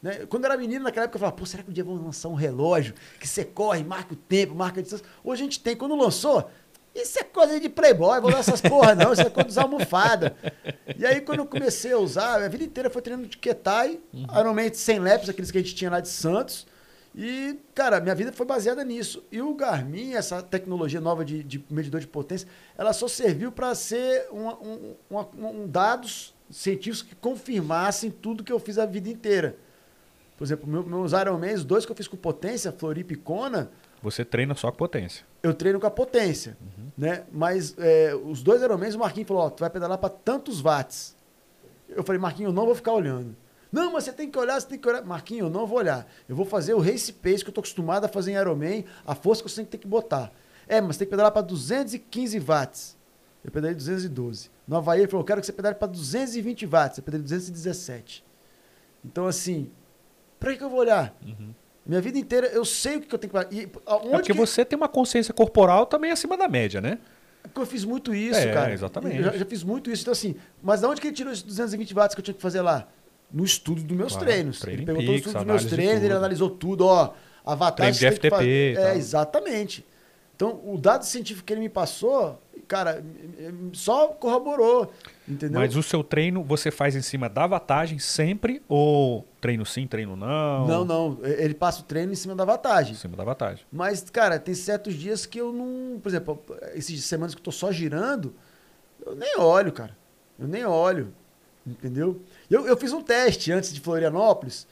[0.07, 0.25] Né?
[0.29, 2.29] Quando eu era menino, naquela época, eu falava, pô, será que um dia vão lançar
[2.29, 5.05] um relógio que você corre, marca o tempo, marca a distância?
[5.25, 5.75] Hoje a gente tem.
[5.75, 6.49] Quando lançou,
[6.95, 10.37] isso é coisa de playboy, vou usar essas porra não, isso é coisa dos almofada.
[10.97, 14.27] E aí quando eu comecei a usar, a vida inteira foi treinando de Ketai, uhum.
[14.39, 16.69] Ironman sem laps, aqueles que a gente tinha lá de Santos.
[17.13, 19.25] E, cara, minha vida foi baseada nisso.
[19.33, 22.47] E o Garmin, essa tecnologia nova de, de medidor de potência,
[22.79, 28.53] ela só serviu para ser um, um, um, um, dados científicos que confirmassem tudo que
[28.53, 29.57] eu fiz a vida inteira.
[30.37, 33.70] Por exemplo, meu, meus os dois que eu fiz com potência, Floripa e Kona,
[34.03, 35.24] você treina só com potência.
[35.43, 36.91] Eu treino com a potência, uhum.
[36.97, 37.24] né?
[37.32, 41.16] Mas é, os dois Ironmans, o Marquinhos falou, ó, tu vai pedalar para tantos watts.
[41.89, 43.34] Eu falei, Marquinhos, eu não vou ficar olhando.
[43.72, 45.05] Não, mas você tem que olhar, você tem que olhar.
[45.05, 46.07] Marquinhos, eu não vou olhar.
[46.28, 49.14] Eu vou fazer o race pace que eu tô acostumado a fazer em Ironman, a
[49.14, 50.32] força que você tem que botar.
[50.68, 52.97] É, mas tem que pedalar para 215 watts.
[53.45, 54.51] Eu pedalei 212.
[54.66, 56.99] No Havaí ele falou, eu quero que você pedale para 220 watts.
[56.99, 58.24] Eu pedalei 217.
[59.05, 59.70] Então, assim,
[60.39, 61.14] para que, que eu vou olhar?
[61.24, 61.55] Uhum.
[61.84, 63.62] Minha vida inteira eu sei o que eu tenho que fazer.
[63.62, 64.39] é porque que...
[64.39, 66.99] você tem uma consciência corporal também acima da média, né?
[67.45, 68.72] É porque eu fiz muito isso, é, cara.
[68.72, 69.18] Exatamente.
[69.18, 70.03] Eu já, já, fiz muito isso.
[70.03, 72.43] Então, assim, mas de onde que ele tirou esses 220 watts que eu tinha que
[72.43, 72.89] fazer lá?
[73.32, 74.64] No estudo dos meus claro, treinos.
[74.64, 77.14] Ele pegou todos os estudos dos meus treinos, ele analisou tudo, ó.
[77.45, 78.74] A vantagem Treino de FTP.
[78.76, 79.87] É, exatamente.
[80.34, 83.05] Então, o dado científico que ele me passou, cara,
[83.73, 84.93] só corroborou,
[85.29, 85.61] entendeu?
[85.61, 90.17] Mas o seu treino você faz em cima da vantagem sempre ou treino sim, treino
[90.17, 90.67] não?
[90.67, 91.19] Não, não.
[91.23, 92.93] Ele passa o treino em cima da vantagem.
[92.93, 93.64] Em cima da vantagem.
[93.73, 96.01] Mas, cara, tem certos dias que eu não.
[96.01, 96.43] Por exemplo,
[96.75, 98.35] esses semanas que eu tô só girando,
[99.05, 99.97] eu nem olho, cara.
[100.39, 101.12] Eu nem olho.
[101.67, 102.21] Entendeu?
[102.51, 104.67] Eu, eu fiz um teste antes de Florianópolis.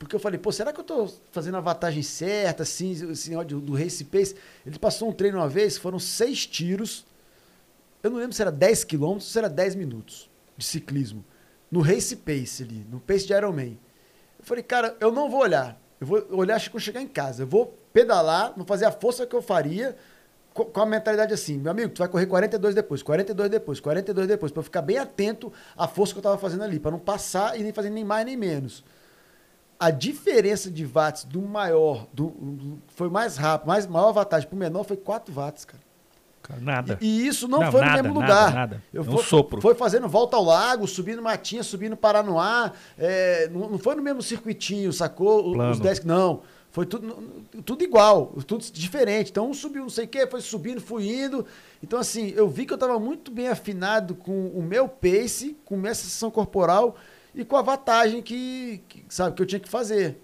[0.00, 3.60] Porque eu falei, pô, será que eu tô fazendo a vantagem certa, assim, assim do,
[3.60, 4.34] do Race Pace?
[4.64, 7.04] Ele passou um treino uma vez, foram seis tiros.
[8.02, 11.24] Eu não lembro se era 10 quilômetros ou se era 10 minutos de ciclismo.
[11.70, 13.78] No Race Pace ali, no Pace de Ironman.
[14.38, 15.80] Eu falei, cara, eu não vou olhar.
[16.00, 17.42] Eu vou olhar quando chegar em casa.
[17.42, 19.96] Eu vou pedalar, vou fazer a força que eu faria
[20.52, 24.50] com a mentalidade assim, meu amigo, tu vai correr 42 depois, 42 depois, 42 depois,
[24.50, 27.62] para ficar bem atento à força que eu tava fazendo ali, para não passar e
[27.62, 28.82] nem fazer nem mais nem menos
[29.80, 34.54] a diferença de watts do maior, do, do foi mais rápido, mais maior vantagem para
[34.54, 35.82] o menor foi 4 watts, cara.
[36.60, 36.98] Nada.
[37.00, 38.54] E, e isso não, não, foi nada, no mesmo lugar.
[38.54, 38.82] Nada.
[38.92, 39.60] Eu é um sopro.
[39.60, 42.72] Foi fazendo volta ao lago, subindo matinha, subindo Paranoá.
[42.98, 45.52] É, não, não foi no mesmo circuitinho, sacou?
[45.52, 45.72] Plano.
[45.72, 46.04] Os 10.
[46.04, 46.42] Não.
[46.70, 49.30] Foi tudo, tudo igual, tudo diferente.
[49.30, 51.44] Então, um subiu não sei o quê, foi subindo, fui indo.
[51.82, 55.74] Então, assim, eu vi que eu estava muito bem afinado com o meu pace, com
[55.74, 56.96] a minha sensação corporal
[57.34, 60.20] e com a vantagem que, que, sabe, que eu tinha que fazer.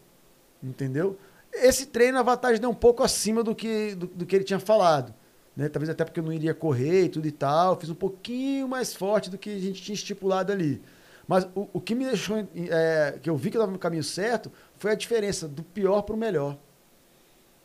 [0.62, 1.18] Entendeu?
[1.52, 4.60] Esse treino, a vantagem deu um pouco acima do que, do, do, que ele tinha
[4.60, 5.12] falado.
[5.56, 5.68] Né?
[5.68, 7.76] Talvez até porque eu não iria correr e tudo e tal.
[7.76, 10.82] Fiz um pouquinho mais forte do que a gente tinha estipulado ali.
[11.26, 12.46] Mas o, o que me deixou.
[12.54, 16.02] É, que eu vi que eu estava no caminho certo foi a diferença do pior
[16.02, 16.56] para o melhor.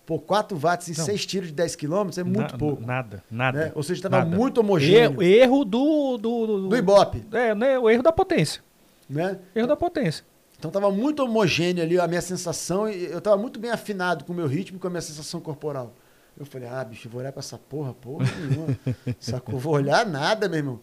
[0.05, 2.81] Pô, 4 watts em 6 tiros de 10 km é muito Na, pouco.
[2.81, 3.65] Nada, nada.
[3.65, 3.72] Né?
[3.76, 5.22] Ou seja, estava muito homogêneo.
[5.22, 6.69] Erro, erro do, do, do.
[6.69, 7.23] Do Ibope.
[7.31, 7.77] É, né?
[7.77, 8.63] o erro da potência.
[9.09, 9.38] Né?
[9.53, 10.26] Erro da potência.
[10.57, 14.35] Então estava muito homogêneo ali a minha sensação eu estava muito bem afinado com o
[14.35, 15.93] meu ritmo e com a minha sensação corporal.
[16.38, 18.78] Eu falei, ah, bicho, vou olhar para essa porra, porra nenhuma.
[19.20, 19.60] Sacou?
[19.60, 20.80] Vou olhar nada, meu irmão.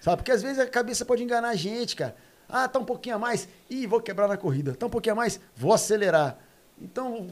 [0.00, 0.18] Sabe?
[0.18, 2.16] Porque às vezes a cabeça pode enganar a gente, cara.
[2.48, 3.48] Ah, tá um pouquinho a mais.
[3.68, 4.74] Ih, vou quebrar na corrida.
[4.74, 6.38] Tá um pouquinho a mais, vou acelerar.
[6.80, 7.28] Então,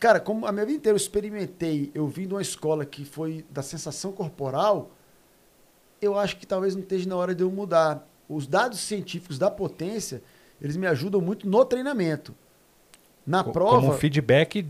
[0.00, 3.44] cara, como a minha vida inteira eu experimentei, eu vim de uma escola que foi
[3.50, 4.90] da sensação corporal,
[6.00, 9.50] eu acho que talvez não esteja na hora de eu mudar os dados científicos da
[9.50, 10.22] potência,
[10.60, 12.34] eles me ajudam muito no treinamento.
[13.26, 13.80] Na como prova.
[13.80, 14.66] Como feedback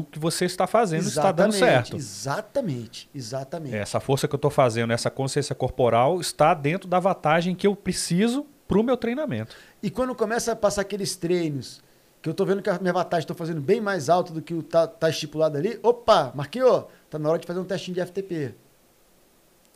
[0.00, 1.96] do que você está fazendo está dando certo.
[1.96, 3.74] Exatamente, exatamente.
[3.74, 7.74] Essa força que eu estou fazendo, essa consciência corporal está dentro da vantagem que eu
[7.74, 9.56] preciso para o meu treinamento.
[9.82, 11.82] E quando começa a passar aqueles treinos
[12.20, 14.52] que eu estou vendo que a minha vantagem estou fazendo bem mais alto do que
[14.52, 18.04] o tá, tá estipulado ali, opa, Marquinhos, tá na hora de fazer um testinho de
[18.04, 18.54] FTP.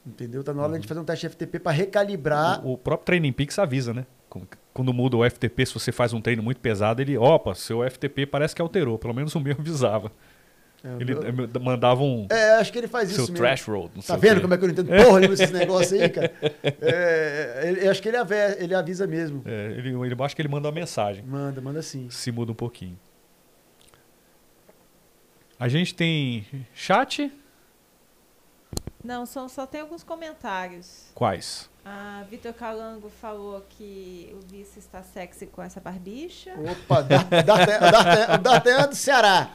[0.04, 0.42] Entendeu?
[0.42, 0.80] Tá na hora uhum.
[0.80, 2.64] de fazer um teste de FTP para recalibrar.
[2.66, 4.04] O, o próprio Training Peaks avisa, né?
[4.72, 8.26] Quando muda o FTP, se você faz um treino muito pesado, ele, opa, seu FTP
[8.26, 8.98] parece que alterou.
[8.98, 10.10] Pelo menos o meu avisava.
[10.84, 11.48] É, ele meu...
[11.60, 12.26] mandava um.
[12.30, 13.26] É, acho que ele faz seu isso.
[13.26, 13.90] Seu trash road.
[14.04, 16.32] Tá vendo como é que eu não entendo porra nenhuma desses negócios aí, cara?
[16.80, 19.42] É, ele, acho que ele, avisa, ele avisa mesmo.
[19.44, 21.22] É, ele, ele, acho que ele manda uma mensagem.
[21.24, 22.08] Manda, manda sim.
[22.10, 22.98] Se muda um pouquinho.
[25.58, 26.44] A gente tem
[26.74, 27.30] chat.
[29.04, 31.10] Não, só, só tem alguns comentários.
[31.14, 31.70] Quais?
[32.32, 36.54] Vitor Calango falou que o vice está sexy com essa barbicha.
[36.54, 39.50] Opa, o D'Artagnan do Ceará.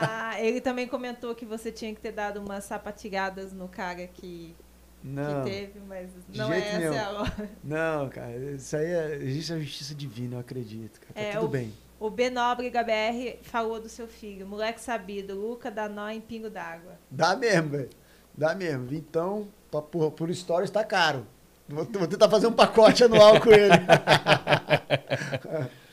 [0.00, 4.56] Ah, ele também comentou que você tinha que ter dado umas sapatiradas no cara que,
[5.02, 6.98] não, que teve, mas não é essa nenhum.
[6.98, 7.50] a hora.
[7.62, 10.98] Não, cara, isso aí é, existe a justiça divina, eu acredito.
[11.00, 11.12] Cara.
[11.14, 11.72] Tá é, tudo o, bem.
[12.00, 16.50] O B Nobre HBR falou do seu filho, moleque sabido, Luca dá nó em pingo
[16.50, 16.98] d'água.
[17.08, 17.90] Dá mesmo, velho.
[18.36, 18.92] Dá mesmo.
[18.92, 21.24] Então, por, por história está caro.
[21.68, 23.74] Vou, vou tentar fazer um pacote anual com ele.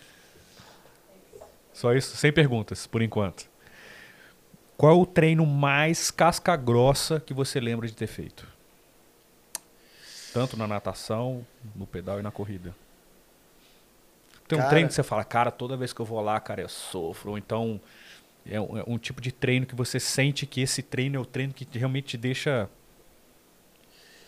[1.74, 3.50] Só isso, sem perguntas, por enquanto.
[4.78, 8.48] Qual é o treino mais casca grossa que você lembra de ter feito?
[10.34, 11.46] Tanto na natação,
[11.76, 12.76] no pedal e na corrida.
[14.48, 16.62] Tem um cara, treino que você fala, cara, toda vez que eu vou lá, cara,
[16.62, 17.32] eu sofro.
[17.32, 17.80] Ou então
[18.46, 21.26] é um, é um, tipo de treino que você sente que esse treino é o
[21.26, 22.70] treino que realmente te deixa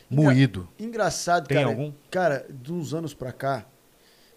[0.10, 0.68] moído.
[0.80, 1.70] Engraçado, Tem cara.
[1.70, 1.92] algum?
[2.10, 3.66] Cara, de uns anos para cá,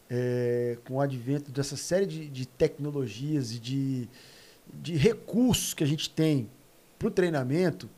[0.09, 4.09] é, com o advento dessa série de, de tecnologias e de,
[4.73, 6.49] de recursos que a gente tem
[6.99, 7.89] para o treinamento,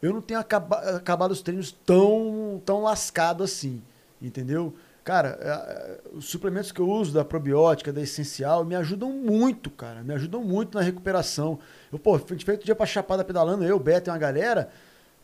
[0.00, 3.80] eu não tenho acaba, acabado os treinos tão, tão lascado assim,
[4.20, 4.74] entendeu?
[5.04, 10.00] Cara, os suplementos que eu uso da probiótica, da essencial, me ajudam muito, cara.
[10.02, 11.58] Me ajudam muito na recuperação.
[11.92, 14.70] Eu, pô, outro dia pra Chapada pedalando, eu, Beto e uma galera.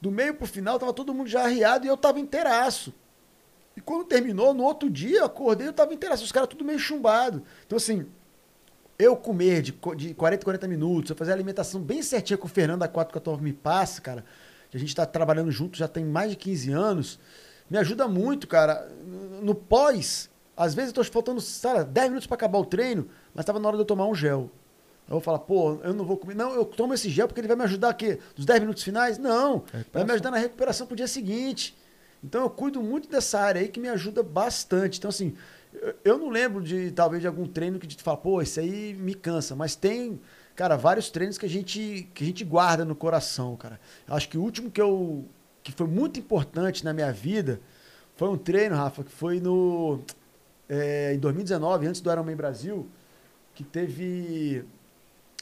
[0.01, 2.95] Do meio pro final, tava todo mundo já arriado e eu tava inteiraço.
[3.77, 6.25] E quando terminou, no outro dia, eu acordei eu tava inteiraço.
[6.25, 7.43] Os caras tudo meio chumbado.
[7.67, 8.07] Então, assim,
[8.99, 12.51] eu comer de, de 40 40 minutos, eu fazer a alimentação bem certinha com o
[12.51, 14.25] Fernando da 414 me passa, cara,
[14.71, 17.19] que a gente tá trabalhando junto já tem mais de 15 anos
[17.71, 18.89] me ajuda muito, cara.
[19.43, 23.45] No pós, às vezes eu tô faltando, sabe, 10 minutos para acabar o treino, mas
[23.45, 24.51] tava na hora de eu tomar um gel.
[25.09, 26.35] Eu vou falar, pô, eu não vou comer.
[26.35, 29.17] Não, eu tomo esse gel porque ele vai me ajudar aqui nos 10 minutos finais?
[29.17, 29.65] Não.
[29.73, 31.75] É vai me ajudar na recuperação pro dia seguinte.
[32.23, 34.99] Então eu cuido muito dessa área aí que me ajuda bastante.
[34.99, 35.35] Então, assim,
[36.05, 39.15] eu não lembro de talvez de algum treino que te fala, pô, esse aí me
[39.15, 39.57] cansa.
[39.57, 40.21] Mas tem,
[40.55, 43.81] cara, vários treinos que a gente, que a gente guarda no coração, cara.
[44.09, 45.25] Acho que o último que eu,
[45.63, 47.61] que foi muito importante na minha vida
[48.15, 50.01] foi um treino, Rafa, que foi no
[50.69, 52.87] é, em 2019, antes do Ironman Brasil,
[53.55, 54.65] que teve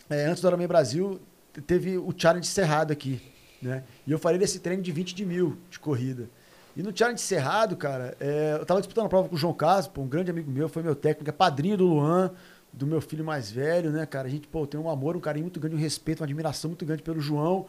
[0.08, 1.20] é, antes do Ironman Brasil
[1.66, 3.20] teve o challenge cerrado aqui,
[3.60, 3.82] né?
[4.06, 6.28] E eu falei desse treino de 20 de mil de corrida.
[6.76, 10.02] E no challenge cerrado, cara, é, eu tava disputando a prova com o João Caspo,
[10.02, 12.30] um grande amigo meu, foi meu técnico, é padrinho do Luan,
[12.70, 14.28] do meu filho mais velho, né, cara?
[14.28, 16.84] A gente, pô, tem um amor, um carinho muito grande, um respeito, uma admiração muito
[16.84, 17.66] grande pelo João.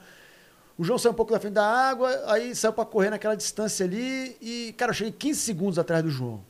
[0.77, 3.85] O João saiu um pouco da frente da água, aí saiu para correr naquela distância
[3.85, 6.43] ali e, cara, eu cheguei 15 segundos atrás do João.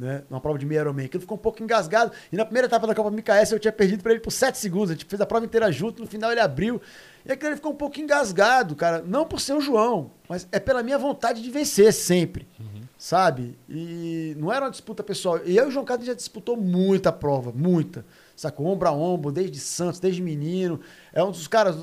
[0.00, 0.22] Né?
[0.30, 2.10] Numa prova de meia Ironman, que ele ficou um pouco engasgado.
[2.32, 4.88] E na primeira etapa da Copa MKS eu tinha perdido para ele por 7 segundos.
[4.88, 6.80] A gente fez a prova inteira junto, no final ele abriu.
[7.22, 9.04] E aquele ele ficou um pouco engasgado, cara.
[9.06, 12.48] Não por ser o João, mas é pela minha vontade de vencer sempre.
[12.58, 12.80] Uhum.
[12.96, 13.58] Sabe?
[13.68, 15.38] E não era uma disputa pessoal.
[15.44, 18.02] E eu e o João Carlos já disputou muita prova, muita.
[18.34, 18.68] Sacou?
[18.68, 20.80] Ombro a ombro, desde Santos, desde menino.
[21.12, 21.76] É um dos caras,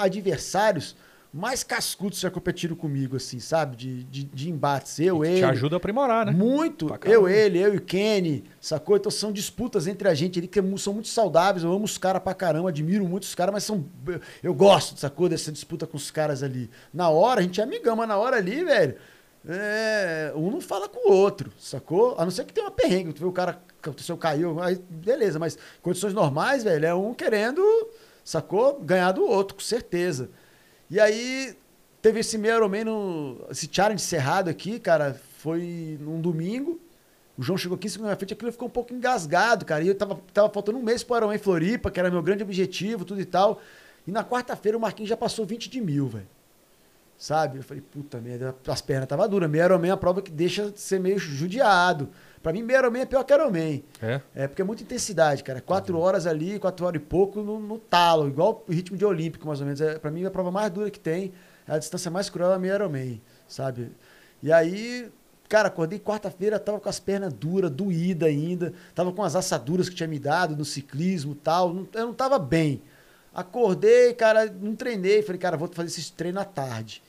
[0.00, 0.96] adversários
[1.32, 3.76] mais cascudos já competiram comigo, assim, sabe?
[3.76, 4.98] De, de, de embates.
[4.98, 5.38] Eu, ele.
[5.38, 6.32] Te ajuda a aprimorar, né?
[6.32, 6.88] Muito.
[7.04, 8.96] Eu, ele, eu e Kenny, sacou?
[8.96, 11.64] Então são disputas entre a gente ali que são muito saudáveis.
[11.64, 13.84] Eu amo os caras pra caramba, admiro muito os caras, mas são.
[14.42, 15.28] Eu gosto, sacou?
[15.28, 16.70] Dessa disputa com os caras ali.
[16.92, 18.96] Na hora, a gente é amigão, mas na hora ali, velho.
[19.46, 22.16] É, um não fala com o outro, sacou?
[22.18, 23.12] A não ser que tenha uma perrengue.
[23.12, 27.14] Tu vê o cara, o seu caiu, aí beleza, mas condições normais, velho, é um
[27.14, 27.62] querendo
[28.28, 28.78] sacou?
[28.80, 30.30] Ganhar do outro, com certeza.
[30.90, 31.54] E aí,
[32.00, 36.80] teve esse meio Ironman, no, esse challenge cerrado aqui, cara, foi num domingo.
[37.36, 39.84] O João chegou aqui, segunda frente, aquilo ficou um pouco engasgado, cara.
[39.84, 43.04] E eu tava, tava faltando um mês pro Ironman Floripa, que era meu grande objetivo,
[43.04, 43.60] tudo e tal.
[44.06, 46.26] E na quarta-feira o Marquinhos já passou 20 de mil, velho.
[47.18, 47.58] Sabe?
[47.58, 49.50] Eu falei, puta merda, as pernas tava duras.
[49.50, 52.08] Meio Ironman é uma prova que deixa ser meio judiado.
[52.40, 53.82] Pra mim, meio Ironman é pior que Ironman.
[54.00, 54.20] É?
[54.36, 55.60] É, porque é muita intensidade, cara.
[55.60, 56.02] Quatro uhum.
[56.02, 59.58] horas ali, quatro horas e pouco no, no, talo, igual o ritmo de Olímpico, mais
[59.58, 59.80] ou menos.
[59.80, 61.32] É, pra mim, a prova mais dura que tem,
[61.66, 63.90] é a distância mais cruel é meio Ironman, sabe?
[64.40, 65.10] E aí,
[65.48, 69.96] cara, acordei quarta-feira, tava com as pernas duras, doída ainda, tava com as assaduras que
[69.96, 72.80] tinha me dado no ciclismo e tal, não, eu não tava bem.
[73.34, 77.02] Acordei, cara, não treinei, falei, cara, vou fazer esse treino à tarde.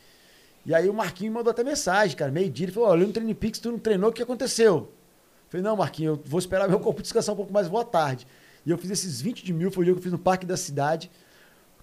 [0.66, 3.60] E aí o Marquinho mandou até mensagem, cara, meio-dia, ele falou, olha, no treino Pix
[3.60, 4.92] tu não treinou, o que aconteceu?
[5.50, 8.28] Falei, não, Marquinhos, eu vou esperar meu corpo descansar um pouco mais, à tarde.
[8.66, 10.46] E eu fiz esses 20 de mil, foi o dia que eu fiz no Parque
[10.46, 11.10] da Cidade.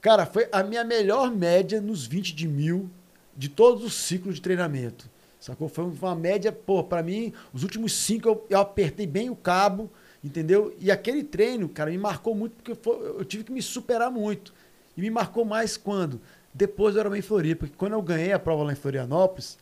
[0.00, 2.88] Cara, foi a minha melhor média nos 20 de mil
[3.36, 5.10] de todos os ciclos de treinamento.
[5.40, 5.68] Sacou?
[5.68, 9.90] Foi uma média, pô, pra mim, os últimos cinco eu, eu apertei bem o cabo,
[10.22, 10.74] entendeu?
[10.78, 14.54] E aquele treino, cara, me marcou muito porque foi, eu tive que me superar muito.
[14.96, 16.20] E me marcou mais quando?
[16.56, 17.66] Depois do Ironman Floripa.
[17.66, 19.58] Porque quando eu ganhei a prova lá em Florianópolis,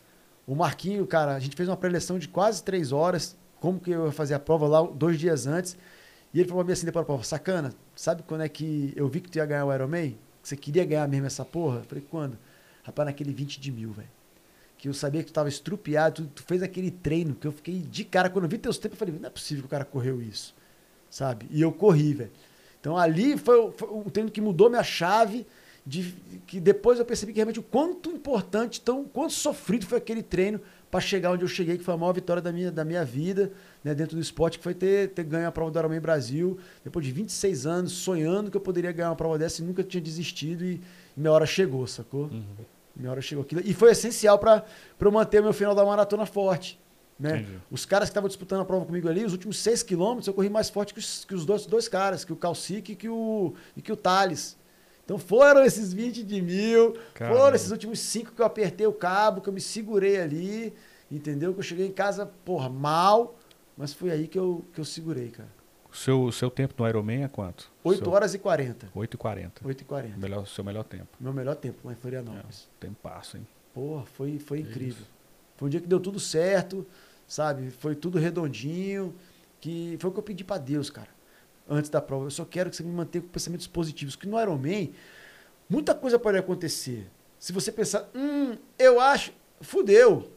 [0.47, 4.07] o Marquinho, cara, a gente fez uma preleção de quase três horas como que eu
[4.07, 5.77] ia fazer a prova lá dois dias antes.
[6.33, 9.09] E ele falou pra mim assim depois da prova, sacana, sabe quando é que eu
[9.09, 10.19] vi que tu ia ganhar o Ironman?
[10.43, 11.79] Que você queria ganhar mesmo essa porra?
[11.79, 12.39] Eu falei, quando?
[12.83, 14.09] Rapaz, naquele 20 de mil, velho.
[14.77, 17.79] Que eu sabia que tu tava estrupiado, tu, tu, fez aquele treino, que eu fiquei
[17.79, 18.29] de cara.
[18.29, 20.55] Quando eu vi teus tempos, eu falei, não é possível que o cara correu isso.
[21.09, 21.47] Sabe?
[21.51, 22.33] E eu corri, velho.
[22.81, 25.47] Então ali foi, foi um treino que mudou minha chave,
[25.87, 26.15] de,
[26.47, 30.61] que depois eu percebi que realmente o quanto importante, tão, quanto sofrido foi aquele treino
[30.91, 33.53] para chegar onde eu cheguei, que foi a maior vitória da minha, da minha vida,
[33.83, 37.05] né, dentro do esporte, que foi ter, ter ganho a prova do Ironman Brasil, depois
[37.05, 40.65] de 26 anos, sonhando que eu poderia ganhar uma prova dessa e nunca tinha desistido
[40.65, 40.81] e
[41.17, 42.25] minha hora chegou, sacou?
[42.25, 42.45] Uhum.
[42.97, 43.61] Minha hora chegou aquilo.
[43.65, 44.65] E foi essencial para
[45.01, 46.79] eu manter o meu final da maratona forte.
[47.19, 47.47] Né?
[47.71, 50.49] Os caras que estavam disputando a prova comigo ali, os últimos 6 quilômetros, eu corri
[50.49, 53.55] mais forte que os, que os dois, dois caras, que o Calcic e que o,
[53.77, 54.57] e que o Thales.
[55.05, 57.39] Então foram esses 20 de mil, Caramba.
[57.39, 60.75] foram esses últimos cinco que eu apertei o cabo, que eu me segurei ali,
[61.11, 61.53] entendeu?
[61.53, 63.39] Que eu cheguei em casa, porra, mal,
[63.77, 65.51] mas foi aí que eu, que eu segurei, cara.
[65.93, 67.71] O seu, seu tempo no Ironman é quanto?
[67.85, 68.13] 8 seu...
[68.13, 68.89] horas e 40.
[68.95, 69.61] 8 e 40.
[69.65, 70.17] 8 e 40.
[70.17, 71.09] Melhor, seu melhor tempo.
[71.21, 72.69] Meu melhor tempo lá em Florianópolis.
[72.79, 73.47] É, tempo passo, hein?
[73.75, 75.03] Porra, foi, foi incrível.
[75.03, 75.11] Isso.
[75.57, 76.85] Foi um dia que deu tudo certo,
[77.29, 77.71] sabe?
[77.71, 79.15] Foi tudo redondinho,
[79.61, 81.14] que foi o que eu pedi para Deus, cara
[81.69, 82.27] antes da prova.
[82.27, 84.17] Eu só quero que você me mantenha com pensamentos positivos.
[84.17, 84.93] Que no Ironman,
[85.69, 87.11] muita coisa pode acontecer.
[87.39, 90.31] Se você pensar, hum, eu acho, fudeu.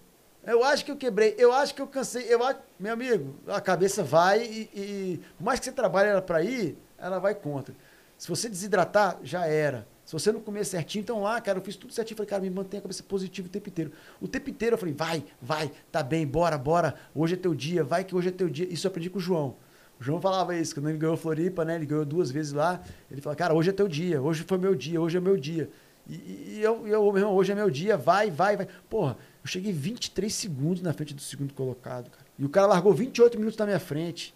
[0.45, 3.59] Eu acho que eu quebrei, eu acho que eu cansei, eu acho, meu amigo, a
[3.59, 7.75] cabeça vai e, e por mais que você trabalhe ela para ir, ela vai contra.
[8.17, 9.85] Se você desidratar, já era.
[10.05, 12.15] Se você não comer certinho, então lá, cara, eu fiz tudo certinho.
[12.15, 13.91] Falei, cara, me mantenha a cabeça positiva o tempo inteiro.
[14.21, 16.95] O tempo inteiro eu falei, vai, vai, tá bem, bora, bora.
[17.13, 18.65] Hoje é teu dia, vai que hoje é teu dia.
[18.71, 19.57] Isso eu aprendi com o João.
[19.99, 21.75] O João falava isso, quando ele ganhou Floripa, né?
[21.75, 22.81] Ele ganhou duas vezes lá.
[23.09, 25.69] Ele falou, cara, hoje é teu dia, hoje foi meu dia, hoje é meu dia.
[26.07, 28.67] E, e eu, eu, meu irmão, hoje é meu dia, vai, vai, vai.
[28.89, 32.25] Porra, eu cheguei 23 segundos na frente do segundo colocado, cara.
[32.37, 34.33] E o cara largou 28 minutos na minha frente.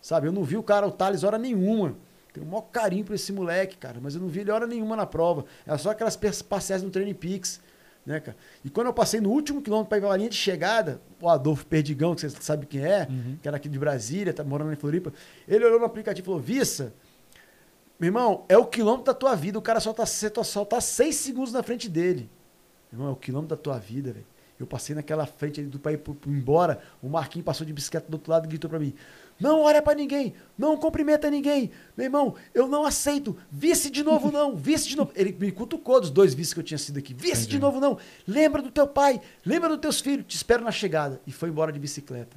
[0.00, 0.26] Sabe?
[0.26, 1.96] Eu não vi o cara, o Thales, hora nenhuma.
[2.32, 3.98] Tenho o maior carinho por esse moleque, cara.
[4.02, 5.44] Mas eu não vi ele hora nenhuma na prova.
[5.66, 7.60] Era só aquelas parcelas no Training Peaks.
[8.04, 8.36] Né, cara?
[8.62, 11.28] E quando eu passei no último quilômetro para ir para a linha de chegada, o
[11.28, 13.38] Adolfo Perdigão, que você sabe quem é, uhum.
[13.40, 15.12] que era aqui de Brasília, tá morando em Floripa,
[15.48, 16.92] ele olhou no aplicativo e falou: Vissa,
[17.98, 21.16] meu irmão, é o quilômetro da tua vida, o cara só tá, só tá seis
[21.16, 22.28] segundos na frente dele.
[22.92, 24.26] Meu irmão, é o quilômetro da tua vida, velho.
[24.64, 28.14] Eu passei naquela frente ali do pai ir embora, o Marquinhos passou de bicicleta do
[28.14, 28.94] outro lado e gritou para mim:
[29.38, 31.70] não olha para ninguém, não cumprimenta ninguém.
[31.96, 33.36] Meu irmão, eu não aceito.
[33.50, 35.12] Vice de novo não, vice de novo.
[35.14, 37.12] Ele me cutucou dos dois vices que eu tinha sido aqui.
[37.12, 37.48] Vice Entendi.
[37.48, 37.98] de novo não.
[38.26, 41.20] Lembra do teu pai, lembra dos teus filhos, te espero na chegada.
[41.26, 42.36] E foi embora de bicicleta.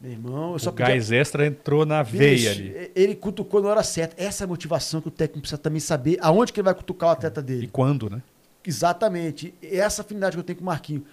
[0.00, 0.88] Meu irmão, eu só o podia...
[0.88, 2.90] gás extra entrou na Bicho, veia ali.
[2.92, 4.20] Ele cutucou na hora certa.
[4.20, 7.10] Essa é a motivação que o técnico precisa também saber aonde que ele vai cutucar
[7.10, 7.66] o atleta dele.
[7.66, 8.20] E quando, né?
[8.66, 9.54] Exatamente.
[9.62, 11.04] Essa afinidade que eu tenho com o Marquinho.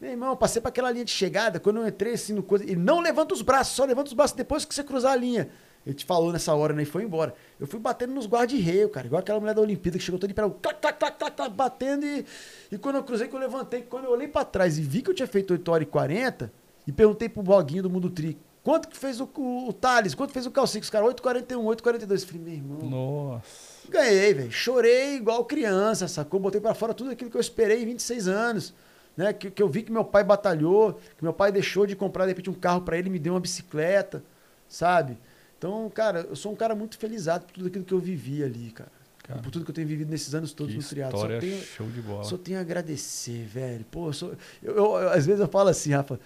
[0.00, 2.76] Meu irmão, passei para aquela linha de chegada, quando eu entrei assim no coisa, ele
[2.76, 5.50] não levanta os braços, só levanta os braços depois que você cruzar a linha.
[5.84, 6.82] Ele te falou nessa hora, né?
[6.82, 7.34] E foi embora.
[7.58, 9.06] Eu fui batendo nos guarda-reio, cara.
[9.06, 12.06] Igual aquela mulher da Olimpíada que chegou toda para clac, clac, clac, clac, clac, batendo
[12.06, 12.24] e,
[12.72, 15.10] e quando eu cruzei, que eu levantei, quando eu olhei para trás e vi que
[15.10, 16.50] eu tinha feito 8 horas e 40
[16.86, 20.32] e perguntei pro Boguinho do Mundo Tri, quanto que fez o, o, o Thales, quanto
[20.32, 21.04] fez o Calcix, cara?
[21.04, 22.26] 8,41, 8,42.
[22.26, 22.78] Falei, meu irmão.
[22.88, 23.90] Nossa.
[23.90, 24.50] Ganhei, velho.
[24.50, 26.40] Chorei igual criança, sacou?
[26.40, 28.74] Botei para fora tudo aquilo que eu esperei em 26 anos
[29.20, 29.34] né?
[29.34, 32.30] Que, que eu vi que meu pai batalhou, que meu pai deixou de comprar, de
[32.30, 34.24] repente, um carro para ele e me deu uma bicicleta,
[34.66, 35.18] sabe?
[35.58, 38.70] Então, cara, eu sou um cara muito felizado por tudo aquilo que eu vivi ali,
[38.70, 38.90] cara.
[39.22, 41.20] cara por tudo que eu tenho vivido nesses anos todos no triatlo.
[41.20, 42.24] Só tenho, show de bola.
[42.24, 43.84] Só tenho a agradecer, velho.
[43.90, 44.32] Pô, eu sou,
[44.62, 46.18] eu, eu, às vezes eu falo assim, Rafa,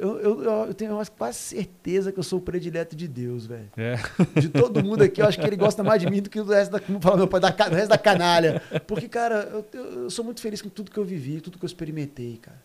[0.00, 3.70] eu, eu, eu, tenho quase certeza que eu sou o predileto de Deus, velho.
[3.76, 3.96] É.
[4.40, 6.50] De todo mundo aqui, eu acho que ele gosta mais de mim do que do
[6.50, 8.62] resto da, como fala meu pai, da, do resto da canalha.
[8.86, 11.66] Porque, cara, eu, eu, sou muito feliz com tudo que eu vivi, tudo que eu
[11.66, 12.56] experimentei, cara.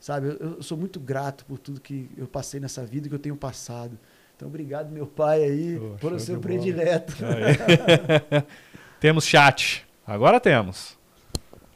[0.00, 0.28] sabe?
[0.28, 3.36] Eu, eu, sou muito grato por tudo que eu passei nessa vida que eu tenho
[3.36, 3.98] passado.
[4.34, 7.12] Então, obrigado, meu pai aí, por o seu predileto.
[8.98, 9.86] temos chat.
[10.06, 10.97] Agora temos.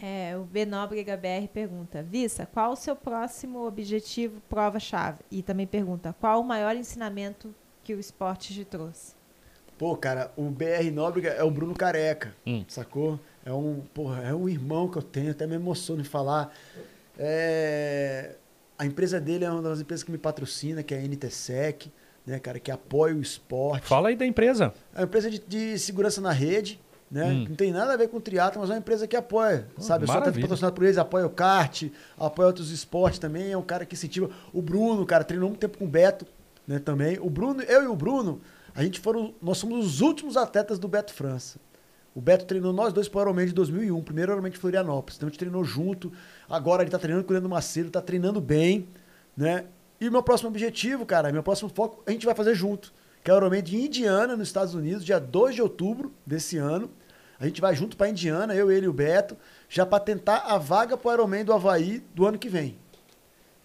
[0.05, 5.21] É, o Benóbrega BR pergunta: Vissa, qual o seu próximo objetivo, prova-chave?
[5.31, 7.55] E também pergunta: qual o maior ensinamento
[7.85, 9.15] que o esporte te trouxe?
[9.79, 12.65] Pô, cara, o BR Nóbrega é o Bruno Careca, hum.
[12.67, 13.19] sacou?
[13.45, 16.53] É um, porra, é um irmão que eu tenho, até me emociono em falar.
[17.17, 18.35] É,
[18.77, 21.93] a empresa dele é uma das empresas que me patrocina, que é a NTSEC,
[22.27, 23.87] né, cara, que apoia o esporte.
[23.87, 24.73] Fala aí da empresa.
[24.95, 26.81] É uma empresa de, de segurança na rede,
[27.13, 27.27] né?
[27.27, 27.47] Hum.
[27.51, 30.05] Não tem nada a ver com triatlo, mas é uma empresa que apoia, oh, sabe?
[30.05, 31.85] Eu sou patrocinado por eles, apoia o kart,
[32.19, 34.31] apoia outros esportes também, é um cara que incentiva.
[34.51, 36.27] O Bruno, cara, treinou muito tempo com o Beto,
[36.67, 37.19] né, também.
[37.21, 38.41] O Bruno, eu e o Bruno,
[38.75, 41.61] a gente foram, nós somos os últimos atletas do Beto França.
[42.15, 45.17] O Beto treinou nós dois para o Ironman de 2001, primeiro Ironman de Florianópolis.
[45.17, 46.11] Então a gente treinou junto.
[46.49, 48.89] Agora ele está treinando com o Leandro Macedo, está treinando bem,
[49.37, 49.67] né?
[50.01, 52.93] E o meu próximo objetivo, cara, meu próximo foco, a gente vai fazer junto.
[53.23, 56.91] Que é o Ironman de Indiana, nos Estados Unidos, dia 2 de outubro desse ano.
[57.39, 59.37] A gente vai junto para Indiana, eu, ele e o Beto,
[59.69, 62.79] já para tentar a vaga para o Ironman do Havaí do ano que vem.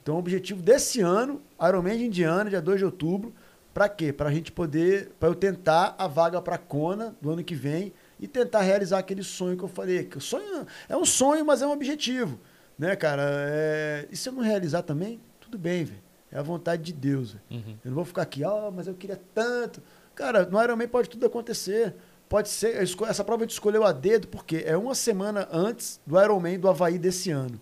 [0.01, 3.33] Então o objetivo desse ano, Ironman de Indiana, dia 2 de outubro,
[3.73, 4.11] para quê?
[4.11, 7.93] Para a gente poder, para eu tentar a vaga para Kona do ano que vem
[8.19, 10.03] e tentar realizar aquele sonho que eu falei.
[10.05, 12.39] Que o sonho é um sonho, mas é um objetivo,
[12.75, 13.21] né, cara?
[13.23, 14.07] É...
[14.09, 16.01] E se eu não realizar também, tudo bem, velho.
[16.31, 17.35] É a vontade de Deus.
[17.51, 17.77] Uhum.
[17.85, 19.81] Eu não vou ficar aqui, ó, oh, mas eu queria tanto.
[20.15, 21.93] Cara, no Ironman pode tudo acontecer.
[22.29, 26.21] Pode ser, essa prova a gente escolheu a dedo porque é uma semana antes do
[26.21, 27.59] Ironman do Havaí desse ano.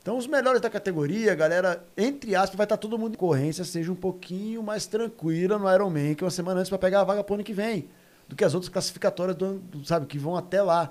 [0.00, 3.92] Então, os melhores da categoria, galera, entre aspas, vai estar todo mundo em corrência, seja
[3.92, 7.22] um pouquinho mais tranquila no Ironman, que é uma semana antes para pegar a vaga
[7.22, 7.88] pro ano que vem,
[8.26, 10.90] do que as outras classificatórias, do, sabe, que vão até lá.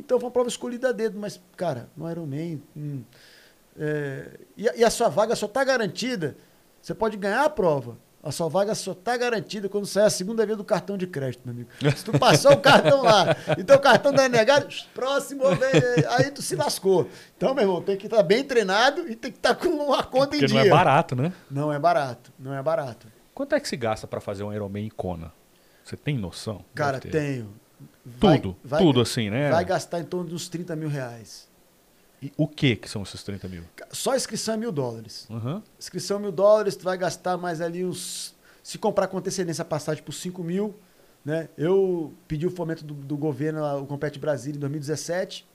[0.00, 2.62] Então, foi uma prova escolhida a dedo, mas, cara, no Ironman.
[2.76, 3.02] Hum,
[3.78, 6.36] é, e, e, a sua vaga só está garantida.
[6.80, 10.46] Você pode ganhar a prova, a sua vaga só está garantida quando sair a segunda
[10.46, 11.68] vez do cartão de crédito, meu amigo.
[11.94, 15.44] Se tu passou o cartão lá e teu cartão não é negado, próximo
[16.16, 17.06] aí tu se lascou.
[17.36, 19.68] Então, meu irmão, tem que estar tá bem treinado e tem que estar tá com
[19.68, 20.60] uma conta Porque em dia.
[20.60, 21.32] não é barato, né?
[21.50, 23.06] Não é barato, não é barato.
[23.34, 25.30] Quanto é que se gasta para fazer um Ironman Icona?
[25.84, 26.64] Você tem noção?
[26.74, 27.52] Cara, tenho.
[28.06, 29.50] Vai, tudo, vai, tudo assim, né?
[29.50, 31.46] Vai gastar em torno de uns 30 mil reais.
[32.24, 33.64] E o que que são esses 30 mil?
[33.92, 35.26] Só inscrição é mil dólares.
[35.28, 35.62] Uhum.
[35.78, 38.34] Inscrição mil dólares, tu vai gastar mais ali uns.
[38.62, 40.74] Se comprar com antecedência a passagem por 5 mil,
[41.22, 41.50] né?
[41.58, 45.46] Eu pedi o fomento do, do governo, o Compete Brasil, em 2017.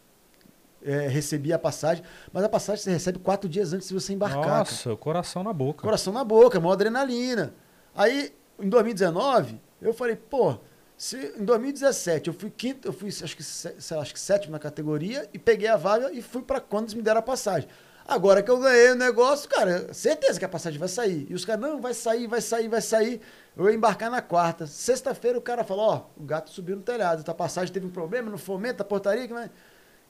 [0.82, 4.60] É, recebi a passagem, mas a passagem você recebe quatro dias antes de você embarcar.
[4.60, 4.96] Nossa, cara.
[4.96, 5.82] coração na boca.
[5.82, 7.54] Coração na boca, maior adrenalina.
[7.94, 10.58] Aí, em 2019, eu falei, pô,
[11.00, 14.52] se, em 2017 eu fui quinto, eu fui acho que, sei lá, acho que sétimo
[14.52, 17.70] na categoria e peguei a vaga e fui para quando eles me deram a passagem.
[18.06, 21.26] Agora que eu ganhei o negócio, cara, certeza que a passagem vai sair.
[21.30, 23.22] E os caras, não, vai sair, vai sair, vai sair.
[23.56, 24.68] Eu ia embarcar na quarta.
[24.68, 27.92] Sexta-feira o cara falou, ó, oh, o gato subiu no telhado, a passagem teve um
[27.92, 29.26] problema no fomento, a portaria.
[29.26, 29.34] Que.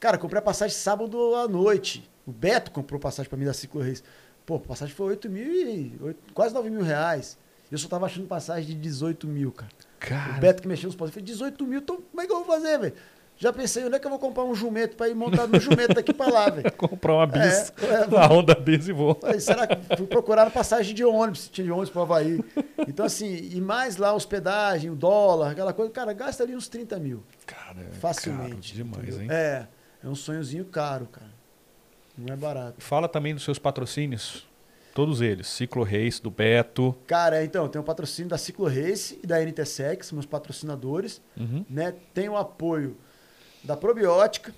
[0.00, 2.10] Cara, comprei a passagem sábado à noite.
[2.26, 4.02] O Beto comprou passagem para mim da Ciclo Reis.
[4.44, 5.96] Pô, a passagem foi 8 mil e...
[6.02, 7.38] 8, quase 9 mil reais.
[7.70, 9.70] Eu só tava achando passagem de 18 mil, cara.
[10.00, 10.38] Cara.
[10.38, 10.98] O Beto que mexeu nos.
[10.98, 12.94] Eu falei, 18 mil, então como é que eu vou fazer, velho?
[13.36, 15.94] Já pensei, onde é que eu vou comprar um jumento para ir montar no jumento
[15.94, 16.70] daqui para lá, velho?
[16.76, 19.14] comprar uma bis, é, é, Honda Bis e vou.
[19.14, 22.44] Falei, será que fui procurar passagem de ônibus, tinha de ônibus para Havaí.
[22.86, 26.98] Então, assim, e mais lá hospedagem, o dólar, aquela coisa, cara, gasta ali uns 30
[26.98, 27.22] mil.
[27.46, 28.74] Cara, é facilmente.
[28.74, 29.22] Caro demais, entendeu?
[29.22, 29.28] hein?
[29.30, 29.66] É,
[30.04, 31.32] é um sonhozinho caro, cara.
[32.18, 32.74] Não é barato.
[32.78, 34.46] Fala também dos seus patrocínios.
[34.94, 35.46] Todos eles.
[35.46, 36.94] Ciclo Race, do Beto.
[37.06, 41.20] Cara, então, tem o patrocínio da Ciclo Race e da NTSEC, são meus patrocinadores.
[41.36, 41.64] Uhum.
[41.68, 41.94] Né?
[42.12, 42.96] Tem o apoio
[43.62, 44.52] da Probiótica,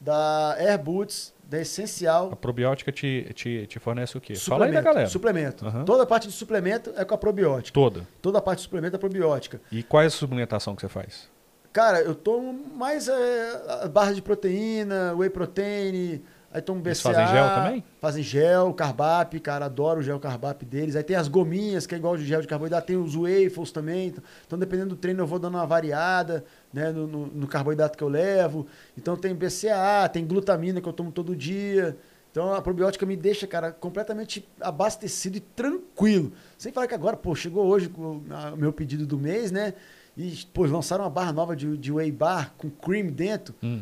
[0.00, 2.30] da Airboots, da Essencial.
[2.32, 4.34] A Probiótica te, te, te fornece o quê?
[4.34, 5.08] Fala aí da galera.
[5.08, 5.66] Suplemento.
[5.66, 5.84] Uhum.
[5.84, 7.74] Toda a parte de suplemento é com a Probiótica.
[7.74, 8.08] Toda?
[8.20, 9.60] Toda a parte de suplemento é Probiótica.
[9.70, 11.30] E qual é a suplementação que você faz?
[11.72, 16.22] Cara, eu tomo mais é, barra de proteína, whey protein,
[16.52, 16.88] Aí tomo BCA.
[16.90, 17.84] Eles fazem gel também?
[17.98, 20.94] Fazem gel, carbap, cara, adoro o gel carbap deles.
[20.94, 24.14] Aí tem as gominhas, que é igual de gel de carboidrato, tem os waffles também.
[24.46, 28.04] Então, dependendo do treino, eu vou dando uma variada né, no, no, no carboidrato que
[28.04, 28.66] eu levo.
[28.98, 31.96] Então, tem BCA, tem glutamina que eu tomo todo dia.
[32.30, 36.32] Então, a probiótica me deixa, cara, completamente abastecido e tranquilo.
[36.58, 39.72] Sem falar que agora, pô, chegou hoje o meu pedido do mês, né?
[40.14, 43.54] E, pô, lançaram uma barra nova de, de whey bar com cream dentro.
[43.62, 43.80] Hum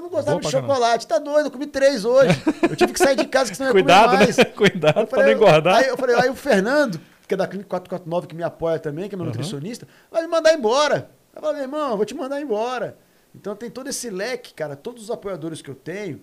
[0.00, 1.06] eu não gostava de chocolate.
[1.06, 2.30] Tá doido, eu comi três hoje.
[2.68, 4.36] Eu tive que sair de casa, que senão Cuidado, eu mais.
[4.36, 4.44] Né?
[4.46, 5.76] Cuidado pra não engordar.
[5.76, 9.08] Aí eu falei, aí o Fernando, que é da Clínica 449, que me apoia também,
[9.08, 9.30] que é meu uhum.
[9.30, 11.10] nutricionista, vai me mandar embora.
[11.34, 12.96] Eu falei, meu irmão, eu vou te mandar embora.
[13.34, 16.20] Então tem todo esse leque, cara, todos os apoiadores que eu tenho,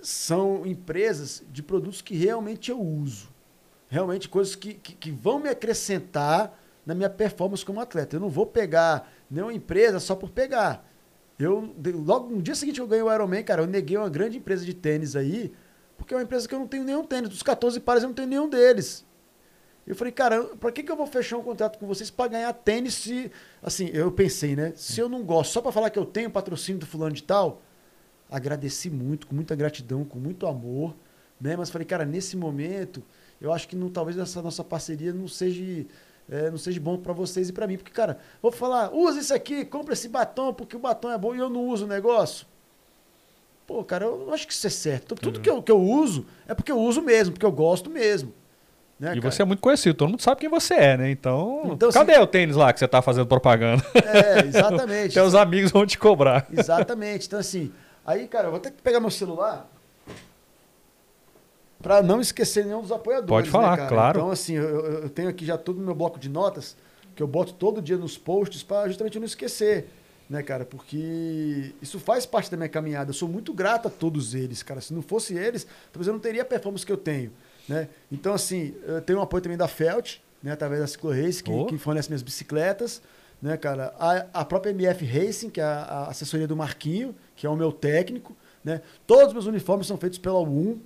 [0.00, 3.28] são empresas de produtos que realmente eu uso.
[3.88, 8.16] Realmente coisas que, que, que vão me acrescentar na minha performance como atleta.
[8.16, 10.87] Eu não vou pegar nenhuma empresa só por pegar.
[11.38, 11.74] Eu,
[12.04, 14.64] logo no dia seguinte que eu ganhei o Ironman, cara, eu neguei uma grande empresa
[14.64, 15.52] de tênis aí,
[15.96, 17.28] porque é uma empresa que eu não tenho nenhum tênis.
[17.28, 19.06] Dos 14 pares eu não tenho nenhum deles.
[19.86, 22.52] Eu falei, cara, pra que, que eu vou fechar um contrato com vocês para ganhar
[22.52, 23.30] tênis se.
[23.62, 24.72] Assim, eu pensei, né?
[24.76, 27.62] Se eu não gosto, só para falar que eu tenho patrocínio do fulano de tal,
[28.30, 30.94] agradeci muito, com muita gratidão, com muito amor,
[31.40, 31.56] né?
[31.56, 33.02] Mas falei, cara, nesse momento,
[33.40, 35.86] eu acho que não, talvez essa nossa parceria não seja.
[36.30, 37.76] É, não seja bom para vocês e para mim.
[37.76, 41.34] Porque, cara, vou falar, usa isso aqui, compra esse batom, porque o batom é bom
[41.34, 42.46] e eu não uso o negócio.
[43.66, 45.14] Pô, cara, eu acho que isso é certo.
[45.14, 45.42] Então, tudo uhum.
[45.42, 48.32] que, eu, que eu uso é porque eu uso mesmo, porque eu gosto mesmo.
[48.98, 49.30] Né, e cara?
[49.30, 51.10] você é muito conhecido, todo mundo sabe quem você é, né?
[51.10, 53.84] Então, então cadê o tênis lá que você tá fazendo propaganda?
[53.94, 55.12] É, exatamente.
[55.14, 56.48] Teus amigos vão te cobrar.
[56.52, 57.26] Exatamente.
[57.26, 57.72] Então, assim,
[58.04, 59.70] aí, cara, eu vou ter que pegar meu celular
[61.88, 63.30] para não esquecer nenhum dos apoiadores.
[63.30, 64.18] Pode falar, né, claro.
[64.18, 66.76] Então, assim, eu, eu, tenho aqui já todo o meu bloco de notas,
[67.16, 69.88] que eu boto todo dia nos posts para justamente não esquecer,
[70.28, 70.66] né, cara?
[70.66, 73.08] Porque isso faz parte da minha caminhada.
[73.08, 74.82] Eu sou muito grato a todos eles, cara.
[74.82, 77.32] Se não fosse eles, talvez eu não teria a performance que eu tenho.
[77.66, 77.88] Né?
[78.12, 81.50] Então, assim, eu tenho um apoio também da Felt, né, através da Ciclo Race, que,
[81.50, 81.64] oh.
[81.64, 83.00] que fornece minhas bicicletas.
[83.40, 83.94] Né, cara?
[83.98, 87.56] A, a própria MF Racing, que é a, a, assessoria do Marquinho, que é o
[87.56, 88.36] meu técnico.
[88.62, 88.82] Né?
[89.06, 90.76] Todos os meus uniformes são feitos pela U1.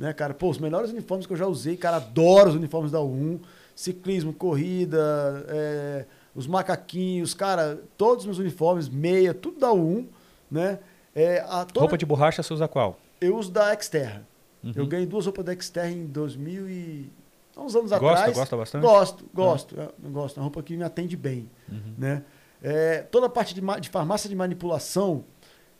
[0.00, 0.32] Né, cara?
[0.32, 3.38] Pô, os melhores uniformes que eu já usei, cara, adoro os uniformes da U1.
[3.76, 10.06] Ciclismo, corrida, é, os macaquinhos, cara, todos os meus uniformes, meia, tudo da U1.
[10.50, 10.78] Né?
[11.14, 11.80] É, toda...
[11.80, 12.98] Roupa de borracha você usa qual?
[13.20, 14.26] Eu uso da Xterra.
[14.64, 14.72] Uhum.
[14.74, 17.12] Eu ganhei duas roupas da Xterra em 2000 e...
[17.54, 18.36] Há uns anos gosta, atrás.
[18.38, 18.82] Gosta bastante?
[18.82, 19.76] Gosto, gosto.
[19.76, 19.88] Uhum.
[20.04, 20.36] Eu gosto.
[20.38, 21.50] É uma roupa que me atende bem.
[21.68, 21.94] Uhum.
[21.98, 22.24] Né?
[22.62, 25.24] É, toda a parte de, de farmácia de manipulação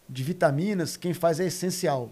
[0.06, 2.10] de vitaminas, quem faz é essencial.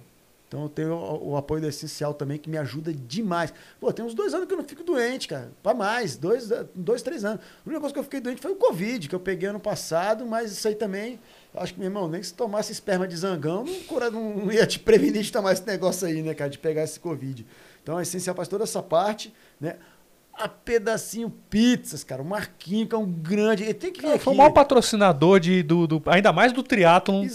[0.49, 3.53] Então eu tenho o, apoio da Essencial também, que me ajuda demais.
[3.79, 5.53] Pô, tem uns dois anos que eu não fico doente, cara.
[5.63, 7.41] Para mais, dois, dois, três anos.
[7.41, 10.25] A única coisa que eu fiquei doente foi o Covid, que eu peguei ano passado,
[10.25, 11.21] mas isso aí também
[11.55, 13.65] Acho que, meu irmão, nem se tomasse esperma de zangão,
[14.13, 16.51] não, não ia te prevenir de tomar esse negócio aí, né, cara?
[16.51, 17.47] De pegar esse Covid.
[17.83, 19.77] Então, é essencial faz toda essa parte, né?
[20.39, 22.23] A pedacinho pizzas, cara.
[22.23, 23.65] O Marquinho, que é um grande.
[23.65, 27.27] Ele tem que vir Foi o maior patrocinador de, do, do, ainda mais do triatlon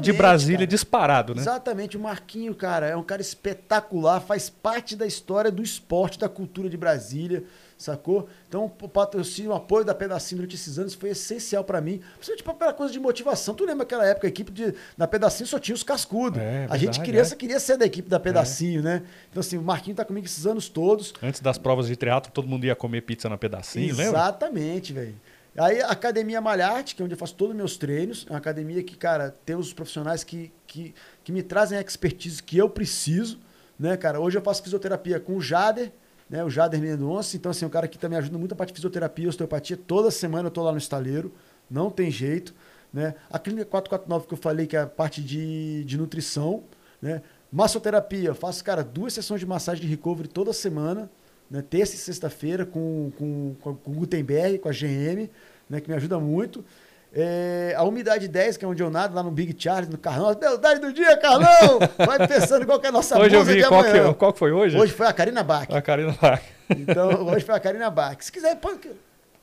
[0.00, 0.66] de Brasília, cara.
[0.66, 1.40] disparado, né?
[1.40, 1.96] Exatamente.
[1.96, 6.68] O Marquinho, cara, é um cara espetacular, faz parte da história do esporte, da cultura
[6.68, 7.44] de Brasília
[7.82, 8.28] sacou?
[8.48, 12.00] Então, o patrocínio, o apoio da Pedacinho durante esses anos foi essencial para mim.
[12.18, 13.54] Principalmente pela coisa de motivação.
[13.54, 16.40] Tu lembra aquela época, a equipe de, da Pedacinho só tinha os cascudos.
[16.40, 17.36] É, a gente, criança, é.
[17.36, 18.82] queria ser da equipe da Pedacinho, é.
[18.82, 19.02] né?
[19.30, 21.14] Então, assim, o Marquinho tá comigo esses anos todos.
[21.22, 24.20] Antes das provas de teatro, todo mundo ia comer pizza na Pedacinho, Exatamente, lembra?
[24.20, 25.14] Exatamente, velho.
[25.58, 28.38] Aí a Academia Malharte, que é onde eu faço todos os meus treinos, é uma
[28.38, 30.94] academia que, cara, tem os profissionais que, que,
[31.24, 33.38] que me trazem a expertise que eu preciso,
[33.78, 34.20] né, cara?
[34.20, 35.92] Hoje eu faço fisioterapia com o Jader,
[36.30, 37.36] né, o Jader Mendonça.
[37.36, 39.76] Então, assim, é um cara que também ajuda muito a parte de fisioterapia, osteopatia.
[39.76, 41.32] Toda semana eu estou lá no estaleiro,
[41.68, 42.54] não tem jeito.
[42.92, 43.14] Né?
[43.28, 46.62] A clínica 449 que eu falei, que é a parte de, de nutrição.
[47.02, 47.20] Né?
[47.50, 51.10] Massoterapia, faço, cara, duas sessões de massagem de recovery toda semana,
[51.50, 51.62] né?
[51.68, 55.28] terça e sexta-feira, com, com, com o Gutenberg, com a GM,
[55.68, 55.80] né?
[55.80, 56.64] que me ajuda muito.
[57.12, 60.34] É, a Umidade 10, que é onde eu nado, lá no Big Charles, no Carlão.
[60.34, 61.80] Beldade do dia, Carlão!
[61.98, 64.78] Vai pensando qual que é a nossa hoje eu vi, qual, que, qual foi hoje?
[64.78, 65.66] Hoje foi a Karina Bach.
[65.70, 66.40] A Karina Bach.
[66.70, 68.16] Então, hoje foi a Karina Bach.
[68.20, 68.78] Se quiser, pode...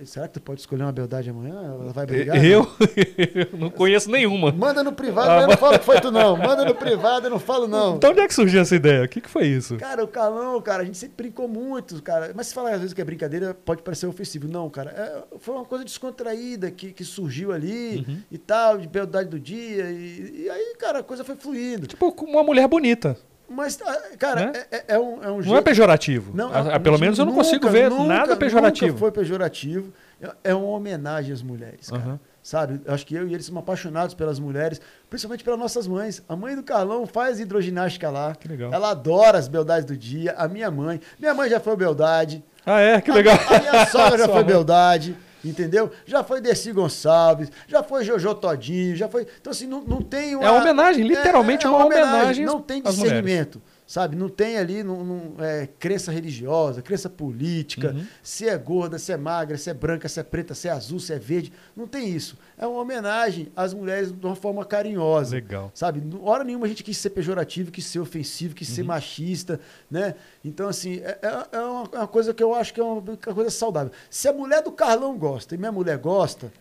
[0.06, 1.56] Será que tu pode escolher uma beldade amanhã?
[1.56, 2.44] Ela vai brigar?
[2.44, 2.70] Eu?
[3.52, 4.52] eu não conheço nenhuma.
[4.52, 6.38] Manda no privado, ah, eu não falo que foi tu não.
[6.38, 7.96] Manda no privado, eu não falo não.
[7.96, 9.04] Então onde é que surgiu essa ideia?
[9.04, 9.76] O que, que foi isso?
[9.78, 12.32] Cara, o Calão, cara, a gente sempre brincou muito, cara.
[12.36, 14.48] Mas se falar às vezes que é brincadeira, pode parecer ofensivo.
[14.48, 18.22] Não, cara, é, foi uma coisa descontraída que, que surgiu ali uhum.
[18.32, 19.90] e tal, de beldade do dia.
[19.90, 21.88] E, e aí, cara, a coisa foi fluindo.
[21.88, 23.18] Tipo, uma mulher bonita.
[23.50, 24.66] Mas, ah, cara, né?
[24.72, 25.50] é, é, um, é um jeito...
[25.50, 26.32] Não é pejorativo.
[26.36, 28.88] Não, a, a, pelo menos eu não nunca, consigo ver nunca, nada pejorativo.
[28.88, 29.94] Nunca foi pejorativo.
[30.22, 32.04] É, é uma homenagem às mulheres, cara.
[32.04, 32.20] Uhum.
[32.44, 32.82] Sabe?
[32.88, 34.80] Acho que eu e eles somos apaixonados pelas mulheres,
[35.10, 36.24] principalmente pelas nossas mães.
[36.30, 38.36] A mãe do Carlão faz hidroginástica lá.
[38.36, 38.74] Que legal.
[38.74, 40.34] Ela adora as beldades do dia.
[40.38, 41.00] A minha mãe.
[41.20, 42.44] Minha mãe já foi beldade.
[42.66, 43.02] Ah, é?
[43.02, 43.38] Que legal.
[43.50, 45.16] A, a minha sogra já foi beldade.
[45.44, 45.92] Entendeu?
[46.06, 49.28] Já foi Desi Gonçalves, já foi Jojo Todinho, já foi.
[49.40, 50.46] Então, assim, não, não tem uma.
[50.46, 52.16] É uma homenagem, literalmente é, é uma, uma homenagem.
[52.16, 54.18] homenagem não tem discernimento sabe?
[54.18, 58.06] Não tem ali não, não, é, crença religiosa, crença política, uhum.
[58.22, 61.00] se é gorda, se é magra, se é branca, se é preta, se é azul,
[61.00, 61.54] se é verde.
[61.76, 62.38] Não tem isso.
[62.58, 65.36] É uma homenagem às mulheres de uma forma carinhosa.
[65.36, 65.72] Legal.
[65.74, 66.04] Sabe?
[66.22, 68.76] Hora nenhuma a gente quis ser pejorativo, quis ser ofensivo, quis uhum.
[68.76, 69.60] ser machista,
[69.90, 70.16] né?
[70.44, 73.00] Então, assim, é, é, é, uma, é uma, coisa que eu acho que é uma,
[73.00, 73.92] uma, coisa saudável.
[74.10, 76.52] Se a mulher do Carlão gosta e minha mulher gosta,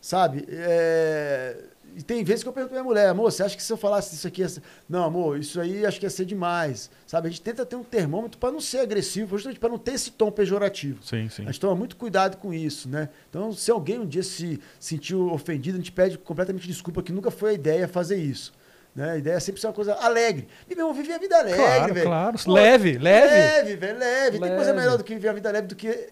[0.00, 0.46] sabe?
[0.48, 1.64] É
[2.02, 4.14] tem vezes que eu pergunto pra minha mulher, amor, você acha que se eu falasse
[4.14, 4.46] isso aqui...
[4.48, 4.62] Ser...
[4.88, 6.90] Não, amor, isso aí acho que ia ser demais.
[7.06, 7.28] Sabe?
[7.28, 10.10] A gente tenta ter um termômetro para não ser agressivo, justamente para não ter esse
[10.10, 11.02] tom pejorativo.
[11.02, 11.42] Sim, sim.
[11.42, 13.08] A gente toma muito cuidado com isso, né?
[13.30, 17.30] Então, se alguém um dia se sentiu ofendido, a gente pede completamente desculpa, que nunca
[17.30, 18.52] foi a ideia fazer isso.
[18.94, 19.10] Né?
[19.10, 20.48] A ideia é sempre ser uma coisa alegre.
[20.68, 22.06] Meu irmão, viver a vida alegre, Claro, velho.
[22.06, 22.36] claro.
[22.42, 23.26] Pô, Leve, leve.
[23.34, 24.30] Leve, velho, leve.
[24.38, 24.78] Tem coisa Leve.
[24.78, 26.08] melhor do que viver a vida leve do que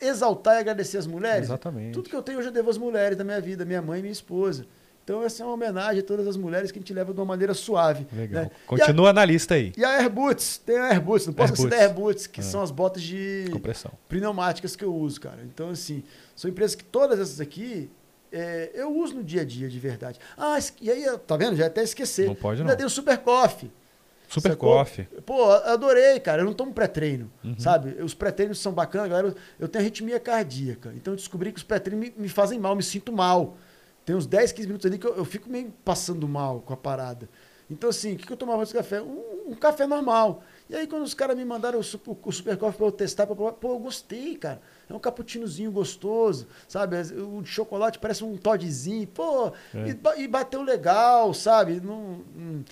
[0.00, 1.44] exaltar e agradecer as mulheres.
[1.44, 1.92] Exatamente.
[1.92, 4.02] Tudo que eu tenho hoje eu devo às mulheres da minha vida, minha mãe e
[4.02, 4.66] minha esposa.
[5.04, 7.26] Então essa é uma homenagem a todas as mulheres que a gente leva de uma
[7.26, 8.06] maneira suave.
[8.10, 8.44] Legal.
[8.44, 8.50] né?
[8.66, 9.70] Continua na lista aí.
[9.76, 11.62] E a, a Airboots, tem a Airboots, não posso Airboots.
[11.72, 12.42] citar a Airboots, que Ah.
[12.42, 13.92] são as botas de Compressão.
[14.08, 15.40] pneumáticas que eu uso, cara.
[15.44, 16.02] Então, assim,
[16.34, 17.90] são empresas que todas essas aqui
[18.32, 20.18] é, eu uso no dia a dia, de verdade.
[20.36, 21.54] Ah, e aí, tá vendo?
[21.54, 22.24] Já até esqueci.
[22.24, 22.76] Não pode, Ainda não.
[22.76, 23.70] tem o Super Coffee.
[24.26, 24.72] Super Sacou?
[24.78, 25.04] Coffee.
[25.26, 26.40] Pô, adorei, cara.
[26.42, 27.54] Eu não tomo pré-treino, Uhum.
[27.58, 28.02] sabe?
[28.02, 29.28] Os pré-treinos são bacanas, galera.
[29.28, 30.92] Eu- Eu tenho arritmia cardíaca.
[30.96, 33.56] Então eu descobri que os pré-treinos me, me fazem mal, me sinto mal.
[34.04, 36.76] Tem uns 10, 15 minutos ali que eu, eu fico meio passando mal com a
[36.76, 37.28] parada.
[37.70, 39.00] Então, assim, o que, que eu tomava esse café?
[39.00, 40.42] Um, um café normal.
[40.68, 43.26] E aí, quando os caras me mandaram o, su- o Super Coffee pra eu testar,
[43.26, 44.60] pra provar, pô, eu gostei, cara.
[44.88, 46.96] É um cappuccinozinho gostoso, sabe?
[47.22, 49.06] O de chocolate parece um Toddzinho.
[49.06, 49.96] Pô, É.
[50.18, 51.80] e, e bateu legal, sabe?
[51.80, 52.62] Não, hum,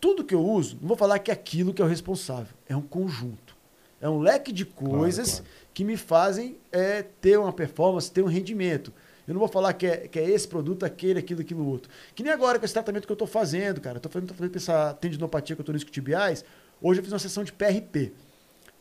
[0.00, 2.52] tudo que eu uso, não vou falar que é aquilo que é o responsável.
[2.68, 3.56] É um conjunto.
[4.00, 5.46] É um leque de coisas claro.
[5.72, 8.92] que me fazem é, ter uma performance, ter um rendimento.
[9.26, 11.90] Eu não vou falar que é, que é esse produto, aquele, aquilo, aquilo, outro.
[12.14, 14.00] Que nem agora com esse tratamento que eu estou fazendo, cara.
[14.00, 16.44] Tô fazendo, tô fazendo essa tendinopatia que eu tô no tibiais.
[16.80, 18.12] Hoje eu fiz uma sessão de PRP,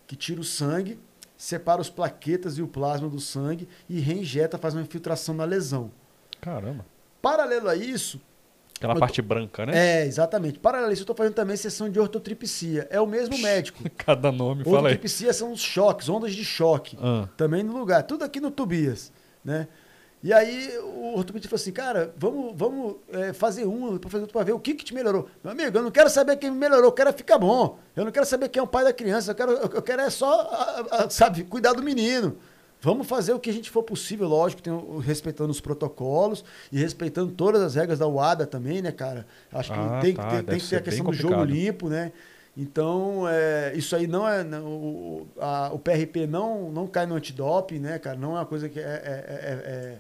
[0.08, 1.00] que tira o sangue,
[1.38, 5.92] separa os plaquetas e o plasma do sangue e reinjeta, faz uma infiltração na lesão.
[6.40, 6.86] Caramba.
[7.22, 8.20] Paralelo a isso,
[8.78, 10.02] Aquela Eu tô- parte branca, né?
[10.02, 10.58] é, exatamente.
[10.58, 12.88] Paralelo a isso, eu estou fazendo também sessão de ortotripsia.
[12.90, 13.84] É o mesmo médico.
[13.96, 14.84] Cada nome, fala aí.
[14.86, 16.98] Ortotripsia são os choques, ondas de choque.
[17.00, 17.28] Ah.
[17.38, 18.02] Também no lugar.
[18.02, 19.14] Tudo aqui no Tobias,
[19.46, 19.68] né?
[20.24, 24.34] E aí o ortopedista falou assim, cara, vamos, vamos é, fazer um para fazer outro
[24.34, 25.28] para ver o que que te melhorou.
[25.44, 27.80] Meu amigo, eu não quero saber quem me melhorou, eu quero é ficar bom.
[27.96, 30.10] Eu não quero saber quem é o pai da criança, eu quero, eu quero é
[30.12, 32.38] só, a- a- sabe, cuidar do menino.
[32.84, 37.32] Vamos fazer o que a gente for possível, lógico, tem respeitando os protocolos e respeitando
[37.32, 39.26] todas as regras da UADA também, né, cara?
[39.52, 42.12] Acho que Ah, tem, tá, tem deve que ter a questão do jogo limpo, né?
[42.58, 44.44] Então, é, isso aí não é.
[44.44, 48.18] não, o, a- o PRP não, não cai no antidoping, né, cara?
[48.18, 49.98] Não é uma coisa que é, é, é-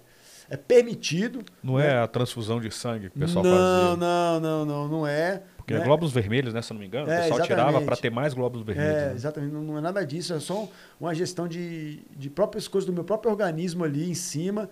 [0.51, 1.43] é- é permitido.
[1.63, 1.87] Não né?
[1.87, 3.97] é a transfusão de sangue que o pessoal não, fazia.
[3.97, 5.41] não, não, não, não é.
[5.57, 5.81] Porque né?
[5.81, 6.61] é glóbulos vermelhos, né?
[6.61, 7.09] Se eu não me engano.
[7.09, 7.85] É, o pessoal tirava exatamente.
[7.85, 8.91] para ter mais glóbulos vermelhos.
[8.93, 9.13] É, né?
[9.15, 10.67] exatamente, não, não é nada disso, é só um-
[10.99, 14.69] uma gestão de, de próprias coisas do meu próprio organismo ali em cima.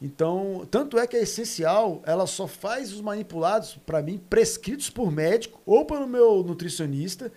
[0.00, 5.10] Então, tanto é que é essencial, ela só faz os manipulados, para mim, prescritos por
[5.10, 7.32] médico ou pelo meu nutricionista,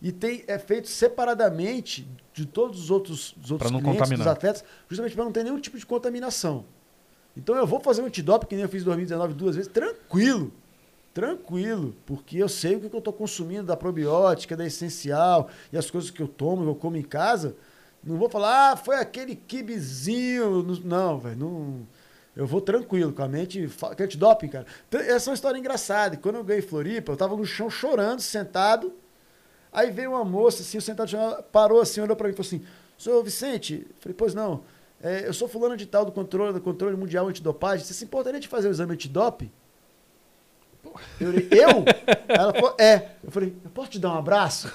[0.00, 5.14] e tem, é feito separadamente de todos os outros, dos outros clientes, dos atletas, justamente
[5.16, 6.64] para não ter nenhum tipo de contaminação.
[7.36, 10.52] Então eu vou fazer um antidoping, que nem eu fiz em 2019 duas vezes, tranquilo.
[11.12, 15.88] Tranquilo, porque eu sei o que eu estou consumindo da probiótica, da essencial e as
[15.88, 17.54] coisas que eu tomo, eu como em casa.
[18.02, 20.62] Não vou falar, ah, foi aquele kibizinho.
[20.84, 21.86] Não, velho, não.
[22.36, 23.70] Eu vou tranquilo, com a mente.
[23.98, 24.66] Antidoping, cara.
[24.92, 26.16] Essa é uma história engraçada.
[26.16, 28.92] Quando eu ganhei Floripa, eu tava no chão chorando, sentado.
[29.72, 31.10] Aí veio uma moça, assim, sentado
[31.50, 32.64] parou assim, olhou pra mim e falou assim:
[32.98, 34.62] Senhor Vicente, falei, pois não,
[35.04, 37.84] é, eu sou fulano de tal do controle, do controle mundial antidopagem.
[37.84, 39.50] Você se importaria de fazer o exame antidoping?
[41.20, 41.84] Eu eu?
[42.28, 43.08] Ela falou, é.
[43.22, 44.70] Eu falei, eu posso te dar um abraço?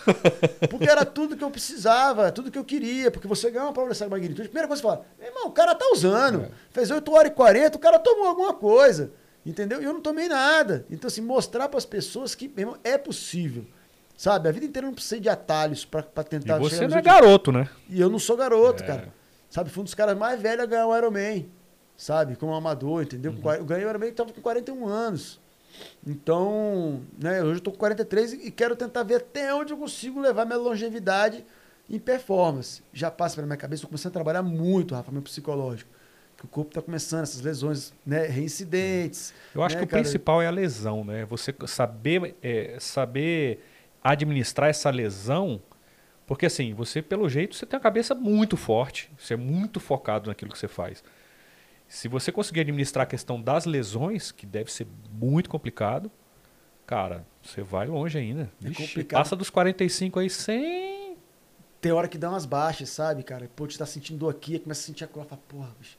[0.70, 3.90] Porque era tudo que eu precisava, tudo que eu queria, porque você ganha uma prova
[3.90, 4.50] dessa magnitude.
[4.50, 6.48] Primeira coisa que você fala, meu irmão, o cara tá usando.
[6.72, 9.12] Fez 8 horas e 40, o cara tomou alguma coisa.
[9.46, 9.82] Entendeu?
[9.82, 10.86] E eu não tomei nada.
[10.92, 13.66] Então, assim, mostrar para as pessoas que, meu irmão, é possível.
[14.18, 14.50] Sabe?
[14.50, 17.00] A vida inteira eu não precisa de atalhos para E tentar você chegar nos não
[17.00, 17.70] é garoto, né?
[17.90, 18.86] E eu não sou garoto, É.
[18.86, 19.19] cara.
[19.50, 19.70] Sabe?
[19.70, 21.50] Fui um dos caras mais velhos a ganhar o Ironman.
[21.98, 22.36] Sabe?
[22.36, 23.32] Como amador, entendeu?
[23.32, 23.54] Uhum.
[23.54, 25.40] Eu ganhei o Ironman e tava com 41 anos.
[26.06, 30.20] Então, né, hoje eu tô com 43 e quero tentar ver até onde eu consigo
[30.20, 31.46] levar minha longevidade
[31.90, 32.82] em performance.
[32.94, 35.90] Já passa pela minha cabeça, tô começando a trabalhar muito, Rafa, meu psicológico.
[36.38, 39.34] Que o corpo tá começando, essas lesões, né, reincidentes.
[39.54, 40.02] Eu acho né, que o cara?
[40.02, 41.26] principal é a lesão, né?
[41.26, 43.60] Você saber, é, saber
[44.02, 45.62] administrar essa lesão,
[46.30, 50.30] porque assim, você, pelo jeito, você tem a cabeça muito forte, você é muito focado
[50.30, 51.04] naquilo que você faz.
[51.88, 56.12] Se você conseguir administrar a questão das lesões, que deve ser muito complicado,
[56.86, 58.44] cara, você vai longe ainda.
[58.64, 59.20] É Vixe, complicado.
[59.20, 61.18] passa dos 45 aí sem.
[61.82, 63.50] Tem hora que dá umas baixas, sabe, cara?
[63.56, 65.98] Pô, te tá sentindo dor aqui, começa a sentir a cola, fala, porra, bicho,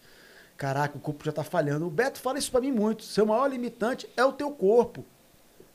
[0.57, 1.89] caraca, o corpo já tá falhando.
[1.89, 3.02] O Beto fala isso pra mim muito.
[3.02, 5.05] Seu maior limitante é o teu corpo.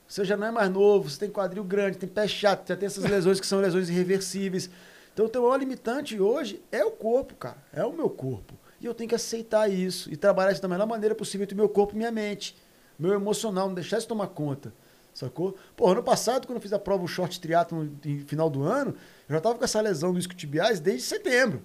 [0.07, 2.85] Você já não é mais novo, você tem quadril grande, tem pé chato, já tem
[2.87, 4.69] essas lesões que são lesões irreversíveis.
[5.13, 7.57] Então, o teu maior limitante hoje é o corpo, cara.
[7.73, 8.53] É o meu corpo.
[8.79, 11.57] E eu tenho que aceitar isso e trabalhar isso da melhor maneira possível entre o
[11.57, 12.55] meu corpo e minha mente.
[12.99, 14.73] meu emocional, não deixar isso tomar conta.
[15.13, 15.55] Sacou?
[15.75, 18.93] Pô, ano passado, quando eu fiz a prova o short triatlo no final do ano,
[19.29, 21.63] eu já tava com essa lesão do isquiotibiais desde setembro.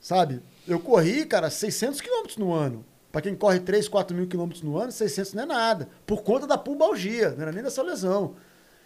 [0.00, 0.42] Sabe?
[0.66, 2.84] Eu corri, cara, 600 quilômetros no ano.
[3.12, 5.88] Para quem corre 3, 4 mil quilômetros no ano, 600 não é nada.
[6.06, 8.34] Por conta da pubalgia, não era nem dessa lesão.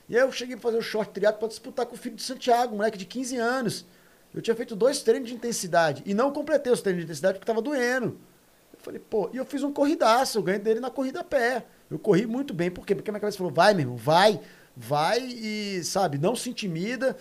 [0.08, 2.22] E aí eu cheguei a fazer o short triatlo para disputar com o filho de
[2.22, 3.86] Santiago, um moleque de 15 anos.
[4.34, 7.46] Eu tinha feito dois treinos de intensidade e não completei os treinos de intensidade porque
[7.46, 8.18] tava doendo.
[8.72, 11.64] Eu falei, pô, e eu fiz um corridaço, eu ganhei dele na corrida a pé.
[11.88, 12.94] Eu corri muito bem, por quê?
[12.96, 14.40] Porque minha cabeça falou, vai, meu irmão, vai,
[14.76, 17.16] vai e, sabe, não se intimida,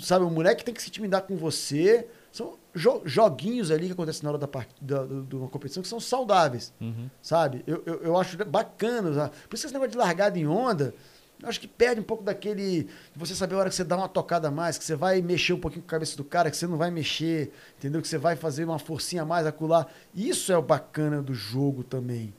[0.00, 2.08] sabe, o moleque tem que se intimidar com você.
[2.32, 4.48] São jo joguinhos ali que acontecem na hora da,
[4.80, 7.10] da, de uma competição que são saudáveis, uhum.
[7.20, 7.64] sabe?
[7.66, 9.12] Eu, eu, eu, acho bacana.
[9.12, 9.30] Sabe?
[9.48, 10.94] Por isso que esse negócio de largada em onda,
[11.42, 12.88] eu acho que perde um pouco daquele.
[13.16, 15.54] Você saber a hora que você dá uma tocada a mais, que você vai mexer
[15.54, 18.00] um pouquinho com a cabeça do cara, que você não vai mexer, entendeu?
[18.00, 19.88] Que você vai fazer uma forcinha a mais, acular.
[20.14, 22.32] Isso é o bacana do jogo também.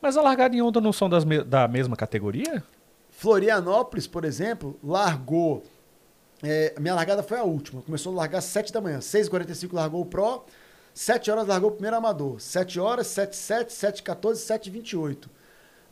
[0.00, 2.62] Mas a largada em onda não são das me da mesma categoria?
[3.10, 5.62] Florianópolis, por exemplo, largou.
[6.42, 7.82] É, minha largada foi a última.
[7.82, 8.98] Começou a largar às 7 da manhã.
[8.98, 10.44] 6h45 largou o Pro.
[10.92, 12.40] 7 horas largou o primeiro amador.
[12.40, 15.30] 7 horas, 7, 7, 7, 14, 7, 28.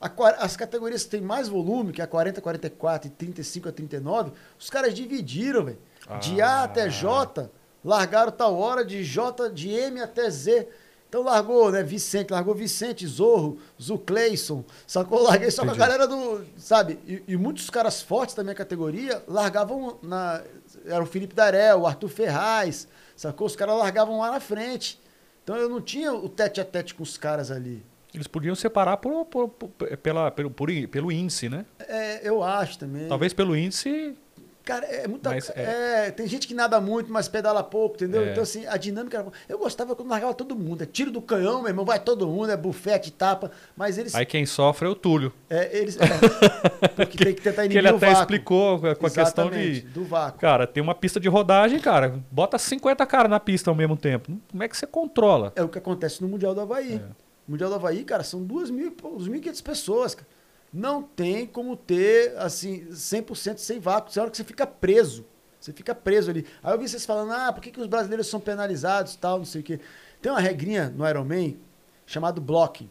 [0.00, 0.10] A,
[0.44, 4.32] as categorias que têm mais volume, que é a 40, 44 e 35 a 39,
[4.58, 5.78] os caras dividiram, velho.
[6.08, 6.16] Ah.
[6.16, 7.50] De A até J,
[7.84, 10.68] largaram tal hora, de J, de M até Z.
[11.10, 11.82] Então largou, né?
[11.82, 15.20] Vicente, largou Vicente, Zorro, Zucleison, sacou?
[15.26, 16.44] Larguei só com a galera do.
[16.56, 17.00] Sabe?
[17.04, 20.40] E, e, muitos caras fortes da minha categoria largavam na.
[20.86, 23.48] Era o Felipe Darel, o Arthur Ferraz, sacou?
[23.48, 25.00] Os caras largavam lá na frente.
[25.42, 27.84] Então eu não tinha o tete a tete com os caras ali.
[28.14, 29.68] Eles podiam separar por, por, por
[29.98, 31.66] pela, pelo, por, pelo índice, né?
[31.88, 33.08] É, eu acho também.
[33.08, 34.16] Talvez pelo índice
[34.64, 35.30] Cara, é muita.
[35.30, 36.06] Mas, é...
[36.06, 36.10] é...
[36.10, 38.22] tem gente que nada muito, mas pedala pouco, entendeu?
[38.22, 38.30] É.
[38.30, 39.26] Então, assim, a dinâmica era.
[39.48, 40.82] Eu gostava quando largava todo mundo.
[40.82, 43.50] É tiro do canhão, meu irmão, vai todo mundo, é bufete, tapa.
[43.76, 44.14] Mas eles.
[44.14, 45.32] Aí quem sofre é o Túlio.
[45.48, 45.96] É, eles.
[45.96, 48.20] É, porque tem que tentar inibir que ele até vácuo.
[48.22, 49.80] explicou com a questão de.
[49.80, 50.40] Do vácuo.
[50.40, 52.20] Cara, tem uma pista de rodagem, cara.
[52.30, 54.30] Bota 50 caras na pista ao mesmo tempo.
[54.50, 55.52] Como é que você controla?
[55.56, 56.94] É o que acontece no Mundial do Havaí.
[56.94, 57.30] É.
[57.48, 60.26] Mundial do Havaí, cara, são 2.500 pessoas, cara.
[60.72, 64.12] Não tem como ter, assim, 100% sem vácuo.
[64.12, 65.26] Tem hora que você fica preso.
[65.60, 66.46] Você fica preso ali.
[66.62, 69.44] Aí eu vi vocês falando, ah, por que, que os brasileiros são penalizados tal, não
[69.44, 69.80] sei o quê.
[70.22, 71.58] Tem uma regrinha no Ironman
[72.06, 72.88] chamado blocking.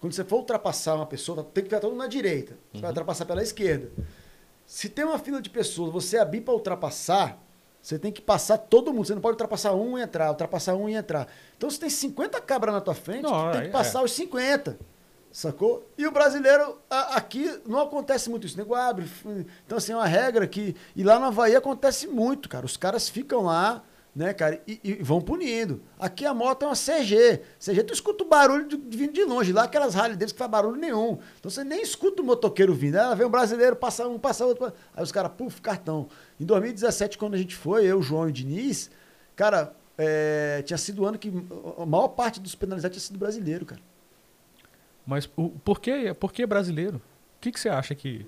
[0.00, 2.54] Quando você for ultrapassar uma pessoa, tem que ficar todo na direita.
[2.54, 2.80] Você uhum.
[2.80, 3.90] vai ultrapassar pela esquerda.
[4.66, 7.38] Se tem uma fila de pessoas, você abrir para ultrapassar,
[7.80, 9.06] você tem que passar todo mundo.
[9.06, 11.28] Você não pode ultrapassar um e entrar, ultrapassar um e entrar.
[11.56, 14.04] Então, se tem 50 cabras na tua frente, não, tem que passar é.
[14.04, 14.78] os 50.
[15.32, 15.90] Sacou?
[15.96, 18.58] E o brasileiro, a, aqui não acontece muito isso.
[18.58, 19.06] Nego abre.
[19.64, 20.76] Então, assim, é uma regra que.
[20.94, 22.66] E lá na Havaí acontece muito, cara.
[22.66, 23.82] Os caras ficam lá,
[24.14, 25.80] né, cara, e, e vão punindo.
[25.98, 27.40] Aqui a moto é uma CG.
[27.58, 29.54] CG, tu escuta o barulho de, de, vindo de longe.
[29.54, 31.18] Lá aquelas rallies deles que faz barulho nenhum.
[31.38, 32.96] Então você nem escuta o motoqueiro vindo.
[32.96, 34.70] Ela vem um brasileiro, passa um, passa outro.
[34.94, 36.08] Aí os caras, puf, cartão.
[36.38, 38.90] Em 2017, quando a gente foi, eu, João e o Diniz,
[39.34, 41.32] cara, é, tinha sido o ano que
[41.78, 43.80] a maior parte dos penalizados tinha sido brasileiro, cara.
[45.06, 46.96] Mas o, por, que, por que brasileiro?
[46.96, 48.26] O que, que você acha que.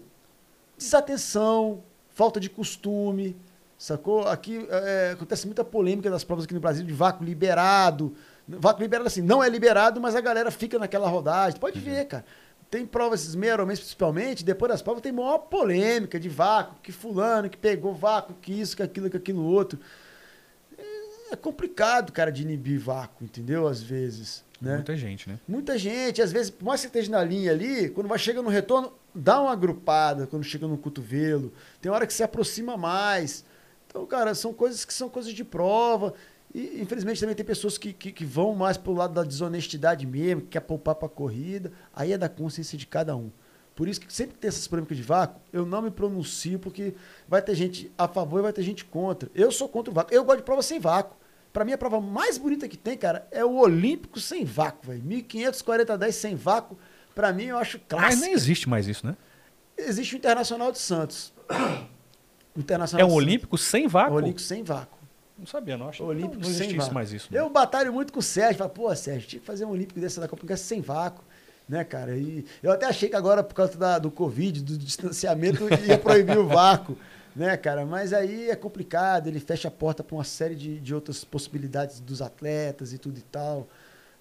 [0.77, 3.37] Desatenção, falta de costume,
[3.79, 4.27] sacou?
[4.27, 8.15] Aqui é, acontece muita polêmica das provas aqui no Brasil de vácuo liberado.
[8.47, 11.59] Vácuo liberado assim, não é liberado, mas a galera fica naquela rodagem.
[11.59, 11.85] Pode uhum.
[11.85, 12.25] ver, cara.
[12.71, 17.49] Tem provas, esses meia principalmente, depois das provas tem maior polêmica de vácuo, que fulano,
[17.49, 19.79] que pegou vácuo, que isso, que aquilo, que aquilo outro.
[20.77, 23.69] É, é complicado, cara, de inibir vácuo, entendeu?
[23.69, 24.44] Às vezes.
[24.61, 24.77] Né?
[24.77, 25.39] Muita gente, né?
[25.47, 26.23] Muita gente.
[26.23, 28.93] Às vezes, por mais que você esteja na linha ali, quando vai chegando no retorno,
[29.15, 31.53] dá uma agrupada quando chega no cotovelo.
[31.81, 33.45] Tem hora que se aproxima mais.
[33.89, 36.15] Então, cara, são coisas que são coisas de prova.
[36.55, 40.43] E, infelizmente, também tem pessoas que, que, que vão mais pro lado da desonestidade mesmo,
[40.43, 41.73] que quer poupar para a corrida.
[41.93, 43.31] Aí é da consciência de cada um.
[43.75, 46.95] Por isso que sempre tem essas polêmicas de vácuo, eu não me pronuncio, porque
[47.27, 49.29] vai ter gente a favor e vai ter gente contra.
[49.35, 50.15] Eu sou contra o vácuo.
[50.15, 51.17] Eu gosto de prova sem vácuo.
[51.55, 55.05] Para mim, a prova mais bonita que tem, cara, é o Olímpico sem vácuo, velho.
[55.05, 56.77] 1540 10 sem vácuo.
[57.15, 58.11] Para mim, eu acho clássico.
[58.11, 59.17] Mas nem existe mais isso, né?
[59.79, 61.33] Existe o Internacional de Santos.
[62.57, 64.17] Internacional é um Olímpico sem vácuo?
[64.17, 64.99] Olímpico sem vácuo.
[65.39, 65.91] Não sabia, não.
[65.91, 67.33] Acho Olímpico não, não existe isso mais isso.
[67.33, 67.39] Né?
[67.39, 68.59] Eu batalho muito com o Sérgio.
[68.59, 71.25] Falo, pô, Sérgio, tinha que fazer um Olímpico desse da Copa sem vácuo.
[71.69, 72.17] Né, cara?
[72.17, 76.37] E eu até achei que agora, por causa da, do Covid, do distanciamento, ia proibir
[76.37, 76.99] o vácuo
[77.35, 77.85] né, cara?
[77.85, 82.01] Mas aí é complicado, ele fecha a porta para uma série de, de outras possibilidades
[82.01, 83.67] dos atletas e tudo e tal.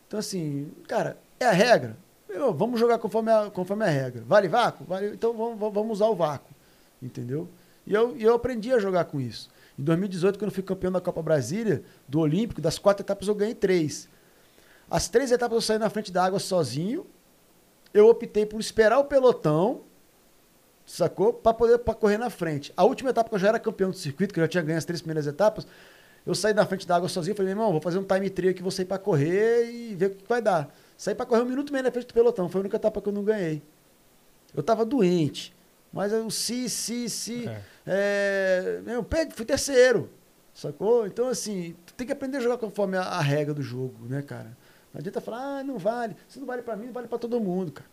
[0.08, 1.96] Então, assim, cara, é a regra.
[2.28, 4.24] Eu, vamos jogar conforme a, conforme a regra.
[4.26, 4.86] Vale vácuo?
[4.86, 6.54] Vale, então vamos, vamos usar o vácuo.
[7.02, 7.48] Entendeu?
[7.86, 9.50] E eu, eu aprendi a jogar com isso.
[9.78, 13.36] Em 2018, quando eu fui campeão da Copa Brasília, do Olímpico, das quatro etapas eu
[13.36, 14.08] ganhei três.
[14.90, 17.06] As três etapas eu saí na frente da água sozinho.
[17.94, 19.82] eu optei por esperar o pelotão,
[20.86, 21.34] sacou?
[21.34, 22.74] Para poder pra correr na frente.
[22.76, 24.78] A última etapa que eu já era campeão do circuito, que eu já tinha ganho
[24.78, 25.66] as três primeiras etapas,
[26.26, 28.52] eu saí da frente da água sozinho, falei, meu irmão, vou fazer um time trio
[28.52, 30.74] aqui, vou sair para correr e ver o que vai dar.
[30.98, 33.02] Saí para correr um minuto e meio na frente do pelotão, foi a única etapa
[33.02, 33.62] que eu não ganhei.
[34.56, 35.54] Eu tava doente,
[35.92, 37.62] mas eu se, se, se, é.
[37.86, 39.06] É, eu
[39.36, 40.10] fui terceiro,
[40.54, 41.06] sacou?
[41.08, 44.22] Então assim, tu tem que aprender a jogar conforme a, a regra do jogo, né,
[44.22, 44.56] cara?
[44.94, 46.16] Não adianta falar, ah, não vale.
[46.28, 47.90] Se não vale para mim, vale para todo mundo, cara.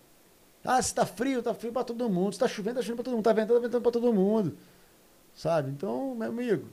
[0.65, 2.33] Ah, se tá frio, tá frio para todo mundo.
[2.35, 3.25] Se tá chovendo, tá chovendo para todo mundo.
[3.25, 4.57] Tá ventando, tá ventando para todo mundo.
[5.35, 5.71] Sabe?
[5.71, 6.69] Então, meu amigo,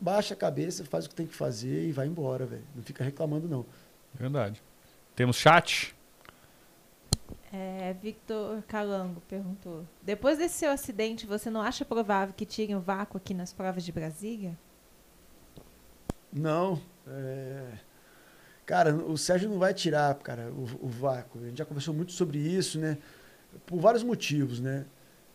[0.00, 2.64] baixa a cabeça, faz o que tem que fazer e vai embora, velho.
[2.74, 3.66] Não fica reclamando, não.
[4.14, 4.62] Verdade.
[5.16, 5.94] Temos chat?
[7.52, 12.80] É, Victor Calango perguntou: Depois desse seu acidente, você não acha provável que tirem o
[12.80, 14.58] vácuo aqui nas provas de Brasília?
[16.32, 16.80] Não.
[17.06, 17.78] É...
[18.66, 21.42] Cara, o Sérgio não vai tirar, cara, o, o, vácuo.
[21.42, 22.96] A gente já conversou muito sobre isso, né?
[23.66, 24.86] Por vários motivos, né?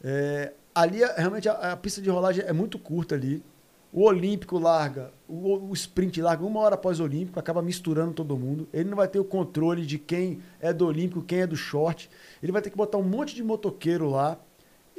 [0.03, 3.43] É, ali, realmente, a, a, pista de rolagem é muito curta ali.
[3.91, 8.38] O Olímpico larga, o, o sprint larga uma hora após o Olímpico, acaba misturando todo
[8.38, 8.68] mundo.
[8.73, 12.10] Ele não vai ter o controle de quem é do Olímpico, quem é do short.
[12.41, 14.39] Ele vai ter que botar um monte de motoqueiro lá.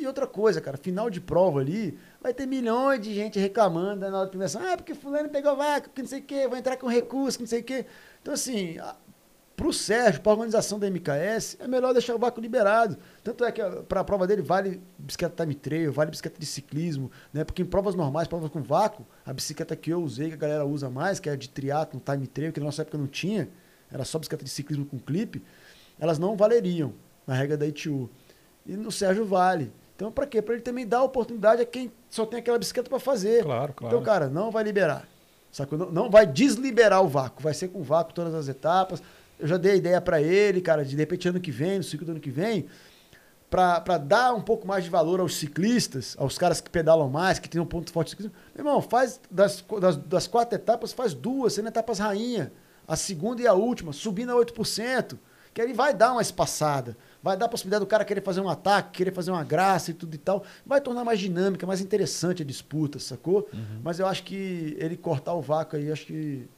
[0.00, 4.16] E outra coisa, cara, final de prova ali, vai ter milhões de gente reclamando na
[4.16, 4.62] hora de premiação.
[4.64, 7.42] Ah, porque fulano pegou vácuo, que não sei o quê, vai entrar com recurso, que
[7.44, 7.84] não sei o quê.
[8.22, 8.76] Então, assim,
[9.60, 12.96] para o Sérgio, para a organização da MKS, é melhor deixar o vácuo liberado.
[13.22, 17.10] Tanto é que para a prova dele vale bicicleta time trail, vale bicicleta de ciclismo,
[17.32, 17.44] né?
[17.44, 20.64] Porque em provas normais, provas com vácuo, a bicicleta que eu usei, que a galera
[20.64, 23.50] usa mais, que é de triatlo, time trail, que na nossa época não tinha,
[23.92, 25.42] era só bicicleta de ciclismo com clipe,
[25.98, 26.94] elas não valeriam
[27.26, 28.08] na regra da ITU.
[28.64, 29.70] E no Sérgio vale.
[29.94, 30.40] Então, para quê?
[30.40, 33.44] Para ele também dar oportunidade a quem só tem aquela bicicleta para fazer.
[33.44, 33.94] Claro, claro.
[33.94, 35.06] Então, cara, não vai liberar.
[35.50, 35.78] Sacou?
[35.78, 39.02] Não, não vai desliberar o vácuo, vai ser com vácuo todas as etapas.
[39.38, 41.84] Eu já dei a ideia para ele, cara, de, de repente ano que vem, no
[41.84, 42.66] ciclo do ano que vem,
[43.50, 47.48] para dar um pouco mais de valor aos ciclistas, aos caras que pedalam mais, que
[47.48, 48.16] tem um ponto forte.
[48.20, 52.52] Meu irmão, faz das, das, das quatro etapas, faz duas, sendo etapas rainha.
[52.86, 55.18] A segunda e a última, subindo a 8%.
[55.52, 56.96] Que aí vai dar uma espaçada.
[57.22, 59.94] Vai dar a possibilidade do cara querer fazer um ataque, querer fazer uma graça e
[59.94, 60.42] tudo e tal.
[60.64, 63.48] Vai tornar mais dinâmica, mais interessante a disputa, sacou?
[63.52, 63.80] Uhum.
[63.82, 66.48] Mas eu acho que ele cortar o vácuo aí, acho que.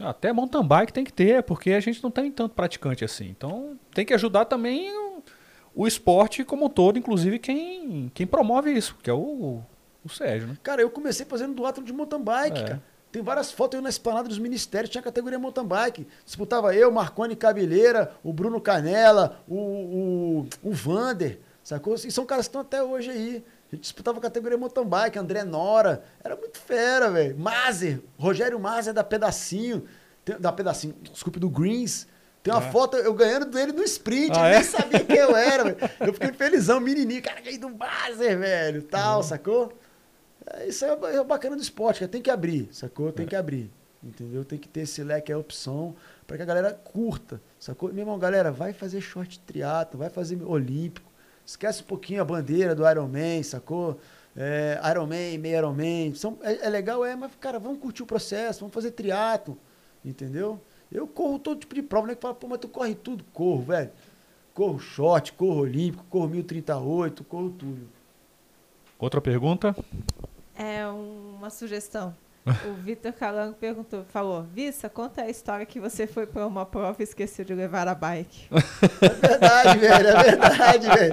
[0.00, 3.28] Até mountain bike tem que ter, porque a gente não tem tanto praticante assim.
[3.28, 4.90] Então tem que ajudar também
[5.74, 9.62] o, esporte como um todo, inclusive quem, quem promove isso, que é o,
[10.04, 10.58] o Sérgio, né?
[10.62, 12.64] Cara, eu comecei fazendo duatlo de mountain bike, é.
[12.64, 12.82] cara.
[13.16, 16.06] Tem várias fotos eu na esplanada dos ministérios, tinha a categoria mountain bike.
[16.22, 21.94] Disputava eu, Marconi Cabeleira, o Bruno Canela, o, o, o Vander, sacou?
[21.94, 23.42] E são caras que estão até hoje aí.
[23.72, 26.04] A gente disputava a categoria mountain bike, André Nora.
[26.22, 27.38] Era muito fera, velho.
[27.38, 29.84] Mazer, Rogério Mazer da Pedacinho,
[30.38, 32.06] da Pedacinho, desculpe, do Greens.
[32.42, 32.70] Tem uma é.
[32.70, 34.62] foto eu ganhando dele no sprint, ah, eu nem é?
[34.62, 35.78] sabia quem eu era, velho.
[36.00, 39.22] Eu fiquei felizão, menininho, cara, ganhei do Mazer, velho, tal, uhum.
[39.22, 39.72] sacou?
[40.46, 42.10] É, isso é, é bacana do esporte, cara.
[42.10, 43.12] tem que abrir, sacou?
[43.12, 43.28] Tem é.
[43.28, 43.70] que abrir,
[44.02, 44.44] entendeu?
[44.44, 45.94] Tem que ter esse leque, é opção,
[46.26, 47.92] para que a galera curta, sacou?
[47.92, 51.10] Meu irmão, galera, vai fazer short triatlo, vai fazer olímpico,
[51.44, 53.98] esquece um pouquinho a bandeira do Ironman, sacou?
[54.36, 58.60] É, Ironman, meio Ironman, são, é, é legal, é, mas, cara, vamos curtir o processo,
[58.60, 59.58] vamos fazer triatlo,
[60.04, 60.60] entendeu?
[60.92, 62.14] Eu corro todo tipo de prova, né?
[62.14, 63.90] Que fala, pô, mas tu corre tudo, corro, velho.
[64.54, 67.88] Corro short, corro olímpico, corro 1038, corro tudo.
[68.98, 69.76] Outra pergunta?
[70.56, 72.14] É uma sugestão.
[72.64, 76.96] O Vitor Calango perguntou, falou, Vissa, conta a história que você foi para uma prova
[77.00, 78.48] e esqueceu de levar a bike.
[79.02, 81.12] É verdade, velho, é verdade, velho.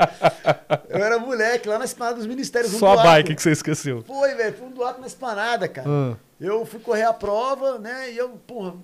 [0.89, 2.71] Eu era moleque lá na esplanada dos ministérios.
[2.73, 4.03] Só a bike que você esqueceu.
[4.03, 5.89] Foi, velho, foi um doato na esplanada, cara.
[5.89, 6.15] Ah.
[6.39, 8.75] Eu fui correr a prova, né, e eu, porra,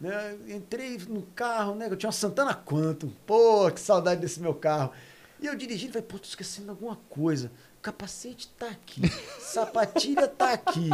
[0.00, 3.10] né, entrei no carro, né, eu tinha uma Santana Quantum.
[3.24, 4.90] Pô, que saudade desse meu carro.
[5.40, 7.52] E eu dirigindo, falei, pô, tô esquecendo alguma coisa
[7.84, 9.02] capacete tá aqui,
[9.38, 10.88] sapatilha tá aqui,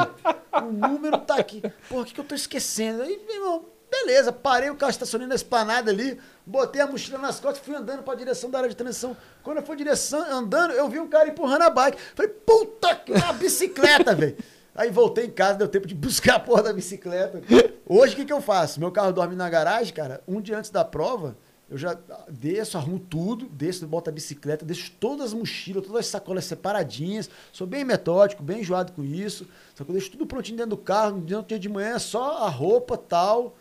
[0.61, 1.63] o número tá aqui.
[1.89, 3.03] Porra, o que, que eu tô esquecendo?
[3.03, 7.39] Aí, meu irmão, beleza, parei o carro estacionei na esplanada ali, botei a mochila nas
[7.39, 9.17] costas, fui andando para a direção da área de transição.
[9.45, 11.97] Quando eu fui direção, andando, eu vi um cara empurrando a bike.
[12.17, 14.37] Falei, puta que uma bicicleta, velho.
[14.75, 17.41] Aí voltei em casa, deu tempo de buscar a porra da bicicleta.
[17.87, 18.81] Hoje o que, que eu faço?
[18.81, 21.37] Meu carro dorme na garagem, cara, um dia antes da prova,
[21.71, 21.97] eu já
[22.29, 27.31] desço, arrumo tudo, desço, boto a bicicleta, deixo todas as mochilas, todas as sacolas separadinhas.
[27.53, 29.47] Sou bem metódico, bem enjoado com isso.
[29.77, 31.21] Só que eu deixo tudo prontinho dentro do carro.
[31.21, 33.57] Do dia de manhã é só a roupa tal.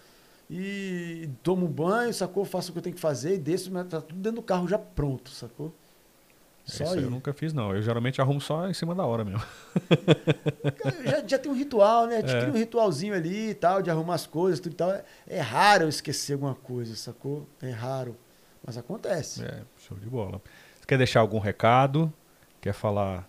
[0.50, 2.44] E tomo banho, sacou?
[2.44, 4.80] Faço o que eu tenho que fazer e desço, tá tudo dentro do carro já
[4.80, 5.72] pronto, sacou?
[6.70, 7.76] Só Isso eu nunca fiz, não.
[7.76, 9.42] Eu geralmente arrumo só em cima da hora mesmo.
[11.04, 12.18] já, já tem um ritual, né?
[12.18, 12.40] A gente é.
[12.42, 14.92] cria um ritualzinho ali e tal, de arrumar as coisas, tudo e tal.
[14.92, 17.48] É, é raro eu esquecer alguma coisa, sacou?
[17.62, 18.16] É raro.
[18.64, 19.44] Mas acontece.
[19.44, 20.42] É, show de bola.
[20.80, 22.14] Você quer deixar algum recado?
[22.62, 23.28] Quer falar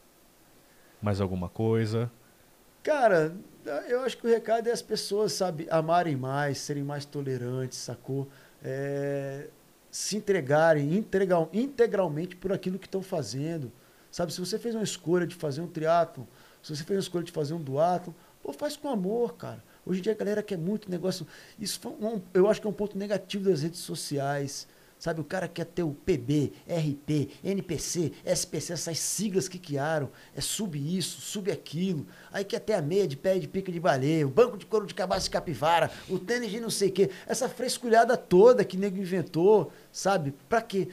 [1.01, 2.11] mais alguma coisa?
[2.83, 3.35] Cara,
[3.89, 8.29] eu acho que o recado é as pessoas, sabe, amarem mais, serem mais tolerantes, sacou?
[8.63, 9.47] É,
[9.91, 13.73] se entregarem integral, integralmente por aquilo que estão fazendo.
[14.11, 16.27] Sabe, se você fez uma escolha de fazer um triatlo,
[16.63, 19.63] se você fez uma escolha de fazer um duatlo, pô, faz com amor, cara.
[19.85, 21.27] Hoje em dia a galera quer muito negócio.
[21.59, 24.67] Isso um, eu acho que é um ponto negativo das redes sociais.
[25.01, 30.11] Sabe, o cara quer ter o PB, RP, NPC, SPC, essas siglas que criaram.
[30.37, 32.07] É sub isso, sub aquilo.
[32.31, 34.87] Aí quer ter a meia de pé de pica de baleia, o banco de couro
[34.87, 37.11] de cabaça de capivara, o tênis de não sei o quê.
[37.27, 40.35] Essa fresculhada toda que nego inventou, sabe?
[40.51, 40.89] Pra quê?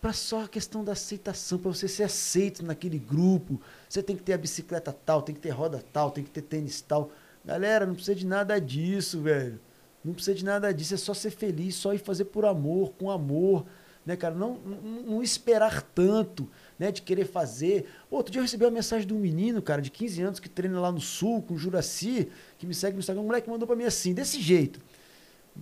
[0.00, 3.60] Pra só a questão da aceitação, para você ser aceito naquele grupo.
[3.88, 6.42] Você tem que ter a bicicleta tal, tem que ter roda tal, tem que ter
[6.42, 7.12] tênis tal.
[7.44, 9.60] Galera, não precisa de nada disso, velho.
[10.08, 13.10] Não precisa de nada disso, é só ser feliz, só ir fazer por amor, com
[13.10, 13.66] amor,
[14.06, 14.34] né, cara?
[14.34, 16.48] Não, não, não esperar tanto,
[16.78, 17.84] né, de querer fazer.
[18.10, 20.80] Outro dia eu recebi uma mensagem de um menino, cara, de 15 anos, que treina
[20.80, 23.22] lá no Sul, com o Juraci, que me segue no Instagram.
[23.22, 24.80] Um moleque mandou pra mim assim, desse jeito,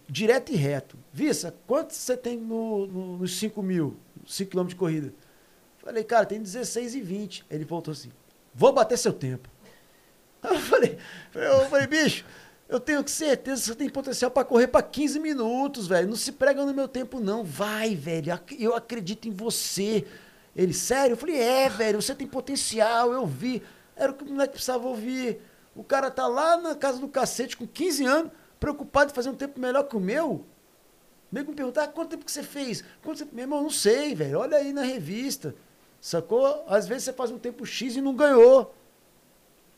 [0.09, 0.97] direto e reto.
[1.12, 5.12] Vissa, quanto você tem no, no, nos 5 mil, 5 km de corrida?
[5.78, 7.44] Falei, cara, tem 16 e 20.
[7.51, 8.12] Ele voltou assim,
[8.55, 9.48] vou bater seu tempo.
[10.47, 10.97] Eu falei,
[11.35, 12.24] eu falei, bicho,
[12.68, 16.09] eu tenho certeza que você tem potencial para correr para 15 minutos, velho.
[16.09, 17.44] Não se prega no meu tempo, não.
[17.44, 18.38] Vai, velho.
[18.59, 20.05] Eu acredito em você.
[20.55, 21.14] Ele, sério?
[21.14, 23.62] Eu falei, é, velho, você tem potencial, eu vi.
[23.94, 25.40] Era o que o moleque precisava ouvir.
[25.76, 29.34] O cara tá lá na casa do cacete com 15 anos, preocupado em fazer um
[29.34, 30.44] tempo melhor que o meu.
[31.30, 32.82] Nego me perguntar, ah, quanto tempo que você fez?
[33.02, 33.34] Quanto tempo?
[33.34, 34.38] Meu irmão, não sei, velho.
[34.38, 35.55] Olha aí na revista.
[36.01, 36.64] Sacou?
[36.66, 38.74] Às vezes você faz um tempo X e não ganhou.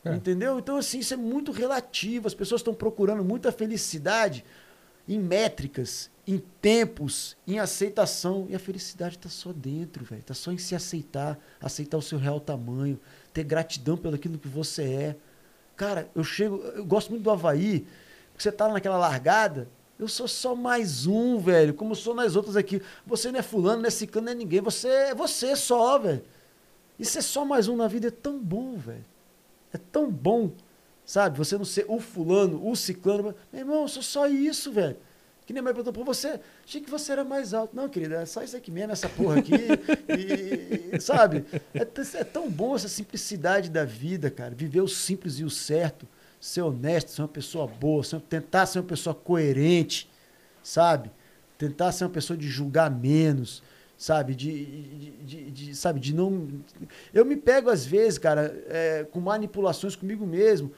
[0.03, 0.13] É.
[0.13, 0.59] Entendeu?
[0.59, 2.27] Então, assim, isso é muito relativo.
[2.27, 4.45] As pessoas estão procurando muita felicidade
[5.07, 8.47] em métricas, em tempos, em aceitação.
[8.49, 10.21] E a felicidade está só dentro, velho.
[10.21, 12.99] Está só em se aceitar, aceitar o seu real tamanho,
[13.33, 15.15] ter gratidão pelo aquilo que você é.
[15.75, 17.87] Cara, eu chego, eu gosto muito do Havaí,
[18.31, 22.55] porque você tá naquela largada, eu sou só mais um, velho, como sou nas outras
[22.55, 22.81] aqui.
[23.05, 24.61] Você não é fulano, não é ciclano, não é ninguém.
[24.61, 26.23] Você é você só, velho.
[26.97, 29.05] E ser só mais um na vida é tão bom, velho.
[29.73, 30.51] É tão bom,
[31.05, 31.37] sabe?
[31.37, 33.35] Você não ser o fulano, o ciclano.
[33.51, 34.97] Meu irmão, eu sou só isso, velho.
[35.45, 37.75] Que nem a mãe perguntou pra você, achei que você era mais alto.
[37.75, 39.53] Não, querida, é só isso aqui mesmo, essa porra aqui.
[40.07, 41.43] e, sabe?
[41.73, 44.53] É, é, tão bom essa simplicidade da vida, cara.
[44.53, 46.07] Viver o simples e o certo.
[46.39, 50.09] Ser honesto, ser uma pessoa boa, ser, tentar ser uma pessoa coerente,
[50.61, 51.11] sabe?
[51.57, 53.63] Tentar ser uma pessoa de julgar menos
[53.99, 54.33] sabe?
[54.33, 55.99] De, de, de, de, sabe?
[55.99, 56.47] De não.
[57.13, 60.71] Eu me pego, às vezes, cara, é, com manipulações comigo mesmo.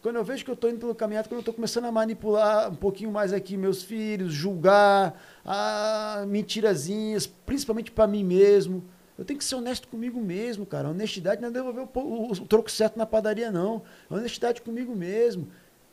[0.00, 2.70] Quando eu vejo que eu estou indo pelo caminhado, quando eu estou começando a manipular
[2.70, 8.82] um pouquinho mais aqui meus filhos, julgar, ah, mentirazinhas, principalmente para mim mesmo.
[9.16, 10.88] Eu tenho que ser honesto comigo mesmo, cara.
[10.88, 13.82] honestidade não é devolver o, o, o, troco certo na padaria, não.
[14.10, 15.48] honestidade comigo mesmo.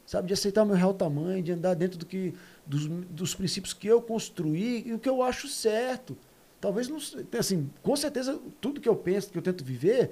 [0.06, 2.34] Sabe, de aceitar o meu real tamanho, de andar dentro do que,
[2.66, 6.18] dos, dos princípios que eu construí e o que eu acho certo.
[6.62, 7.00] Talvez não.
[7.38, 10.12] Assim, com certeza, tudo que eu penso, que eu tento viver,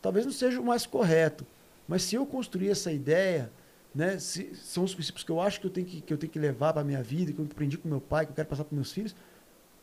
[0.00, 1.46] talvez não seja o mais correto.
[1.86, 3.52] Mas se eu construir essa ideia,
[3.94, 6.32] né, se, são os princípios que eu acho que eu tenho que, que, eu tenho
[6.32, 8.64] que levar para minha vida, que eu aprendi com meu pai, que eu quero passar
[8.64, 9.14] para meus filhos,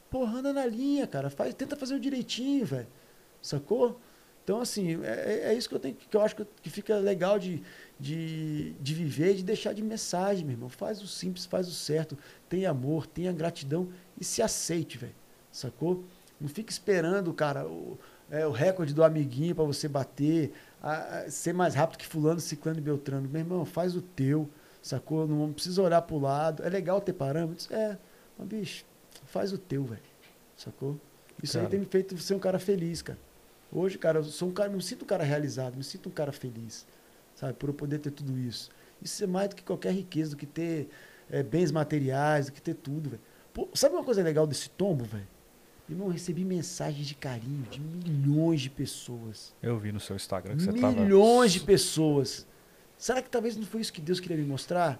[0.09, 1.29] porra, anda na linha, cara.
[1.29, 2.87] Faz, tenta fazer o direitinho, velho.
[3.39, 3.99] Sacou?
[4.43, 7.37] Então, assim, é, é, é isso que eu tenho que eu acho que, fica legal
[7.37, 7.61] de,
[7.99, 10.69] de, de viver, de deixar de mensagem, meu irmão.
[10.69, 12.17] Faz o simples, faz o certo,
[12.49, 13.89] tenha amor, tenha gratidão
[14.19, 15.22] e se aceite, velho
[15.53, 16.03] sacou?
[16.41, 17.97] Não fica esperando, cara, o,
[18.29, 20.51] é, o recorde do amiguinho para você bater,
[20.81, 23.29] a, a, ser mais rápido que fulano, ciclano e beltrano.
[23.29, 24.49] Meu irmão, faz o teu,
[24.81, 25.25] sacou?
[25.25, 26.63] Não precisa olhar pro lado.
[26.63, 27.71] É legal ter parâmetros?
[27.71, 27.97] É.
[28.37, 28.85] Mas, bicho,
[29.25, 30.01] faz o teu, velho.
[30.57, 30.99] Sacou?
[31.41, 31.65] Isso cara.
[31.65, 33.19] aí tem me feito ser um cara feliz, cara.
[33.71, 36.31] Hoje, cara, eu sou um cara, me sinto um cara realizado, me sinto um cara
[36.31, 36.85] feliz,
[37.35, 37.53] sabe?
[37.53, 38.69] Por eu poder ter tudo isso.
[39.01, 40.89] Isso é mais do que qualquer riqueza, do que ter
[41.29, 43.21] é, bens materiais, do que ter tudo, velho.
[43.73, 45.27] Sabe uma coisa legal desse tombo, velho?
[45.93, 49.53] Irmão, recebi mensagens de carinho de milhões de pessoas.
[49.61, 51.05] Eu vi no seu Instagram que você milhões tava...
[51.05, 52.47] Milhões de pessoas.
[52.97, 54.95] Será que talvez não foi isso que Deus queria me mostrar?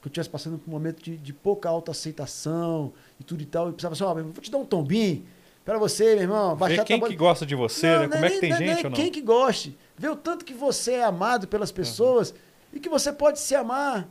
[0.00, 3.68] Que eu estivesse passando por um momento de, de pouca autoaceitação e tudo e tal.
[3.68, 5.26] E precisava assim, ó, oh, vou te dar um tombinho
[5.64, 6.56] para você, meu irmão.
[6.56, 8.08] Baixar quem que gosta de você, não, né?
[8.08, 8.96] Como é, é que tem não, gente ou não?
[8.96, 9.76] Quem que goste.
[9.96, 12.36] Vê o tanto que você é amado pelas pessoas uhum.
[12.74, 14.08] e que você pode se amar.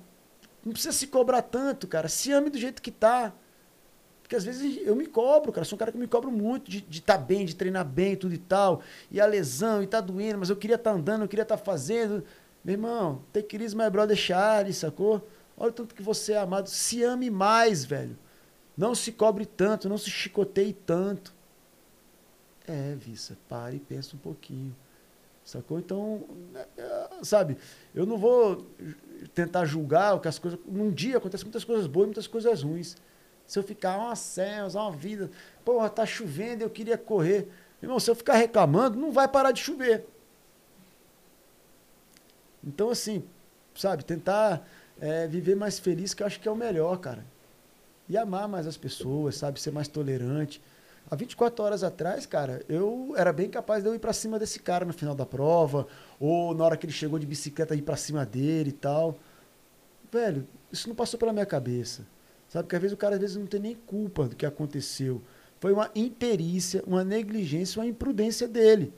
[0.63, 2.07] Não precisa se cobrar tanto, cara.
[2.09, 3.33] Se ame do jeito que tá.
[4.27, 5.63] Porque às vezes eu me cobro, cara.
[5.63, 8.33] Sou um cara que me cobro muito de estar tá bem, de treinar bem tudo
[8.33, 8.81] e tal.
[9.09, 11.55] E a lesão, e tá doendo, mas eu queria estar tá andando, eu queria estar
[11.55, 12.21] tá fazendo.
[12.61, 15.25] Meu irmão, it easy, my brother Charlie, sacou?
[15.55, 16.67] Olha o tanto que você é amado.
[16.67, 18.17] Se ame mais, velho.
[18.75, 21.33] Não se cobre tanto, não se chicoteie tanto.
[22.67, 24.75] É, Vissa, pare e pensa um pouquinho.
[25.45, 25.79] Sacou?
[25.79, 27.57] Então, é, é, sabe,
[27.95, 28.67] eu não vou
[29.33, 30.59] tentar julgar o que as coisas.
[30.67, 32.97] Num dia acontecem muitas coisas boas e muitas coisas ruins.
[33.47, 35.31] Se eu ficar, uma céus, uma vida,
[35.63, 37.47] porra, tá chovendo, eu queria correr.
[37.81, 40.05] Irmão, se eu ficar reclamando, não vai parar de chover.
[42.63, 43.23] Então, assim,
[43.73, 44.67] sabe, tentar
[44.99, 47.23] é, viver mais feliz, que eu acho que é o melhor, cara.
[48.09, 50.61] E amar mais as pessoas, sabe, ser mais tolerante.
[51.09, 54.59] Há 24 horas atrás, cara, eu era bem capaz de eu ir para cima desse
[54.59, 55.87] cara no final da prova,
[56.19, 59.17] ou na hora que ele chegou de bicicleta ir para cima dele e tal.
[60.11, 62.05] Velho, isso não passou pela minha cabeça.
[62.49, 62.63] Sabe?
[62.63, 65.21] Porque às vezes o cara às vezes não tem nem culpa do que aconteceu.
[65.59, 68.93] Foi uma imperícia, uma negligência, uma imprudência dele.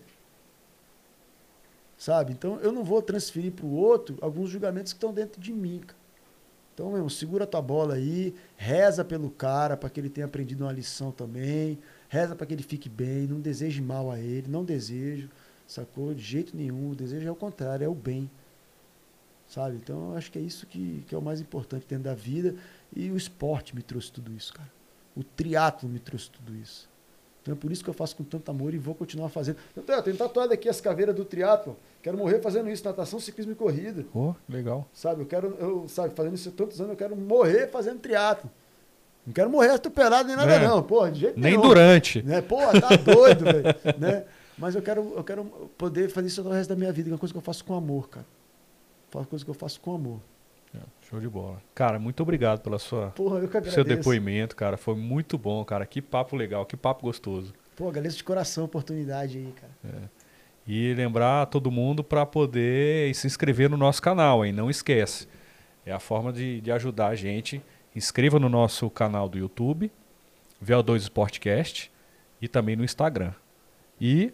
[1.98, 2.32] Sabe?
[2.34, 5.82] Então eu não vou transferir para o outro alguns julgamentos que estão dentro de mim.
[6.80, 10.64] Então, meu irmão, segura tua bola aí, reza pelo cara para que ele tenha aprendido
[10.64, 11.78] uma lição também,
[12.08, 15.30] reza para que ele fique bem, não deseje mal a ele, não desejo,
[15.68, 16.14] sacou?
[16.14, 18.32] De jeito nenhum, o desejo é o contrário, é o bem.
[19.46, 19.76] Sabe?
[19.76, 22.56] Então, eu acho que é isso que, que é o mais importante dentro da vida.
[22.96, 24.70] E o esporte me trouxe tudo isso, cara.
[25.16, 26.90] O triatlo me trouxe tudo isso.
[27.42, 29.58] Então é por isso que eu faço com tanto amor e vou continuar fazendo.
[29.76, 31.78] Então, eu tenho tatuado aqui as caveiras do triatlo.
[32.02, 34.06] Quero morrer fazendo isso, natação, ciclismo e corrida.
[34.14, 34.88] Oh, legal.
[34.94, 38.50] Sabe, eu quero, eu, sabe, fazendo isso há tantos anos, eu quero morrer fazendo triatlo.
[39.26, 40.68] Não quero morrer atropelado nem nada, é.
[40.68, 40.82] não.
[40.84, 41.62] Pô, de jeito nem nenhum.
[41.62, 42.22] durante.
[42.24, 42.42] Né?
[42.42, 43.64] Pô, tá doido, velho.
[43.98, 44.26] Né?
[44.58, 45.46] Mas eu quero, eu quero
[45.78, 47.64] poder fazer isso o resto da minha vida, que é uma coisa que eu faço
[47.64, 48.26] com amor, cara.
[49.14, 50.20] Uma coisa que eu faço com amor.
[51.10, 51.60] Show de bola.
[51.74, 53.42] Cara, muito obrigado pela sua Porra,
[53.72, 54.78] seu depoimento, cara.
[54.78, 55.86] Foi muito bom, cara.
[55.86, 57.52] Que papo legal, que papo gostoso.
[57.76, 59.74] Pô, agradeço de coração a oportunidade aí, cara.
[59.84, 60.10] É.
[60.68, 64.52] E lembrar todo mundo para poder se inscrever no nosso canal, hein?
[64.52, 65.28] Não esquece.
[65.84, 67.60] É a forma de, de ajudar a gente.
[67.96, 69.92] Inscreva no nosso canal do YouTube,
[70.64, 71.92] VO2 Sportcast,
[72.40, 73.34] e também no Instagram.
[74.00, 74.32] E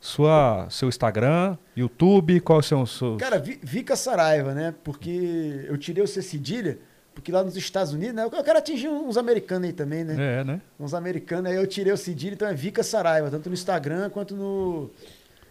[0.00, 3.16] sua, seu Instagram, YouTube, qual é o seu, seu...
[3.16, 4.74] Cara, Vica Saraiva, né?
[4.84, 6.78] Porque eu tirei o C cedilha,
[7.14, 8.24] porque lá nos Estados Unidos, né?
[8.24, 10.40] Eu quero atingir uns americanos aí também, né?
[10.40, 10.60] É, né?
[10.78, 14.36] Uns americanos, aí eu tirei o cedilha, então é Vica Saraiva, tanto no Instagram quanto
[14.36, 14.90] no...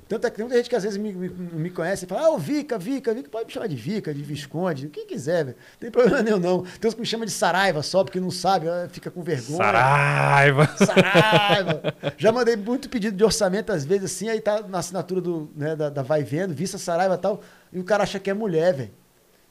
[0.07, 2.27] Tanto é que tem muita gente que às vezes me, me, me conhece e fala,
[2.27, 5.43] ah, o Vica, Vica, Vica, pode me chamar de Vica, de Visconde, o que quiser,
[5.43, 5.57] velho.
[5.57, 6.63] Não tem problema nenhum, não.
[6.63, 9.57] Tem uns que me chamam de Saraiva só, porque não sabe, fica com vergonha.
[9.57, 10.69] Saraiva!
[10.77, 11.95] Saraiva!
[12.17, 15.75] Já mandei muito pedido de orçamento, às vezes, assim, aí tá na assinatura do, né,
[15.75, 17.41] da, da Vai Vendo, Vista Saraiva e tal,
[17.73, 18.91] e o cara acha que é mulher, velho.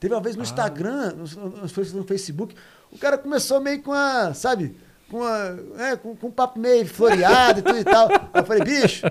[0.01, 0.45] Teve uma vez no ah.
[0.45, 2.55] Instagram, no, no, Facebook,
[2.91, 4.77] o cara começou meio com a, sabe,
[5.11, 8.09] com, a, é, com, com um papo meio floreado e tudo e tal.
[8.11, 9.07] Aí eu falei, bicho,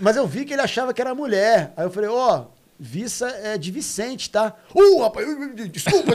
[0.00, 1.72] mas eu vi que ele achava que era mulher.
[1.76, 4.52] Aí eu falei, ó, oh, Vissa é de Vicente, tá?
[4.74, 5.26] Uh, rapaz,
[5.70, 6.12] desculpa,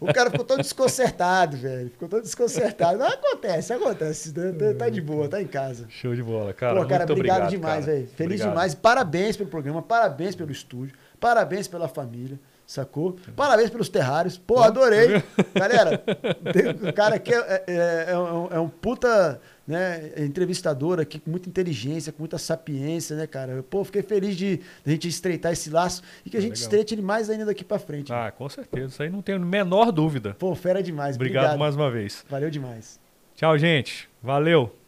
[0.00, 1.88] o cara ficou todo desconcertado, velho.
[1.90, 2.98] Ficou todo desconcertado.
[2.98, 4.32] Não, acontece, acontece.
[4.32, 5.86] Tá, tá, tá de boa, tá em casa.
[5.88, 6.80] Show de bola, cara.
[6.80, 8.08] Pô, cara, obrigado, obrigado demais, velho.
[8.08, 8.48] Feliz obrigado.
[8.50, 8.74] demais.
[8.74, 12.38] Parabéns pelo programa, parabéns pelo estúdio, parabéns pela família.
[12.66, 13.16] Sacou?
[13.36, 14.38] Parabéns pelos terrários.
[14.38, 15.22] Pô, adorei.
[15.54, 16.02] Galera,
[16.88, 21.30] o cara aqui é, é, é, é, um, é um puta né, entrevistador aqui com
[21.30, 23.62] muita inteligência, com muita sapiência, né, cara?
[23.68, 26.62] Pô, fiquei feliz de, de a gente estreitar esse laço e que a gente legal.
[26.62, 28.12] estreite ele mais ainda daqui para frente.
[28.12, 28.30] Ah, né?
[28.32, 28.86] com certeza.
[28.86, 30.34] Isso aí não tenho a menor dúvida.
[30.38, 31.16] Pô, fera demais.
[31.16, 32.24] Obrigado, Obrigado mais uma vez.
[32.28, 33.00] Valeu demais.
[33.34, 34.08] Tchau, gente.
[34.22, 34.81] Valeu.